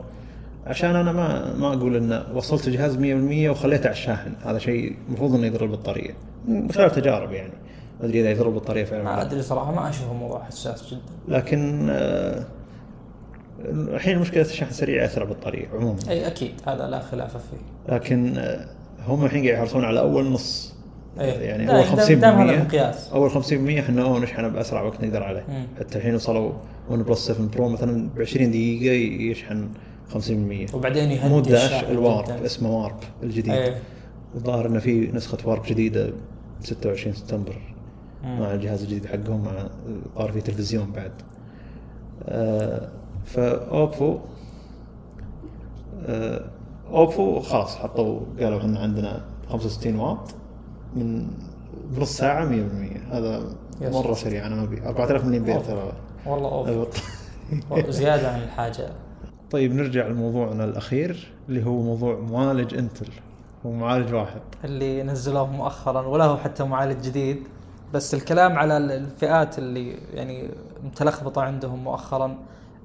عشان 0.67 0.97
أنا 0.97 1.13
ما 1.13 1.55
ما 1.55 1.73
أقول 1.75 1.97
إن 1.97 2.23
وصلت 2.35 2.69
الجهاز 2.69 2.97
100% 2.97 3.51
وخليته 3.51 3.87
على 3.87 3.93
الشاحن 3.93 4.33
هذا 4.45 4.59
شيء 4.59 4.97
المفروض 5.09 5.35
إنه 5.35 5.47
يضر 5.47 5.65
البطارية 5.65 6.11
من 6.49 6.73
خلال 6.73 6.91
تجارب 6.93 7.33
يعني 7.33 7.53
ما 8.01 8.07
أدري 8.07 8.21
إذا 8.21 8.31
يضر 8.31 8.49
البطارية 8.49 8.85
فعلا 8.85 9.03
ما. 9.05 9.23
أدري 9.23 9.43
صراحة 9.43 9.73
ما 9.75 9.89
أشوفه 9.89 10.13
موضوع 10.15 10.45
حساس 10.45 10.85
جدا 10.91 11.01
لكن 11.37 11.87
آه، 11.91 12.45
الحين 13.69 14.19
مشكله 14.19 14.43
الشحن 14.43 14.71
السريع 14.71 15.03
ياثر 15.03 15.23
على 15.23 15.31
البطاريه 15.33 15.69
عموما 15.75 15.99
أي 16.09 16.27
أكيد 16.27 16.53
هذا 16.67 16.87
لا 16.87 17.01
خلاف 17.01 17.37
فيه 17.37 17.95
لكن 17.95 18.39
آه، 18.39 18.67
هم 19.07 19.25
الحين 19.25 19.43
قاعد 19.45 19.55
يحرصون 19.55 19.85
على 19.85 20.01
أول 20.01 20.25
نص 20.31 20.75
إيه. 21.21 21.33
يعني 21.33 21.71
أول 21.71 21.85
دام- 21.85 21.97
50% 21.97 22.13
دام 22.13 22.35
هذا 22.41 22.55
المقياس. 22.55 23.09
أول 23.13 23.31
50% 23.31 23.53
إحنا 23.81 24.03
أوه 24.03 24.19
نشحنه 24.19 24.49
بأسرع 24.49 24.83
وقت 24.83 25.05
نقدر 25.05 25.23
عليه 25.23 25.45
مم. 25.49 25.67
حتى 25.79 25.99
الحين 25.99 26.15
وصلوا 26.15 26.53
OnePlus 26.91 27.19
7 27.27 27.47
Pro 27.49 27.69
مثلا 27.69 28.09
ب 28.17 28.21
20 28.21 28.51
دقيقه 28.51 29.23
يشحن 29.31 29.69
50% 30.15 30.75
وبعدين 30.75 31.11
يهدي 31.11 31.29
مو 31.29 31.41
Dash 31.41 31.85
ال 31.85 31.93
Warp 31.93 32.25
جداً. 32.25 32.45
اسمه 32.47 32.83
Warp 32.83 32.97
الجديد 33.23 33.51
إيه 33.53 33.75
الظاهر 34.35 34.67
إنه 34.67 34.79
في 34.79 35.11
نسخة 35.13 35.39
وارب 35.49 35.63
جديدة 35.67 36.07
ب 36.07 36.13
26 36.65 37.15
سبتمبر 37.15 37.57
مم. 38.25 38.41
مع 38.41 38.55
الجهاز 38.55 38.83
الجديد 38.83 39.07
حقهم 39.07 39.45
مع 39.45 39.69
صار 40.17 40.33
في 40.33 40.41
تلفزيون 40.41 40.93
بعد 40.93 41.13
آه 42.29 42.89
فأوبو 43.25 44.19
آه 46.07 46.45
أوبو 46.91 47.41
خلاص 47.41 47.77
حطوا 47.77 48.21
قالوا 48.41 48.59
إحنا 48.61 48.81
عندنا 48.81 49.25
65 49.49 49.97
واط 49.97 50.35
من 50.97 51.27
بنص 51.91 52.17
ساعة 52.17 52.49
100% 52.49 52.53
هذا. 53.15 53.43
مرة 53.83 54.15
سريع 54.15 54.47
أنا 54.47 54.57
ما 54.57 54.63
أبي. 54.65 54.83
4000 54.87 55.25
ملي 55.25 55.37
امبير 55.37 55.61
ترى. 55.61 55.93
والله 56.27 56.69
البط- 56.69 57.91
زيادة 57.91 58.31
عن 58.33 58.43
الحاجة. 58.43 58.89
طيب 59.51 59.75
نرجع 59.75 60.07
لموضوعنا 60.07 60.65
الأخير 60.65 61.33
اللي 61.49 61.67
هو 61.67 61.83
موضوع 61.83 62.19
معالج 62.21 62.75
إنتل. 62.75 63.09
هو 63.67 63.73
معالج 63.73 64.15
واحد. 64.15 64.41
اللي 64.65 65.03
نزلوه 65.03 65.47
مؤخرا 65.47 66.07
ولا 66.07 66.25
هو 66.25 66.37
حتى 66.37 66.65
معالج 66.65 67.05
جديد 67.05 67.43
بس 67.95 68.15
الكلام 68.15 68.59
على 68.59 68.77
الفئات 68.77 69.59
اللي 69.59 69.95
يعني 70.15 70.49
متلخبطة 70.85 71.43
عندهم 71.43 71.85
مؤخرا. 71.85 72.37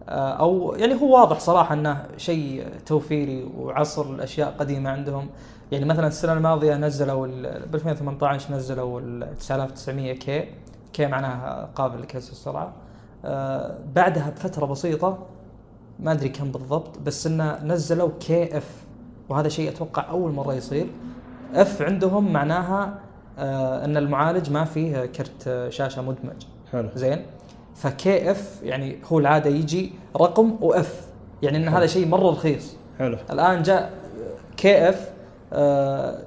أو 0.09 0.75
يعني 0.75 1.01
هو 1.01 1.19
واضح 1.19 1.39
صراحة 1.39 1.73
أنه 1.73 2.05
شيء 2.17 2.65
توفيري 2.85 3.43
وعصر 3.57 4.09
الأشياء 4.13 4.53
قديمه 4.59 4.89
عندهم. 4.89 5.27
يعني 5.71 5.85
مثلا 5.85 6.07
السنة 6.07 6.33
الماضية 6.33 6.75
نزلوا 6.75 7.27
ال- 7.27 7.65
ب 7.67 7.75
2018 7.75 8.53
نزلوا 8.53 8.99
ال 8.99 9.37
9900 9.37 10.13
كي 10.13 10.45
كي 10.93 11.05
معناها 11.07 11.69
قابل 11.75 12.01
لكسر 12.01 12.31
السرعة. 12.31 12.73
آه، 13.25 13.75
بعدها 13.95 14.29
بفترة 14.29 14.65
بسيطة 14.65 15.17
ما 15.99 16.11
أدري 16.11 16.29
كم 16.29 16.51
بالضبط 16.51 16.99
بس 16.99 17.27
انه 17.27 17.63
نزلوا 17.63 18.09
KF 18.19 18.69
وهذا 19.29 19.49
شيء 19.49 19.69
أتوقع 19.69 20.09
أول 20.09 20.31
مرة 20.31 20.53
يصير. 20.53 20.87
F 21.53 21.81
عندهم 21.81 22.33
معناها 22.33 22.99
آه 23.39 23.85
إن 23.85 23.97
المعالج 23.97 24.51
ما 24.51 24.63
فيه 24.65 25.05
كرت 25.05 25.47
آه، 25.47 25.69
شاشة 25.69 26.01
مدمج. 26.01 26.43
حلو. 26.71 26.89
زين؟ 26.95 27.25
ف 27.75 28.31
KF 28.31 28.59
يعني 28.63 28.97
هو 29.11 29.19
العادة 29.19 29.49
يجي 29.49 29.91
رقم 30.17 30.55
و 30.61 30.77
F. 30.77 31.07
يعني 31.41 31.57
إن 31.57 31.67
هذا 31.67 31.85
شيء 31.87 32.07
مرة 32.07 32.29
رخيص. 32.31 32.75
حلو. 32.99 33.17
الآن 33.31 33.63
جاء 33.63 33.93
KF 34.57 35.09
آه 35.53 36.19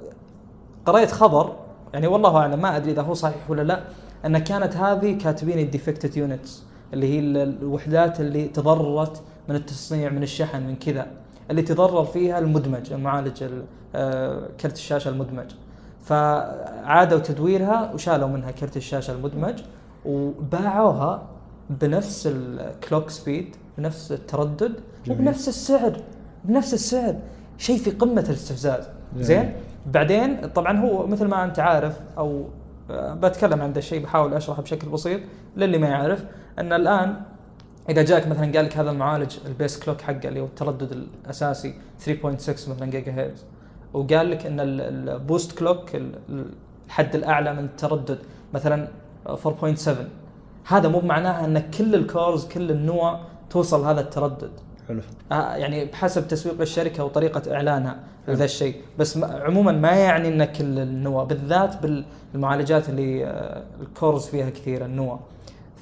قريت 0.85 1.11
خبر 1.11 1.55
يعني 1.93 2.07
والله 2.07 2.37
أعلم 2.37 2.61
ما 2.61 2.77
أدري 2.77 2.91
إذا 2.91 3.01
هو 3.01 3.13
صحيح 3.13 3.49
ولا 3.49 3.61
لا 3.61 3.79
أن 4.25 4.37
كانت 4.37 4.75
هذه 4.77 5.17
كاتبين 5.17 5.59
ال 5.59 5.65
defected 5.65 6.17
units 6.17 6.63
اللي 6.93 7.13
هي 7.15 7.19
ال- 7.19 7.37
الوحدات 7.61 8.19
اللي 8.19 8.47
تضررت 8.47 9.21
من 9.49 9.55
التصنيع 9.55 10.09
من 10.09 10.23
الشحن 10.23 10.63
من 10.63 10.75
كذا 10.75 11.07
اللي 11.51 11.61
تضرر 11.61 12.03
فيها 12.05 12.39
المدمج 12.39 12.93
المعالج 12.93 13.43
ال- 13.43 13.63
آه، 13.95 14.41
كرت 14.61 14.73
الشاشة 14.73 15.09
المدمج. 15.09 15.51
فعادوا 16.03 17.19
تدويرها 17.19 17.91
وشالوا 17.93 18.27
منها 18.27 18.51
كرت 18.51 18.77
الشاشة 18.77 19.11
المدمج 19.13 19.61
وباعوها 20.05 21.21
بنفس 21.69 22.27
ال 22.31 22.44
clock 22.44 23.09
speed 23.09 23.55
بنفس 23.77 24.11
التردد 24.11 24.73
جميل. 25.05 25.19
وبنفس 25.21 25.47
السعر 25.47 25.97
بنفس 26.45 26.73
السعر 26.73 27.15
شيء 27.57 27.77
في 27.77 27.91
قمة 27.91 28.21
الاستفزاز 28.21 28.83
جميل. 29.13 29.23
زين 29.25 29.53
بعدين 29.85 30.47
طبعا 30.47 30.79
هو 30.79 31.07
مثل 31.07 31.25
ما 31.27 31.43
أنت 31.43 31.59
عارف 31.59 31.97
أو 32.17 32.45
آه، 32.91 33.13
بتكلم 33.13 33.61
عن 33.61 33.71
ذا 33.71 33.79
الشيء 33.79 34.03
بحاول 34.03 34.33
أشرحه 34.33 34.61
بشكل 34.61 34.89
بسيط 34.89 35.19
للي 35.57 35.77
ما 35.77 35.87
يعرف 35.87 36.25
إن 36.59 36.73
الآن 36.73 37.21
إذا 37.89 38.01
جاك 38.01 38.27
مثلا 38.27 38.43
قال 38.55 38.65
لك 38.65 38.77
هذا 38.77 38.91
المعالج 38.91 39.37
ال 39.45 39.52
base 39.52 39.79
clock 39.79 40.01
حقه 40.01 40.27
اللي 40.29 40.39
هو 40.39 40.45
التردد 40.45 40.91
الأساسي 41.25 41.73
3.6 42.05 42.09
مثلا 42.49 42.85
جيجا 42.85 43.11
هرتز 43.11 43.43
وقال 43.93 44.31
لك 44.31 44.45
إن 44.45 44.59
ال- 44.59 45.09
ال 45.09 45.17
boost 45.17 45.57
clock 45.59 45.95
ال- 45.95 46.11
ال- 46.29 46.51
الحد 46.85 47.15
الأعلى 47.15 47.53
من 47.53 47.63
التردد 47.65 48.19
مثلا 48.53 48.87
4.7 49.27 49.89
هذا 50.69 50.89
مو 50.89 50.99
بمعناها 50.99 51.45
إن 51.45 51.59
كل 51.59 51.95
ال 51.95 52.03
cores 52.03 52.45
كل 52.47 52.71
النوى 52.71 53.19
توصل 53.49 53.85
هذا 53.85 54.01
التردد. 54.01 54.51
حلو. 54.87 55.01
آه، 55.31 55.55
يعني 55.55 55.85
بحسب 55.85 56.27
تسويق 56.27 56.61
الشركة 56.61 57.03
وطريقة 57.03 57.55
إعلانها 57.55 57.99
لذا 58.27 58.45
الشيء. 58.45 58.75
بس 58.99 59.17
عموما 59.23 59.71
ما 59.71 59.91
يعني 59.91 60.27
إن 60.27 60.45
كل 60.45 60.79
النوى 60.79 61.23
بالذات 61.23 61.75
بالمعالجات 62.33 62.89
اللي 62.89 63.25
آه، 63.25 63.63
ال 63.81 63.88
cores 63.88 64.25
فيها 64.25 64.49
كثير 64.49 64.85
النوى 64.85 65.19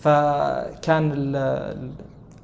فكان 0.02 1.12
ال- 1.12 1.36
ال- 1.36 1.92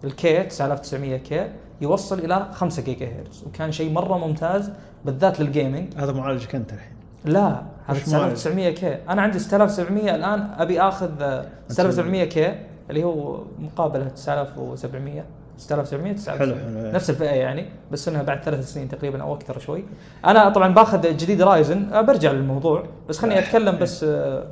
ال 0.04 0.24
K 0.24 0.44
9900 0.44 1.18
K 1.18 1.50
يوصل 1.82 2.20
إلى 2.20 2.48
5 2.54 2.82
جيجا 2.84 3.06
هرتز 3.08 3.44
وكان 3.48 3.72
شيء 3.72 3.92
مرة 3.92 4.18
ممتاز 4.18 4.72
بالذات 5.06 5.40
لل 5.40 5.53
gaming 5.53 5.94
هذا 5.98 6.12
معالجك 6.12 6.56
أنت 6.56 6.74
الحين. 6.74 6.94
لا. 7.26 7.62
هذا 7.88 7.98
وش 7.98 8.10
معالج؟ 8.10 8.34
9900 8.34 8.70
K 8.70 8.98
أنا 9.10 9.22
عندي 9.22 9.40
6700 9.40 10.16
الآن 10.16 10.50
أبي 10.58 10.82
آخذ 10.82 11.22
آه، 11.22 11.46
6700 11.68 12.24
K 12.24 12.56
اللي 12.90 13.04
هو 13.04 13.44
مقابله 13.60 14.08
9700 14.08 15.24
6700 15.58 16.16
حلو 16.28 16.38
حلو 16.38 16.56
نفس 16.92 17.10
الفئة 17.10 17.30
يعني 17.30 17.66
بس 17.92 18.08
إنها 18.08 18.24
بعد 18.24 18.44
ثلاث 18.44 18.74
سنين 18.74 18.90
تقريبا 18.90 19.22
أو 19.22 19.34
أكثر 19.34 19.60
شوي. 19.60 19.84
أنا 20.26 20.50
طبعا 20.50 20.74
باخذ 20.74 21.02
جديد 21.18 21.42
Ryzen 21.42 22.06
برجع 22.06 22.32
للموضوع 22.32 22.84
بس 23.10 23.18
خليني 23.20 23.40
أتكلم 23.40 23.78
بس 23.78 24.04
أه، 24.04 24.48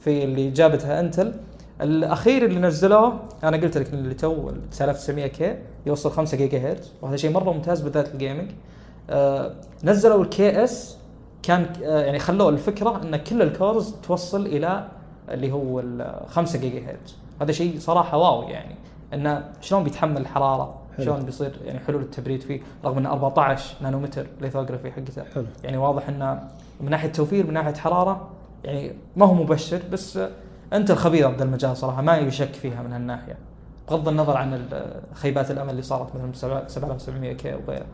في 0.00 0.24
اللي 0.24 0.50
جابتها 0.50 1.00
انتل 1.00 1.34
الأخير 1.80 2.44
اللي 2.44 2.60
نزلوه 2.60 3.20
أنا 3.44 3.56
قلت 3.56 3.78
لك 3.78 3.92
اللي 3.92 4.14
تو 4.14 4.50
9900 4.70 5.26
K 5.26 5.56
يوصل 5.86 6.10
5 6.10 6.36
جيجا 6.36 6.58
هرتز 6.58 6.92
وهذا 7.02 7.16
شيء 7.16 7.30
مرة 7.30 7.52
ممتاز 7.52 7.80
بالذات 7.80 8.14
ال 8.14 8.19
gaming 8.19 8.50
أه، 9.10 9.52
نزلوا 9.84 10.24
ال 10.24 10.64
KS 10.64 10.99
كان 11.42 11.66
أه، 11.82 12.00
يعني 12.00 12.18
خلوه 12.18 12.48
الفكرة 12.48 13.02
إن 13.02 13.16
كل 13.16 13.42
ال 13.42 13.51
cores 13.51 13.94
توصل 14.02 14.46
إلى 14.46 14.88
اللي 15.28 15.52
هو 15.52 15.80
ال 15.80 16.20
5 16.28 16.58
جيجا 16.58 16.90
هرتز 16.90 17.16
هذا 17.42 17.52
شيء 17.52 17.78
صراحة 17.78 18.18
wow 18.18 18.42
يعني. 18.42 18.74
انه 19.14 19.44
شلون 19.60 19.84
بيتحمل 19.84 20.20
الحرارة؟ 20.20 20.74
حلو. 20.96 21.04
شلون 21.04 21.22
بيصير 21.22 21.52
يعني 21.64 21.78
حلول 21.78 22.02
التبريد 22.02 22.40
فيه؟ 22.40 22.60
رغم 22.84 22.98
إنه 22.98 23.12
14 23.12 23.76
نانومتر 23.80 24.26
lithography 24.40 24.90
حقته. 24.90 25.22
حلو. 25.34 25.44
يعني 25.64 25.76
واضح 25.76 26.08
إنه 26.08 26.42
من 26.80 26.90
ناحية 26.90 27.08
توفير 27.08 27.46
من 27.46 27.52
ناحية 27.52 27.74
حرارة 27.74 28.28
يعني 28.64 28.92
ما 29.16 29.26
هو 29.26 29.34
مبشر 29.34 29.82
بس 29.92 30.16
آه، 30.16 30.30
أنت 30.72 30.90
الخبير 30.90 31.28
بهذا 31.28 31.44
المجال 31.44 31.76
صراحة 31.76 32.02
ما 32.02 32.16
يشك 32.16 32.52
فيها 32.54 32.82
من 32.82 32.92
هالناحية. 32.92 33.36
بغض 33.90 34.08
النظر 34.08 34.36
عن 34.36 34.68
خيبات 35.14 35.50
الأمل 35.50 35.70
اللي 35.70 35.82
صارت 35.82 36.16
مثلا 36.16 36.68
7700 36.68 37.32
K 37.32 37.54
وغيره. 37.54 37.86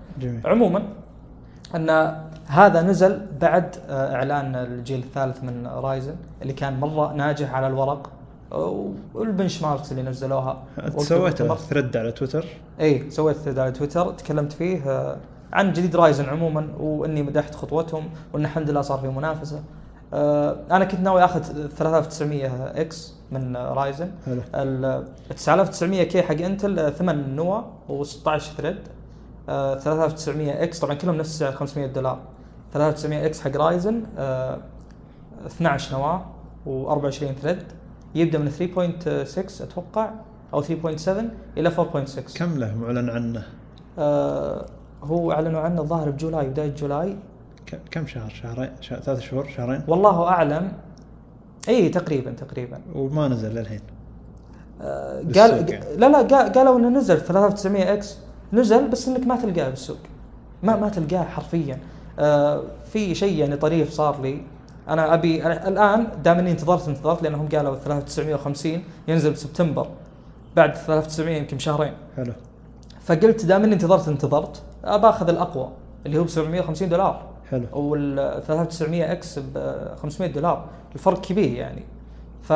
عموما 0.44 0.82
إن 1.74 2.20
هذا 2.46 2.82
نزل 2.82 3.26
بعد 3.40 3.76
آه، 3.88 4.14
إعلان 4.14 4.54
الجيل 4.56 4.98
الثالث 4.98 5.44
من 5.44 5.66
Ryzen 5.66 6.14
اللي 6.42 6.52
كان 6.52 6.80
مرة 6.80 7.12
ناجح 7.12 7.54
على 7.54 7.66
الورق. 7.66 8.10
وال 9.14 9.62
benchmarks 9.62 9.92
اللي 9.92 10.02
نزلوها. 10.02 10.62
سويت. 10.96 11.42
thread 11.42 11.96
على 11.96 12.12
تويتر؟ 12.12 12.46
اي 12.80 13.10
سويت 13.10 13.36
thread 13.36 13.58
على 13.58 13.72
تويتر. 13.72 14.12
تكلمت 14.12 14.52
فيه 14.52 14.90
آه، 14.90 15.16
عن 15.52 15.72
جديد 15.72 15.96
Ryzen 15.96 16.24
عموما 16.24 16.68
وإني 16.78 17.22
مدحت 17.22 17.54
خطوتهم 17.54 18.08
وإن 18.32 18.44
الحمد 18.44 18.70
لله 18.70 18.80
صار 18.80 18.98
في 18.98 19.08
منافسة. 19.08 19.60
آه، 20.14 20.56
أنا 20.70 20.84
كنت 20.84 21.00
ناوي 21.00 21.24
آخذ 21.24 21.68
3900 21.68 22.80
X 22.80 23.14
من 23.30 23.56
Ryzen 23.56 24.10
ال 24.54 25.04
9900 25.36 26.02
K 26.02 26.22
حق 26.22 26.34
انتل 26.34 26.78
آه، 26.78 26.90
ثمان 26.90 27.36
نوى 27.36 27.64
و16 27.88 28.38
thread 28.38 28.78
آه، 29.48 29.78
3900 29.78 30.62
X 30.62 30.78
طبعا 30.78 30.94
كلهم 30.94 31.14
نفس 31.16 31.30
السعر 31.30 31.52
500 31.52 31.86
دولار. 31.86 32.18
3900 32.80 33.26
X 33.26 33.40
حق 33.40 33.56
Ryzen 33.56 34.02
آه، 34.18 34.58
12 35.46 35.92
نواة 35.98 36.22
و24 36.66 37.10
thread. 37.42 37.62
يبدأ 38.14 38.38
من 38.38 38.50
3.6 38.50 39.62
أتوقع 39.62 40.10
أو 40.54 40.62
3.7 40.62 41.08
إلى 41.56 41.70
4.6 41.70 42.38
كم 42.38 42.58
له 42.58 42.74
معلن 42.74 43.10
عنه؟ 43.10 43.42
آه 43.98 44.66
هو 45.02 45.32
إعلنوا 45.32 45.60
عنه 45.60 45.80
الظاهر 45.80 46.10
ب 46.10 46.17
July 46.17 46.46
بداية 46.48 46.74
July. 46.74 47.16
كم 47.90 48.06
شهر؟ 48.06 48.30
شهرين 48.30 48.70
شهر 48.80 49.00
ثلاث 49.00 49.20
شهور 49.20 49.48
شهرين؟ 49.56 49.82
والله 49.88 50.28
أعلم. 50.28 50.72
اي 51.68 51.88
تقريبا 51.88 52.30
تقريبا. 52.30 52.80
وما 52.94 53.28
نزل 53.28 53.54
للحين. 53.54 53.80
آه 54.82 55.22
قال 55.34 55.70
يعني. 55.72 55.96
لا 55.96 56.06
لا 56.08 56.18
قال- 56.22 56.52
قالوا 56.52 56.78
إنه 56.78 56.88
نزل 56.88 57.20
3900 57.20 57.92
X. 57.92 58.18
نزل 58.52 58.88
بس 58.88 59.08
إنك 59.08 59.26
ما 59.26 59.36
تلقاه 59.36 59.68
بالسوق. 59.68 59.98
ما 60.62 60.76
ما 60.76 60.88
تلقاه 60.88 61.22
حرفيا. 61.24 61.74
آه 61.74 61.78
في 62.92 63.14
شيء 63.14 63.38
يعني 63.38 63.56
طريف 63.56 63.90
صار 63.90 64.22
لي. 64.22 64.40
أنا 64.88 65.14
أبي 65.14 65.46
أنا 65.46 65.68
الآن 65.68 66.06
دام 66.24 66.38
إني 66.38 66.50
انتظرت 66.50 66.88
انتظرت 66.88 67.22
لأنهم 67.22 67.48
قالوا 67.48 67.76
3950 67.76 68.82
ينزل 69.08 69.30
بسبتمبر 69.30 69.88
بعد 70.56 70.74
3900 70.74 71.36
يمكن 71.36 71.58
شهرين. 71.58 71.92
حلو. 72.16 72.32
فقلت 73.00 73.44
دام 73.44 73.64
إني 73.64 73.74
انتظرت 73.74 74.08
انتظرت 74.08 74.62
باخذ 74.84 75.28
الأقوى 75.28 75.68
اللي 76.06 76.18
هو 76.18 76.24
ب 76.24 76.28
750 76.28 76.88
دولار. 76.88 77.22
حلو. 77.50 77.66
وال 77.72 78.42
3900 78.46 79.12
X 79.12 79.38
ب 79.38 79.74
500 80.02 80.32
دولار. 80.32 80.64
الفرق 80.94 81.20
كبير 81.20 81.52
يعني. 81.52 81.82
ف 82.42 82.52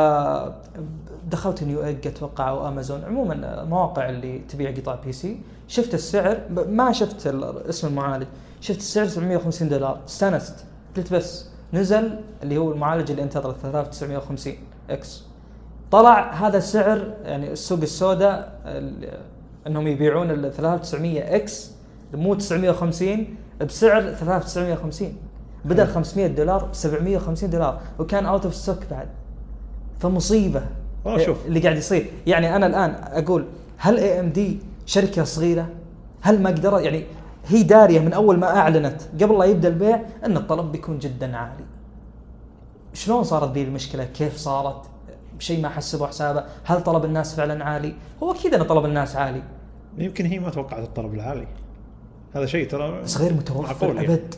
دخلت 1.30 1.62
Newegg 1.62 2.06
أتوقع 2.06 2.48
أو 2.48 2.68
أمازون. 2.68 3.04
عموما 3.04 3.62
المواقع 3.62 4.08
اللي 4.08 4.38
تبيع 4.38 4.70
قطع 4.70 4.94
PC. 4.94 5.40
شفت 5.68 5.94
السعر 5.94 6.40
ما 6.68 6.92
شفت 6.92 7.26
اسم 7.68 7.88
المعالج. 7.88 8.26
شفت 8.60 8.78
السعر 8.78 9.06
750 9.06 9.68
دولار. 9.68 10.00
استانست 10.08 10.54
قلت 10.96 11.12
بس 11.12 11.46
نزل 11.72 12.20
اللي 12.42 12.58
هو 12.58 12.72
المعالج 12.72 13.10
اللي 13.10 13.22
انتظره 13.22 13.52
3950 13.62 14.54
X. 14.90 15.22
طلع 15.90 16.32
هذا 16.32 16.58
السعر 16.58 17.14
يعني 17.24 17.52
السوق 17.52 17.80
السوداء 17.80 18.60
ال- 18.66 19.18
انهم 19.66 19.86
يبيعون 19.86 20.30
ال 20.30 20.52
3900 20.52 21.36
X 21.36 21.70
مو 22.14 22.34
950 22.34 23.36
بسعر 23.60 24.02
3950 24.02 25.16
بدل 25.64 25.86
500 25.86 26.26
دولار 26.26 26.68
750 26.72 27.50
دولار 27.50 27.80
وكان 27.98 28.26
out 28.26 28.44
of 28.44 28.54
stock 28.54 28.78
بعد. 28.90 29.08
فمصيبة. 30.00 30.62
والله 31.04 31.24
شوف. 31.26 31.46
اللي 31.46 31.60
قاعد 31.60 31.76
يصير. 31.76 32.10
يعني 32.26 32.56
أنا 32.56 32.66
الآن 32.66 32.90
أقول 33.24 33.44
هل 33.76 33.96
AMD 33.98 34.58
شركة 34.86 35.24
صغيرة؟ 35.24 35.68
هل 36.20 36.42
ما 36.42 36.50
قدرت؟ 36.50 36.82
يعني 36.82 37.04
هي 37.46 37.62
دارية 37.62 38.00
من 38.00 38.12
أول 38.12 38.38
ما 38.38 38.56
أعلنت 38.56 39.02
قبل 39.22 39.38
لا 39.38 39.44
يبدأ 39.44 39.68
البيع 39.68 40.00
أن 40.24 40.36
الطلب 40.36 40.72
بيكون 40.72 40.98
جدا 40.98 41.36
عالي. 41.36 41.64
شلون 42.94 43.24
صارت 43.24 43.52
ذي 43.52 43.62
المشكلة؟ 43.62 44.04
كيف 44.04 44.36
صارت؟ 44.36 44.82
شيء 45.38 45.62
ما 45.62 45.68
حسبوا 45.68 46.06
حسابه، 46.06 46.44
هل 46.64 46.82
طلب 46.82 47.04
الناس 47.04 47.34
فعلا 47.34 47.64
عالي؟ 47.64 47.94
هو 48.22 48.32
أكيد 48.32 48.54
أن 48.54 48.62
طلب 48.62 48.84
الناس 48.84 49.16
عالي 49.16 49.42
يمكن 49.98 50.26
هي 50.26 50.38
ما 50.38 50.50
توقعت 50.50 50.82
الطلب 50.82 51.14
العالي 51.14 51.46
هذا 52.34 52.46
شيء 52.46 52.68
ترى 52.68 53.02
بس 53.02 53.18
غير 53.18 53.32
متوفر 53.32 53.86
يعني. 53.86 54.06
أبد 54.06 54.34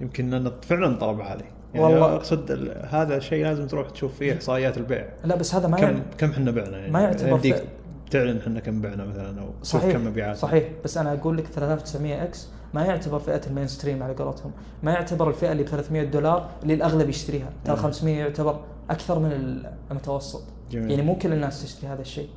يمكن 0.00 0.34
انه 0.34 0.52
فعلا 0.62 0.96
طلب 0.96 1.20
عالي 1.20 1.44
يعني 1.74 1.86
والله. 1.86 2.14
أقصد 2.14 2.72
هذا 2.90 3.16
الشيء 3.16 3.44
لازم 3.44 3.66
تروح 3.66 3.90
تشوف 3.90 4.14
فيه 4.18 4.34
إحصائيات 4.34 4.76
البيع 4.78 5.08
لا 5.24 5.36
بس 5.36 5.54
هذا 5.54 5.68
ما 5.68 5.76
كم 5.76 5.84
يعني 5.84 6.02
كم 6.18 6.30
إحنا 6.30 6.50
بعنا 6.50 6.78
يعني 6.78 6.92
ما 6.92 7.00
يعتبر 7.00 7.38
فعل. 7.38 7.64
تعلن 8.12 8.38
إحنا 8.38 8.60
كم 8.60 8.80
بعنا 8.80 9.04
مثلا 9.04 9.40
أو 9.40 9.46
صحيح 9.62 9.92
كم 9.92 10.06
مبيعات 10.06 10.36
صحيح. 10.36 10.68
بس 10.84 10.98
أنا 10.98 11.12
أقول 11.12 11.36
لك 11.36 11.46
3900 11.46 12.22
X 12.22 12.48
ما 12.74 12.84
يعتبر 12.84 13.18
فئة 13.18 13.40
ال 13.46 13.50
main 13.50 13.66
stream 13.66 14.02
على 14.02 14.14
قولتهم. 14.14 14.52
ما 14.82 14.92
يعتبر 14.92 15.28
الفئة 15.28 15.52
اللي 15.52 15.62
ب 15.62 15.66
300 15.66 16.02
دولار 16.04 16.50
اللي 16.62 16.74
الأغلب 16.74 17.08
يشتريها. 17.08 17.48
ترى 17.64 17.76
مم. 17.76 17.82
500 17.82 18.18
يعتبر 18.18 18.60
أكثر 18.90 19.18
من 19.18 19.62
المتوسط. 19.90 20.42
جميل. 20.70 20.90
يعني 20.90 21.02
مو 21.02 21.16
كل 21.18 21.32
الناس 21.32 21.62
تشتري 21.62 21.90
هذا 21.90 22.00
الشيء. 22.00 22.28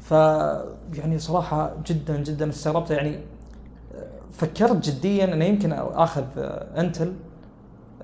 ف 0.00 0.10
يعني 0.94 1.18
صراحة 1.18 1.76
جدا 1.86 2.22
جدا 2.22 2.48
استغربت. 2.48 2.90
يعني 2.90 3.18
فكرت 4.32 4.84
جديا 4.84 5.34
انه 5.34 5.44
يمكن 5.44 5.72
أخذ 5.72 6.24
إنتل 6.76 7.12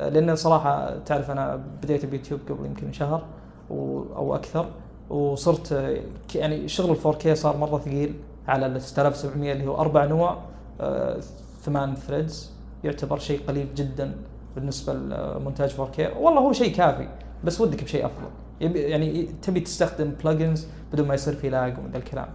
لأن 0.00 0.36
صراحة 0.36 0.98
تعرف 0.98 1.30
أنا 1.30 1.56
بديت 1.82 2.06
بيوتيوب 2.06 2.40
قبل 2.48 2.66
يمكن 2.66 2.92
شهر 2.92 3.26
أو 3.70 4.34
أكثر. 4.34 4.66
وصرت 5.10 5.94
يعني 6.34 6.68
شغل 6.68 6.90
ال 6.90 7.14
4K 7.14 7.32
صار 7.32 7.56
مرة 7.56 7.78
ثقيل 7.78 8.14
على 8.48 8.66
ال 8.66 8.82
6700 8.82 9.52
اللي 9.52 9.66
هو 9.66 9.80
أربع 9.80 10.04
نوى 10.04 10.38
آه، 10.80 11.20
ثمان 11.62 11.94
threads 11.94 12.50
يعتبر 12.84 13.18
شيء 13.18 13.40
قليل 13.48 13.74
جدا 13.74 14.14
بالنسبة 14.56 14.92
لمونتاج 14.92 15.70
4K 15.70 16.16
ولا 16.20 16.40
هو 16.40 16.52
شيء 16.52 16.74
كافي 16.74 17.08
بس 17.44 17.60
ودك 17.60 17.84
بشيء 17.84 18.06
أفضل. 18.06 18.76
يعني 18.76 19.28
تبي 19.42 19.60
تستخدم 19.60 20.12
بلجنز 20.24 20.66
بدون 20.92 21.08
ما 21.08 21.14
يصير 21.14 21.34
في 21.34 21.50
لاج 21.50 21.78
ومن 21.78 21.96
الكلام. 21.96 22.28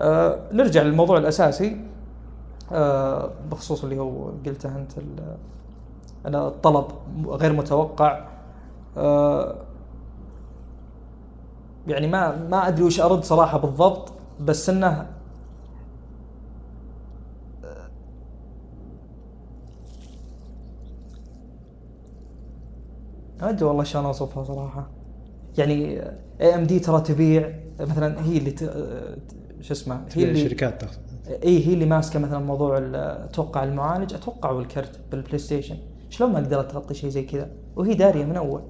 آه 0.00 0.38
نرجع 0.52 0.82
للموضوع 0.82 1.18
الأساسي 1.18 1.80
آه 2.72 3.30
بخصوص 3.50 3.84
اللي 3.84 3.98
هو 3.98 4.30
قلته 4.46 4.76
أنت 4.76 4.92
الطلب 6.26 6.86
غير 7.26 7.52
متوقع. 7.52 8.24
يعني 11.88 12.06
ما 12.06 12.48
ما 12.48 12.68
أدري 12.68 12.84
وش 12.84 13.00
أرد 13.00 13.24
صراحة 13.24 13.58
بالضبط 13.58 14.12
بس 14.40 14.70
إنه 14.70 15.06
ما 23.40 23.50
أدري 23.50 23.64
والله 23.64 23.84
شلون 23.84 24.04
أوصفها 24.04 24.44
صراحة. 24.44 24.90
يعني 25.58 26.00
AMD 26.40 26.78
ترى 26.78 27.00
تبيع 27.00 27.58
مثلا 27.80 28.24
هي 28.24 28.38
اللي 28.38 28.50
ت... 28.50 28.64
شو 29.60 29.72
اسمه 29.72 30.04
هي 30.14 30.24
اللي 30.24 30.44
الشركات 30.44 30.82
إي 31.44 31.66
هي 31.66 31.74
اللي 31.74 31.86
ماسكة 31.86 32.18
مثلا 32.18 32.38
موضوع 32.38 32.78
أتوقع 32.94 33.64
المعالج. 33.64 34.14
أتوقع 34.14 34.50
والكرت 34.50 35.00
بالبلاي 35.10 35.38
ستيشن 35.38 35.76
شلون 36.10 36.32
ما 36.32 36.38
قدرت 36.38 36.70
تغطي 36.70 36.94
شيء 36.94 37.10
زي 37.10 37.22
كذا؟ 37.22 37.50
وهي 37.76 37.94
دارية 37.94 38.24
من 38.24 38.36
أول. 38.36 38.62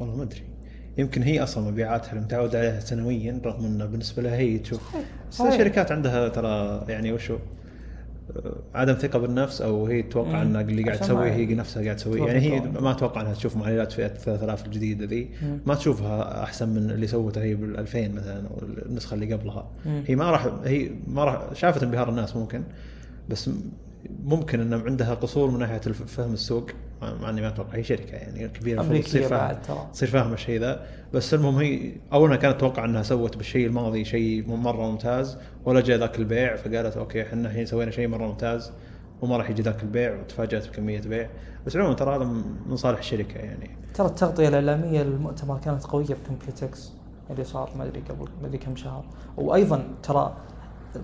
والله 0.00 0.16
ما 0.16 0.22
أدري. 0.22 0.53
يمكن 0.98 1.22
هي 1.22 1.42
أصلا 1.42 1.70
مبيعاتها 1.70 2.10
اللي 2.12 2.20
متعود 2.24 2.56
عليها 2.56 2.80
سنويا 2.80 3.40
رغم 3.44 3.64
إنه 3.64 3.84
بالنسبة 3.86 4.22
لها 4.22 4.36
هي 4.36 4.58
تشوف. 4.58 4.80
الشركات 5.40 5.92
عندها 5.92 6.28
ترى 6.28 6.84
يعني 6.88 7.12
وشو 7.12 7.36
عدم 8.74 8.92
ثقة 8.94 9.18
بالنفس 9.18 9.62
أو 9.62 9.86
هي 9.86 10.02
تتوقع. 10.02 10.42
إن 10.42 10.56
اللي 10.56 10.82
قاعد 10.82 10.98
تسويه 10.98 11.32
هي 11.32 11.54
نفسها 11.54 11.82
قاعد 11.84 11.96
تسويه 11.96 12.22
يعني 12.22 12.40
هي. 12.40 12.60
ما 12.60 12.90
أتوقع 12.90 13.20
إنها 13.20 13.34
تشوف 13.34 13.56
معالجات 13.56 13.92
فئة 13.92 14.08
3000 14.08 14.66
الجديدة 14.66 15.04
ذي. 15.06 15.28
ما 15.66 15.74
تشوفها 15.74 16.42
أحسن 16.42 16.68
من 16.68 16.90
اللي 16.90 17.06
سوتها 17.06 17.42
هي 17.42 17.54
بال 17.54 17.78
2000 17.78 18.08
مثلا 18.08 18.46
أو 18.48 18.62
النسخة 18.86 19.14
اللي 19.14 19.32
قبلها 19.34 19.66
مم. 19.86 20.02
هي 20.06 20.16
ما 20.16 20.30
راح 20.30 20.46
هي 20.64 20.90
ما 21.08 21.24
راح 21.24 21.54
شافت 21.54 21.82
انبهار 21.82 22.08
الناس 22.08 22.36
ممكن 22.36 22.62
بس 23.28 23.50
ممكن 24.24 24.60
ان 24.60 24.74
عندها 24.74 25.14
قصور 25.14 25.50
من 25.50 25.58
ناحية 25.58 25.78
فهم 25.78 26.32
السوق 26.32 26.70
مع 27.20 27.30
إني 27.30 27.40
ما 27.40 27.48
أتوقع 27.48 27.74
هي 27.74 27.84
شركة 27.84 28.12
يعني 28.12 28.48
كبيرة 28.48 28.80
المفروض 28.80 29.02
تصير 29.02 29.28
ترى. 29.28 29.88
تصير 29.92 30.08
فاهمه 30.08 30.34
الشيء 30.34 30.60
ذا. 30.60 30.86
بس 31.12 31.34
المهم 31.34 31.56
هي 31.58 31.92
أول 32.12 32.36
كانت 32.36 32.56
تتوقع 32.56 32.84
إنها 32.84 33.02
سوت 33.02 33.36
بالشيء 33.36 33.66
الماضي 33.66 34.04
شيء 34.04 34.48
مرة 34.48 34.90
ممتاز 34.90 35.38
ولا 35.64 35.80
جاء 35.80 35.98
ذاك 35.98 36.18
البيع 36.18 36.56
فقالت 36.56 36.96
أوكي 36.96 37.22
إحنا 37.22 37.48
الحين 37.48 37.66
سوينا 37.66 37.90
شيء 37.90 38.08
مرة 38.08 38.26
ممتاز 38.26 38.72
وما 39.22 39.36
راح 39.36 39.50
يجي 39.50 39.62
ذاك 39.62 39.82
البيع 39.82 40.20
وتفاجأت 40.20 40.68
بكمية 40.68 41.00
بيع. 41.00 41.28
بس 41.66 41.76
عموما 41.76 41.94
ترى 41.94 42.16
هذا 42.16 42.24
من 42.66 42.76
صالح 42.76 42.98
الشركة 42.98 43.38
يعني. 43.38 43.70
ترى 43.94 44.06
التغطية 44.06 44.48
الإعلامية 44.48 45.02
للمؤتمر 45.02 45.58
كانت 45.58 45.84
قوية 45.84 46.06
بكمبيوتكس 46.06 46.92
اللي 47.30 47.44
صار 47.44 47.70
ما 47.76 47.84
أدري 47.84 48.00
قبل 48.00 48.28
ما 48.42 48.46
أدري 48.46 48.58
كم 48.58 48.76
شهر. 48.76 49.04
وأيضا 49.36 49.88
ترى 50.02 50.36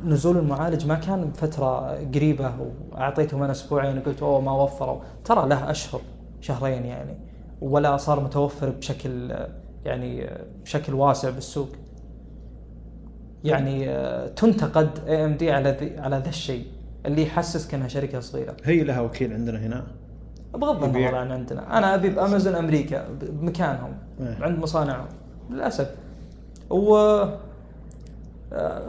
نزول 0.05 0.36
المعالج 0.36 0.86
ما 0.86 0.95
كان 0.95 1.24
بفترة 1.24 1.95
قريبة 2.14 2.53
وأعطيتهم 2.93 3.43
أنا 3.43 3.53
أسبوعين 3.53 3.99
وقلت 3.99 4.22
أوه 4.22 4.41
ما 4.41 4.53
وفروا. 4.53 5.01
ترى 5.24 5.49
له 5.49 5.70
أشهر 5.70 6.01
شهرين 6.41 6.84
يعني 6.84 7.16
ولا 7.61 7.97
صار 7.97 8.20
متوفر 8.20 8.70
بشكل 8.70 9.34
يعني 9.84 10.30
بشكل 10.64 10.95
واسع 10.95 11.30
بالسوق. 11.30 11.68
يعني 13.45 13.91
آه، 13.91 14.28
تنتقد 14.28 14.91
AMD 15.07 15.53
على 15.53 15.70
ذي 15.80 15.99
على 15.99 16.16
ذا 16.16 16.28
الشيء 16.28 16.66
اللي 17.07 17.22
يحسسك 17.22 17.74
إنها 17.74 17.88
شركة 17.88 18.20
صغيرة. 18.20 18.57
هي 18.64 18.84
لها 18.84 19.01
وكيل 19.01 19.32
عندنا 19.32 19.59
هنا؟ 19.59 19.86
بغض 20.55 20.84
النظر. 20.84 21.14
عن 21.14 21.32
عندنا. 21.32 21.78
أنا 21.78 21.95
أبي 21.95 22.09
بأمازون 22.09 22.55
أمريكا 22.55 23.09
بمكانهم 23.09 23.93
إيه. 24.20 24.36
عند 24.41 24.59
مصانعهم 24.59 25.09
للأسف. 25.51 25.95
و 26.70 27.24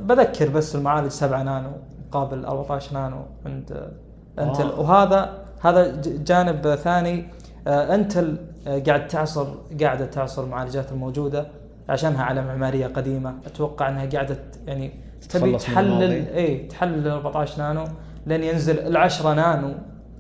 بذكر 0.01 0.49
بس 0.49 0.75
المعالج 0.75 1.07
7 1.07 1.43
نانو 1.43 1.69
مقابل 2.07 2.45
14 2.45 2.93
نانو 2.93 3.21
عند 3.45 3.91
انتل 4.39 4.63
آه. 4.63 4.79
وهذا 4.79 5.37
هذا 5.61 6.01
جانب 6.05 6.75
ثاني 6.75 7.25
آه، 7.67 7.95
انتل 7.95 8.37
آه، 8.67 8.79
قاعد 8.79 9.07
تعصر 9.07 9.47
قاعدة 9.81 10.05
تعصر 10.05 10.43
المعالجات 10.43 10.91
الموجودة 10.91 11.47
عشانها 11.89 12.23
على 12.23 12.41
معمارية 12.41 12.87
قديمة 12.87 13.35
أتوقع 13.45 13.89
إنها 13.89 14.05
قاعدة 14.05 14.37
يعني 14.67 14.91
تبي. 15.29 15.57
تحلب 15.57 16.27
اي 16.27 16.57
تحلب 16.57 17.07
ال 17.07 17.11
14 17.11 17.59
نانو 17.61 17.83
لين 18.25 18.43
ينزل 18.43 18.79
ال 18.79 18.97
10 18.97 19.33
نانو 19.33 19.73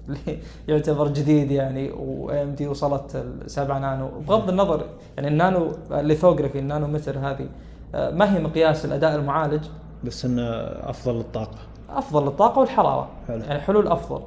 اللي 0.09 0.39
يعتبر 0.67 1.07
جديد 1.07 1.51
يعني 1.51 1.91
و 1.91 2.43
AMD 2.43 2.67
وصلت 2.67 3.15
ال 3.15 3.51
7 3.51 3.79
نانو 3.79 4.09
بغض 4.27 4.49
النظر 4.49 4.85
يعني 5.17 5.27
النانو 5.27 5.71
ال 5.91 5.97
lithography 5.97 6.59
النانو 6.59 6.87
متر 6.87 7.19
هذه 7.19 7.47
ما 7.93 8.35
هي 8.35 8.39
مقياس 8.39 8.85
الأداء 8.85 9.15
المعالج؟ 9.15 9.65
بس 10.03 10.25
انه 10.25 10.43
أفضل 10.89 11.15
للطاقة. 11.15 11.57
أفضل 11.89 12.23
للطاقة 12.23 12.59
والحرارة. 12.59 13.07
حلو. 13.27 13.37
يعني 13.37 13.59
حلول 13.59 13.87
أفضل. 13.87 14.21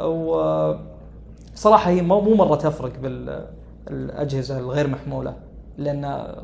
و 0.00 0.74
صراحة 1.54 1.90
هي 1.90 2.02
مو 2.02 2.34
مرة 2.34 2.56
تفرق 2.56 2.92
بالاجهزه 3.86 4.58
الغير 4.58 4.86
محمولة 4.88 5.34
لأن 5.78 6.34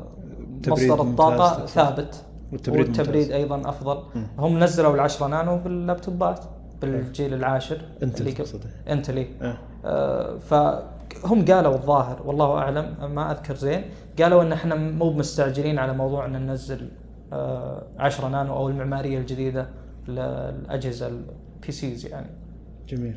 مصدر 0.67 1.01
الطاقة. 1.01 1.65
ثابت. 1.65 2.23
والتبريد 2.51 2.87
والتبريد 2.87 3.21
ممتاز. 3.21 3.31
أيضا 3.31 3.69
أفضل. 3.69 3.99
مم. 4.15 4.27
هم 4.37 4.59
نزلوا 4.59 4.95
العشرة 4.95 5.27
نانو 5.27 5.57
باللابتوبات 5.57 6.39
بالجيل 6.81 7.33
العاشر. 7.33 7.81
انت 8.03 8.19
اللي 8.19 8.31
تقصد 8.31 8.65
انت 8.89 9.11
لي 9.11 9.27
إيه. 9.41 9.57
آه، 9.85 10.37
فهم 11.23 11.45
قالوا 11.45 11.73
الظاهر 11.73 12.21
والله 12.25 12.57
أعلم 12.57 13.15
ما 13.15 13.31
أذكر 13.31 13.55
زين. 13.55 13.83
قالوا 14.19 14.41
إن 14.41 14.51
إحنا 14.51 14.75
مو 14.75 15.13
مستعجلين 15.13 15.79
على 15.79 15.93
موضوع 15.93 16.25
إن 16.25 16.31
ننزل 16.31 16.89
آه، 17.33 17.83
10 17.99 18.27
نانو 18.27 18.55
أو 18.55 18.69
المعمارية 18.69 19.17
الجديدة 19.17 19.67
للأجهزة 20.07 21.07
ال 21.07 21.71
PCs 21.71 22.05
يعني. 22.05 22.29
جميل. 22.87 23.15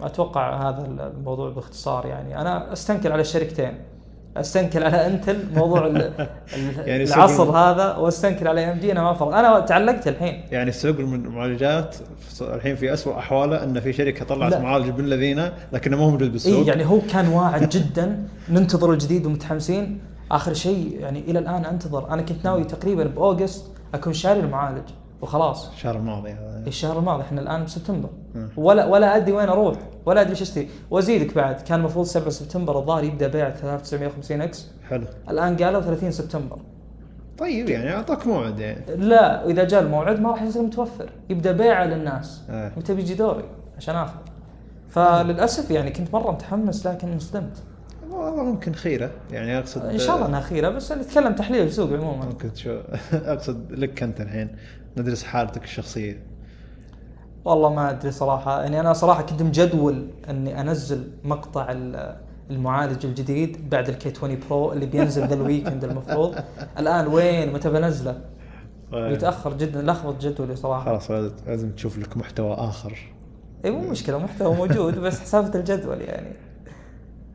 أتوقع 0.00 0.68
هذا 0.68 0.86
الموضوع 0.86 1.50
باختصار 1.50 2.06
يعني. 2.06 2.40
أنا 2.40 2.72
أستنكر 2.72 3.12
على 3.12 3.20
الشركتين. 3.20 3.74
أستنكر 4.36 4.84
على 4.84 5.06
إنتل 5.06 5.38
موضوع 5.54 5.86
يعني 6.86 7.04
العصر 7.04 7.50
هذا 7.50 7.96
وأستنكر 7.96 8.48
على 8.48 8.72
AMD 8.72 8.92
أنا 8.92 9.02
ما 9.02 9.14
فرق 9.14 9.34
أنا 9.34 9.60
تعلقت 9.60 10.08
الحين. 10.08 10.44
يعني 10.50 10.72
سوق 10.72 10.98
المعالجات 10.98 11.96
الحين 12.40 12.76
في 12.76 12.92
أسوأ 12.92 13.18
أحواله 13.18 13.64
إن 13.64 13.80
في 13.80 13.92
شركة 13.92 14.24
طلعت 14.24 14.52
لا. 14.52 14.60
معالج 14.60 14.88
ابن 14.88 15.04
الذين 15.04 15.50
لكنه 15.72 15.96
ما 15.96 16.02
هو 16.02 16.10
موجود 16.10 16.32
بالسوق. 16.32 16.58
إي 16.58 16.66
يعني 16.66 16.86
هو 16.86 17.00
كان 17.12 17.28
واعد 17.28 17.68
جدا. 17.68 18.22
ننتظر 18.48 18.92
الجديد 18.92 19.26
ومتحمسين. 19.26 20.00
آخر 20.30 20.54
شيء 20.54 20.96
يعني 21.00 21.20
إلى 21.20 21.38
الآن 21.38 21.64
أنتظر. 21.64 22.10
أنا 22.10 22.22
كنت 22.22 22.44
ناوي 22.44 22.64
تقريبا 22.64 23.04
ب 23.04 23.13
August 23.13 23.64
أكون 23.94 24.12
شاري 24.12 24.40
المعالج. 24.40 24.88
وخلاص. 25.22 25.68
الشهر 25.70 25.96
الماضي 25.96 26.30
هذا. 26.30 26.64
الشهر 26.66 26.98
الماضي 26.98 27.22
إحنا 27.22 27.40
الآن 27.40 27.64
بسبتمبر. 27.64 28.08
ولا 28.56 28.86
ولا 28.86 29.16
أدري 29.16 29.32
وين 29.32 29.48
أروح 29.48 29.76
ولا 30.06 30.20
أدري 30.20 30.30
إيش 30.30 30.42
أشتري. 30.42 30.68
وأزيدك 30.90 31.34
بعد. 31.34 31.60
كان 31.60 31.78
المفروض 31.80 32.06
7 32.06 32.30
سبتمبر 32.30 32.78
الظاهر 32.78 33.04
يبدأ 33.04 33.28
بيع 33.28 33.50
3950 33.50 34.40
إكس. 34.40 34.68
حلو. 34.88 35.04
الآن 35.30 35.56
قالوا 35.56 35.80
30 35.80 36.10
سبتمبر. 36.10 36.58
طيب 37.38 37.68
يعني 37.68 37.94
أعطاك 37.94 38.26
موعد 38.26 38.58
يعني. 38.58 38.96
لا 38.96 39.44
واذا 39.44 39.64
جاء 39.64 39.82
الموعد 39.82 40.20
ما 40.20 40.30
راح 40.30 40.42
يصير 40.42 40.62
متوفر. 40.62 41.10
يبدأ 41.30 41.52
بيعه 41.52 41.84
للناس. 41.84 42.42
آه. 42.50 42.72
متى 42.76 42.94
بيجي 42.94 43.14
دوري 43.14 43.44
عشان 43.76 43.96
اخذ 43.96 44.18
فللأسف 44.88 45.70
يعني 45.70 45.90
كنت 45.90 46.14
مرة 46.14 46.30
متحمس 46.32 46.86
لكن 46.86 47.12
انصدمت. 47.12 47.62
والله 48.10 48.42
ممكن 48.42 48.72
خيرة. 48.72 49.10
يعني 49.30 49.58
أقصد 49.58 49.84
إن 49.84 49.98
شاء 49.98 50.16
الله 50.16 50.26
إنها 50.26 50.40
خيرة 50.40 50.68
بس 50.68 50.92
نتكلم 50.92 51.34
تحليل 51.34 51.66
السوق 51.66 51.92
عموما. 51.92 52.24
ممكن 52.24 52.54
شو 52.54 52.78
أقصد 53.12 53.72
لك 53.72 54.02
أنت 54.02 54.20
الحين. 54.20 54.48
ندرس 54.96 55.22
حالتك 55.24 55.64
الشخصية. 55.64 56.22
والله 57.44 57.74
ما 57.74 57.90
أدري 57.90 58.10
صراحة. 58.10 58.62
يعني 58.62 58.80
أنا 58.80 58.92
صراحة 58.92 59.22
كنت 59.22 59.42
مجدول 59.42 60.08
إني 60.30 60.60
أنزل 60.60 61.10
مقطع 61.24 61.66
ال- 61.70 62.16
المعالج 62.50 63.06
الجديد 63.06 63.70
بعد 63.70 63.88
ال 63.88 63.98
K 63.98 64.08
20 64.10 64.38
Pro 64.50 64.72
اللي 64.72 64.86
بينزل 64.86 65.26
ذا 65.26 65.34
ال 65.34 65.40
weekend 65.40 65.84
المفروض. 65.84 66.34
الآن 66.78 67.06
وين؟ 67.06 67.52
متى 67.52 67.70
بنزله؟ 67.70 68.20
يتاخر 68.92 69.52
جدا. 69.56 69.82
لخبط 69.82 70.20
جدولي 70.22 70.56
صراحة. 70.56 70.84
خلاص 70.84 71.10
لازم- 71.10 71.34
لازم 71.46 71.70
تشوف 71.70 71.98
لك 71.98 72.16
محتوى 72.16 72.54
آخر. 72.54 72.98
اي 73.64 73.70
مو 73.70 73.90
مشكلة. 73.90 74.18
محتوى 74.18 74.56
موجود 74.56 74.98
بس 74.98 75.20
حسافه 75.20 75.58
الجدول 75.58 76.00
يعني. 76.00 76.32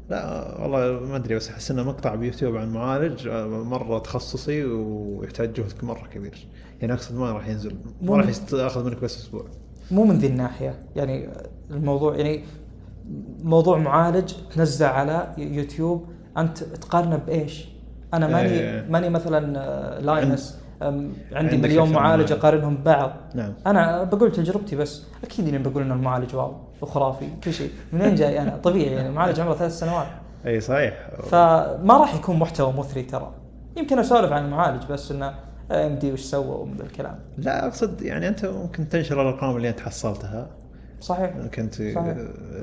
لا 0.09 0.55
والله 0.61 0.99
ما 0.99 1.15
أدري 1.15 1.35
بس 1.35 1.49
أحس 1.49 1.71
إنه 1.71 1.83
مقطع 1.83 2.15
بيوتيوب 2.15 2.55
عن 2.55 2.73
معالج 2.73 3.27
آه، 3.27 3.47
مرة 3.47 3.99
تخصصي 3.99 4.63
ويحتاج 4.63 5.53
جهد 5.53 5.73
مرة 5.83 6.07
كبير 6.13 6.47
يعني 6.81 6.93
أقصد 6.93 7.15
ما 7.15 7.31
راح 7.31 7.47
ينزل 7.47 7.75
ما 8.01 8.17
راح 8.17 8.29
ياخذ 8.53 8.85
منك 8.85 9.01
بس 9.01 9.17
أسبوع 9.17 9.45
مو 9.91 10.03
من 10.03 10.17
ذي 10.17 10.27
الناحية 10.27 10.79
يعني 10.95 11.29
الموضوع 11.71 12.15
يعني 12.15 12.43
موضوع 13.43 13.77
معالج 13.77 14.33
تنزله 14.55 14.87
على 14.87 15.33
يوتيوب 15.37 16.05
أنت 16.37 16.63
تقارنه 16.63 17.15
بإيش؟ 17.17 17.67
أنا 18.13 18.27
ماني 18.27 18.49
إيه. 18.49 18.85
ماني 18.89 19.09
مثلا 19.09 19.59
آه، 19.59 19.99
Linus 19.99 20.59
أم، 20.59 20.64
عندي 20.81 21.57
مليون 21.57 21.87
من 21.87 21.93
معالج 21.93 22.17
معالج. 22.17 22.31
أقارنهم 22.31 22.75
ببعض 22.77 23.13
نعم. 23.35 23.53
أنا 23.67 24.03
بقول 24.03 24.31
تجربتي 24.31 24.75
بس 24.75 25.03
أكيد 25.23 25.47
اني 25.47 25.57
بقول 25.57 25.83
ان 25.83 25.91
المعالج 25.91 26.35
wow 26.35 26.55
وخرافي 26.81 27.25
كل 27.43 27.53
شيء. 27.53 27.69
منين 27.93 28.15
جاي 28.15 28.41
أنا؟ 28.41 28.57
طبيعي 28.63 28.93
يعني 28.93 29.09
المعالج 29.09 29.39
عمره 29.39 29.53
ثلاث 29.53 29.79
سنوات. 29.79 30.07
أي 30.45 30.61
صحيح. 30.61 31.09
فما 31.29 31.97
راح 31.97 32.15
يكون 32.15 32.39
محتوى 32.39 32.73
مثري 32.73 33.01
ترى. 33.03 33.31
يمكن 33.77 33.99
أسولف 33.99 34.31
عن 34.31 34.45
المعالج 34.45 34.83
بس 34.91 35.11
إنه 35.11 35.33
AMD 35.71 36.11
وش 36.11 36.21
سووا 36.21 36.65
من 36.65 36.77
ذا 36.77 36.83
الكلام. 36.83 37.19
لا 37.37 37.67
أقصد 37.67 38.01
يعني 38.01 38.27
أنت 38.27 38.45
ممكن 38.45 38.89
تنشر 38.89 39.21
الأرقام 39.21 39.57
اللي 39.57 39.69
أنت 39.69 39.79
حصلتها. 39.79 40.47
صحيح. 41.01 41.35
ممكن. 41.35 41.69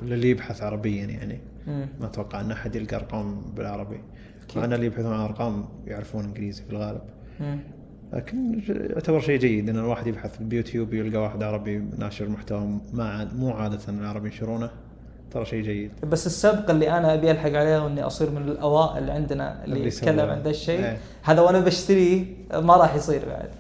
للي 0.02 0.30
يبحث 0.30 0.62
عربيا 0.62 1.04
يعني. 1.04 1.40
مم. 1.66 1.86
ما 2.00 2.06
أتوقع 2.06 2.40
أن 2.40 2.50
أحد 2.50 2.76
يلقى 2.76 2.96
أرقام 2.96 3.40
بالعربي. 3.56 4.00
مع 4.56 4.64
ان 4.64 4.72
اللي 4.72 4.86
يبحثون 4.86 5.12
عن 5.12 5.20
أرقام 5.20 5.64
يعرفون 5.86 6.24
إنجليزي 6.24 6.62
في 6.62 6.70
الغالب. 6.70 7.00
مم. 7.40 7.58
لكن 8.12 8.60
يعتبر 8.68 9.20
شيء 9.20 9.38
جيد 9.38 9.68
إن 9.68 9.78
الواحد 9.78 10.06
يبحث 10.06 10.30
بيوتيوب 10.40 10.94
يلقى 10.94 11.22
واحد 11.22 11.42
عربي 11.42 11.78
ناشر 11.98 12.28
محتوى 12.28 12.78
ما 12.92 13.04
عاد 13.04 13.36
مو 13.36 13.50
عادة 13.50 13.78
العرب 13.88 14.26
ينشرونه 14.26 14.70
ترى 15.30 15.44
شيء 15.44 15.62
جيد 15.62 15.90
بس 16.02 16.26
السبق 16.26 16.70
اللي 16.70 16.90
أنا 16.90 17.14
أبي 17.14 17.30
ألحق 17.30 17.52
عليه 17.52 17.84
وإني 17.84 18.02
أصير 18.02 18.30
من 18.30 18.42
الأوائل 18.42 19.10
عندنا 19.10 19.64
اللي, 19.64 19.76
اللي 19.76 19.88
يتكلم. 19.88 20.30
عن 20.30 20.42
ذا 20.42 20.50
الشيء 20.50 20.84
إيه. 20.84 20.98
هذا 21.22 21.40
وأنا 21.40 21.60
بشتريه 21.60 22.24
ما 22.54 22.76
راح 22.76 22.94
يصير 22.94 23.22
بعد 23.28 23.50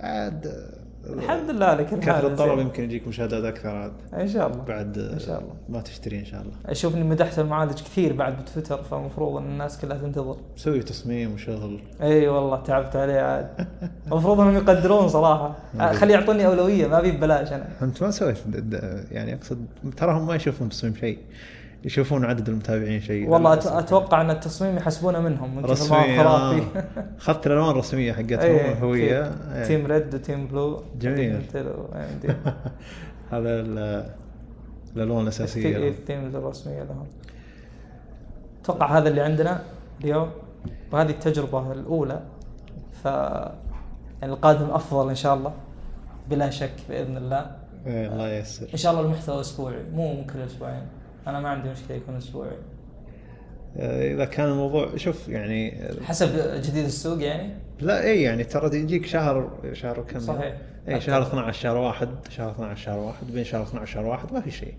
عاد 0.00 0.73
الحمد 1.12 1.50
لله 1.50 1.82
كل 1.82 1.96
كثر 1.96 2.26
الطلب. 2.26 2.58
يمكن 2.58 2.84
يجيك 2.84 3.08
مشاهدات 3.08 3.44
أكثر 3.44 3.68
عاد. 3.68 3.92
إن 4.14 4.28
شاء 4.28 4.46
الله. 4.46 4.64
بعد 4.64 4.98
إن 4.98 5.18
شاء 5.18 5.40
الله. 5.40 5.54
ما 5.68 5.80
تشتري 5.80 6.18
إن 6.18 6.24
شاء 6.24 6.40
الله. 6.40 6.52
أشوف 6.66 6.94
إني 6.94 7.04
مدحت 7.04 7.38
المعالج 7.38 7.74
كثير 7.74 8.12
بعد 8.12 8.42
بتويتر 8.42 8.82
فالمفروض 8.82 9.36
إن 9.36 9.44
الناس 9.44 9.78
كلها 9.78 9.98
تنتظر. 9.98 10.36
مسوي 10.56 10.82
تصميم 10.82 11.34
وشغل. 11.34 11.80
إي 12.02 12.28
والله 12.28 12.60
تعبت 12.62 12.96
عليه 12.96 13.20
عاد. 13.20 13.66
المفروض 14.06 14.40
إنهم 14.40 14.54
يقدرون 14.54 15.08
صراحة. 15.08 15.54
آه، 15.80 15.92
خلي 15.92 16.12
يعطوني 16.12 16.46
أولوية 16.46 16.86
ما 16.86 16.98
ابي 16.98 17.10
ببلاش 17.10 17.52
أنا. 17.52 17.68
أنت 17.82 18.02
ما 18.02 18.10
سويت 18.10 18.38
يعني 19.10 19.34
أقصد 19.34 19.66
تراهم 19.96 20.26
ما 20.26 20.34
يشوفون 20.34 20.68
تصميم 20.68 20.94
شيء. 20.94 21.18
يشوفون 21.84 22.24
عدد 22.24 22.48
المتابعين 22.48 23.00
شيء. 23.00 23.28
والله 23.28 23.52
أتوقع 23.78 24.20
أن 24.20 24.30
التصميم 24.30 24.76
يحسبونه 24.76 25.20
منهم 25.20 25.56
من 25.56 25.64
رسمية. 25.64 26.22
خرافي 26.22 26.62
آه. 26.78 26.84
اخذت 27.18 27.46
الالوان 27.46 27.70
الرسميه 27.70 28.12
حقتهم 28.12 28.40
إيه، 28.40 28.72
الهويه. 28.72 29.32
إيه. 29.54 29.64
team 29.64 29.86
red 29.86 30.14
و 30.14 30.20
team 30.20 30.46
blue 30.46 30.82
جميل. 31.00 31.42
هذا 33.32 33.50
ال- 33.60 34.10
الألوان 34.96 35.22
الأساسية. 35.22 35.76
ال 35.76 35.78
the- 35.78 35.88
ال 36.00 36.05
themes 36.05 36.34
الرسمية 36.34 36.82
لهم. 36.82 37.06
أتوقع 38.62 38.98
هذا 38.98 39.08
اللي 39.08 39.20
عندنا 39.20 39.62
اليوم. 40.04 40.30
وهذه 40.92 41.10
التجربة 41.10 41.72
الأولى. 41.72 42.20
ف 43.02 43.04
يعني 43.04 44.32
القادم 44.32 44.70
أفضل 44.70 45.08
إن 45.08 45.14
شاء 45.14 45.34
الله. 45.34 45.52
بلا 46.30 46.50
شك 46.50 46.72
بإذن 46.88 47.16
الله. 47.16 47.50
إيه، 47.86 48.06
الله 48.06 48.28
ييسر. 48.28 48.66
إن 48.72 48.78
شاء 48.78 48.92
الله 48.92 49.04
المحتوى 49.04 49.40
أسبوعي 49.40 49.82
مو 49.94 50.24
كل 50.32 50.38
أسبوعين. 50.40 50.82
أنا 51.26 51.40
ما 51.40 51.48
عندي 51.48 51.68
مشكلة 51.68 51.96
يكون 51.96 52.16
أسبوعي. 52.16 52.56
آه، 53.76 54.14
إذا 54.14 54.24
كان 54.24 54.48
الموضوع 54.48 54.96
شوف 54.96 55.28
يعني 55.28 55.82
آه، 55.82 56.02
حسب 56.02 56.28
جديد 56.62 56.84
السوق 56.84 57.22
يعني؟ 57.22 57.54
لا 57.80 58.04
إي 58.04 58.22
يعني 58.22 58.44
ترى 58.44 58.78
يجيك 58.78 59.06
شهر 59.06 59.50
شهر 59.72 60.02
كم 60.02 60.20
صحيح. 60.20 60.56
إي 60.88 61.00
شهر 61.00 61.22
12 61.22 61.60
شهر 61.60 61.76
واحد 61.76 62.08
شهر 62.28 62.50
12 62.50 62.84
شهر 62.84 62.98
واحد 62.98 63.26
بين 63.32 63.44
شهر 63.44 63.62
12 63.62 63.92
شهر 63.92 64.06
واحد 64.06 64.32
ما 64.32 64.40
في 64.40 64.50
شيء. 64.50 64.74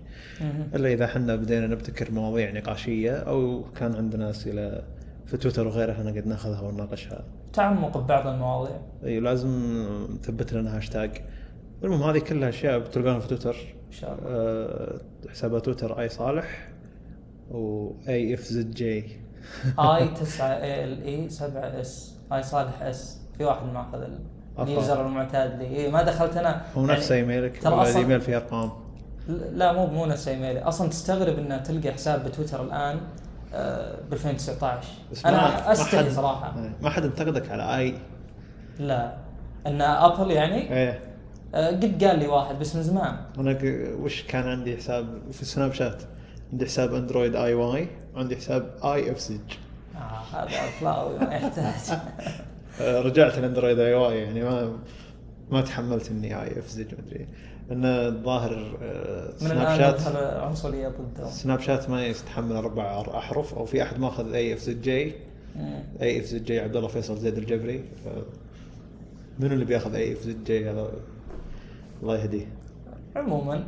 إلا 0.74 0.92
إذا 0.92 1.04
إحنا 1.04 1.36
بدينا 1.36 1.66
نبتكر 1.66 2.10
مواضيع 2.10 2.50
نقاشية 2.50 3.12
أو 3.12 3.64
كان 3.76 3.94
عندنا 3.94 4.30
أسئلة 4.30 4.82
في 5.26 5.36
تويتر 5.36 5.66
وغيرها 5.66 6.02
نقعد 6.02 6.26
ناخذها 6.26 6.60
ونناقشها. 6.60 7.24
تعمق 7.52 7.98
ببعض 7.98 8.26
المواضيع. 8.26 8.76
إي 9.04 9.20
لازم 9.20 9.48
نثبت 10.14 10.52
لنا 10.52 10.76
هاشتاج. 10.76 11.10
المهم 11.84 12.02
هذه 12.02 12.18
كلها 12.18 12.48
أشياء 12.48 12.78
بتلقاها 12.78 13.18
في 13.18 13.28
تويتر. 13.28 13.56
إن 13.86 13.92
شاء 13.92 14.12
الله. 14.12 14.22
أه 14.30 15.00
حسابات 15.30 15.64
تويتر 15.64 16.00
آي 16.00 16.08
صالح 16.08 16.68
و 17.50 17.90
IFZG. 18.08 18.70
I 18.74 20.08
9 20.20 20.46
L 20.46 21.02
E 21.02 21.28
7 21.28 21.60
S. 21.60 22.14
آي 22.32 22.42
صالح 22.42 22.82
S. 22.82 23.18
في 23.38 23.44
واحد 23.44 23.66
ماخذ. 23.66 24.02
ال 24.58 24.68
user 24.68 25.06
المعتاد 25.06 25.58
لي. 25.58 25.64
إيه 25.64 25.90
ما 25.90 26.02
دخلت 26.02 26.36
أنا. 26.36 26.62
هو 26.76 26.86
نفس 26.86 27.10
يعني 27.10 27.32
إيميلك 27.34 27.62
ترى 27.62 27.74
ولا 27.74 27.84
أصلاً- 27.84 27.88
الإيميل 27.96 28.20
فيه 28.20 28.36
أرقام؟ 28.36 28.70
لا 29.52 29.72
مو 29.72 29.86
مو 29.86 30.06
نفس 30.06 30.28
إيميلي. 30.28 30.60
أصلا 30.60 30.88
تستغرب 30.88 31.38
ان 31.38 31.62
تلقى 31.62 31.92
حساب 31.92 32.24
بتويتر 32.24 32.62
الآن 32.62 32.96
ب 34.10 34.12
2019 34.12 34.88
بس 35.12 35.24
ما- 35.24 35.30
أنا 35.30 35.72
استحي 35.72 36.10
صراحة. 36.10 36.54
ما 36.82 36.90
حد 36.90 37.02
انتقدك 37.04 37.50
على 37.50 37.76
I. 37.78 37.94
لا. 38.78 39.14
إن 39.66 39.80
ابل 39.82 40.30
يعني؟ 40.30 40.72
إيه. 40.72 41.00
قد 41.56 42.04
قال 42.04 42.18
لي 42.18 42.26
واحد 42.26 42.58
بس 42.58 42.76
من 42.76 42.82
زمان. 42.82 43.16
أنا 43.38 43.58
وش 44.00 44.22
كان 44.22 44.48
عندي 44.48 44.76
حساب 44.76 45.06
في 45.32 45.44
سناب 45.44 45.72
شات؟ 45.72 46.02
عندي 46.52 46.64
حساب 46.64 46.94
اندرويد 46.94 47.36
اي 47.36 47.54
واي 47.54 47.88
وعندي 48.14 48.36
حساب 48.36 48.70
اي 48.84 49.10
اف 49.10 49.18
زج 49.18 49.38
آه 49.96 49.98
هذا 50.32 50.70
فلاوي 50.80 51.18
ما 51.18 51.34
يحتاج. 51.34 51.98
آه، 52.80 53.00
رجعت 53.00 53.38
الاندرويد 53.38 53.78
اي 53.78 53.94
واي 53.94 54.18
يعني 54.18 54.42
ما 54.42 54.76
ما 55.50 55.60
تحملت 55.60 56.10
إني 56.10 56.42
اي 56.42 56.58
اف 56.58 56.68
زج 56.68 56.94
مدري 57.06 57.26
إن 57.70 57.84
الظاهر 57.84 58.78
آه، 58.82 59.30
سناب 59.36 59.52
الآن 59.52 59.78
شات 59.78 60.16
عنصرية 60.16 60.88
ضدهم 60.88 61.30
سناب 61.30 61.60
شات 61.60 61.90
ما 61.90 62.06
يستحمل 62.06 62.56
أربع 62.56 63.00
أحرف 63.18 63.54
أو 63.54 63.64
في 63.64 63.82
أحد 63.82 63.98
ماخذ 63.98 64.32
اي 64.34 64.54
اف 64.54 64.58
زد 64.58 64.82
جي. 64.82 65.12
IFZG 66.02 66.60
عبد 66.60 66.76
الله 66.76 66.88
فيصل 66.88 67.18
زيد 67.18 67.38
الجبري. 67.38 67.84
منو 69.38 69.54
اللي 69.54 69.64
بياخذ 69.64 69.94
IFZG 69.94 70.70
هذا 70.70 70.90
الله 72.02 72.18
يهديه. 72.18 72.46
عموما 73.16 73.64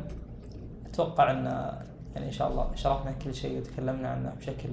أتوقع 0.85 1.31
أن 1.31 1.45
يعني 2.15 2.27
إن 2.27 2.31
شاء 2.31 2.51
الله 2.51 2.67
شرحنا 2.75 3.11
كل 3.11 3.33
شيء 3.33 3.57
وتكلمنا 3.57 4.09
عنه 4.09 4.33
بشكل 4.39 4.69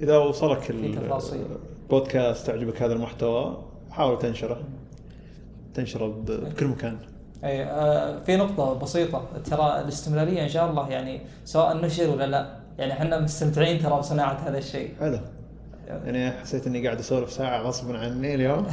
إذا 0.00 0.18
وصلك. 0.18 0.70
البودكاست 0.70 2.46
تعجبك 2.46 2.82
هذا 2.82 2.92
المحتوى 2.92 3.64
حاول 3.90 4.18
تنشره. 4.18 4.60
تنشره 5.74 6.06
بكل 6.26 6.66
مكان. 6.66 6.98
أي 7.44 7.64
آه، 7.64 8.18
في 8.18 8.36
نقطة 8.36 8.74
بسيطة 8.74 9.24
ترى 9.44 9.80
الاستمرارية 9.80 10.42
إن 10.42 10.48
شاء 10.48 10.70
الله 10.70 10.88
يعني 10.88 11.20
سواء 11.44 11.76
نشر 11.76 12.10
ولا 12.10 12.26
لا. 12.26 12.56
يعني 12.78 12.92
إحنا 12.92 13.20
مستمتعين 13.20 13.82
ترى 13.82 13.98
بصناعة 13.98 14.34
هذا 14.34 14.58
الشيء. 14.58 14.94
حلو. 15.00 15.18
يعني 15.86 16.30
حسيت 16.30 16.66
إني 16.66 16.86
قاعد 16.86 16.98
أسولف 16.98 17.32
ساعة 17.32 17.62
غصبا 17.62 17.98
عني 17.98 18.34
اليوم. 18.34 18.66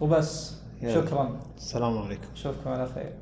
وبس. 0.00 0.55
شكرا. 0.82 1.40
السلام 1.56 1.98
عليكم. 1.98 2.26
اشوفكم 2.34 2.70
على 2.70 2.88
خير. 2.94 3.12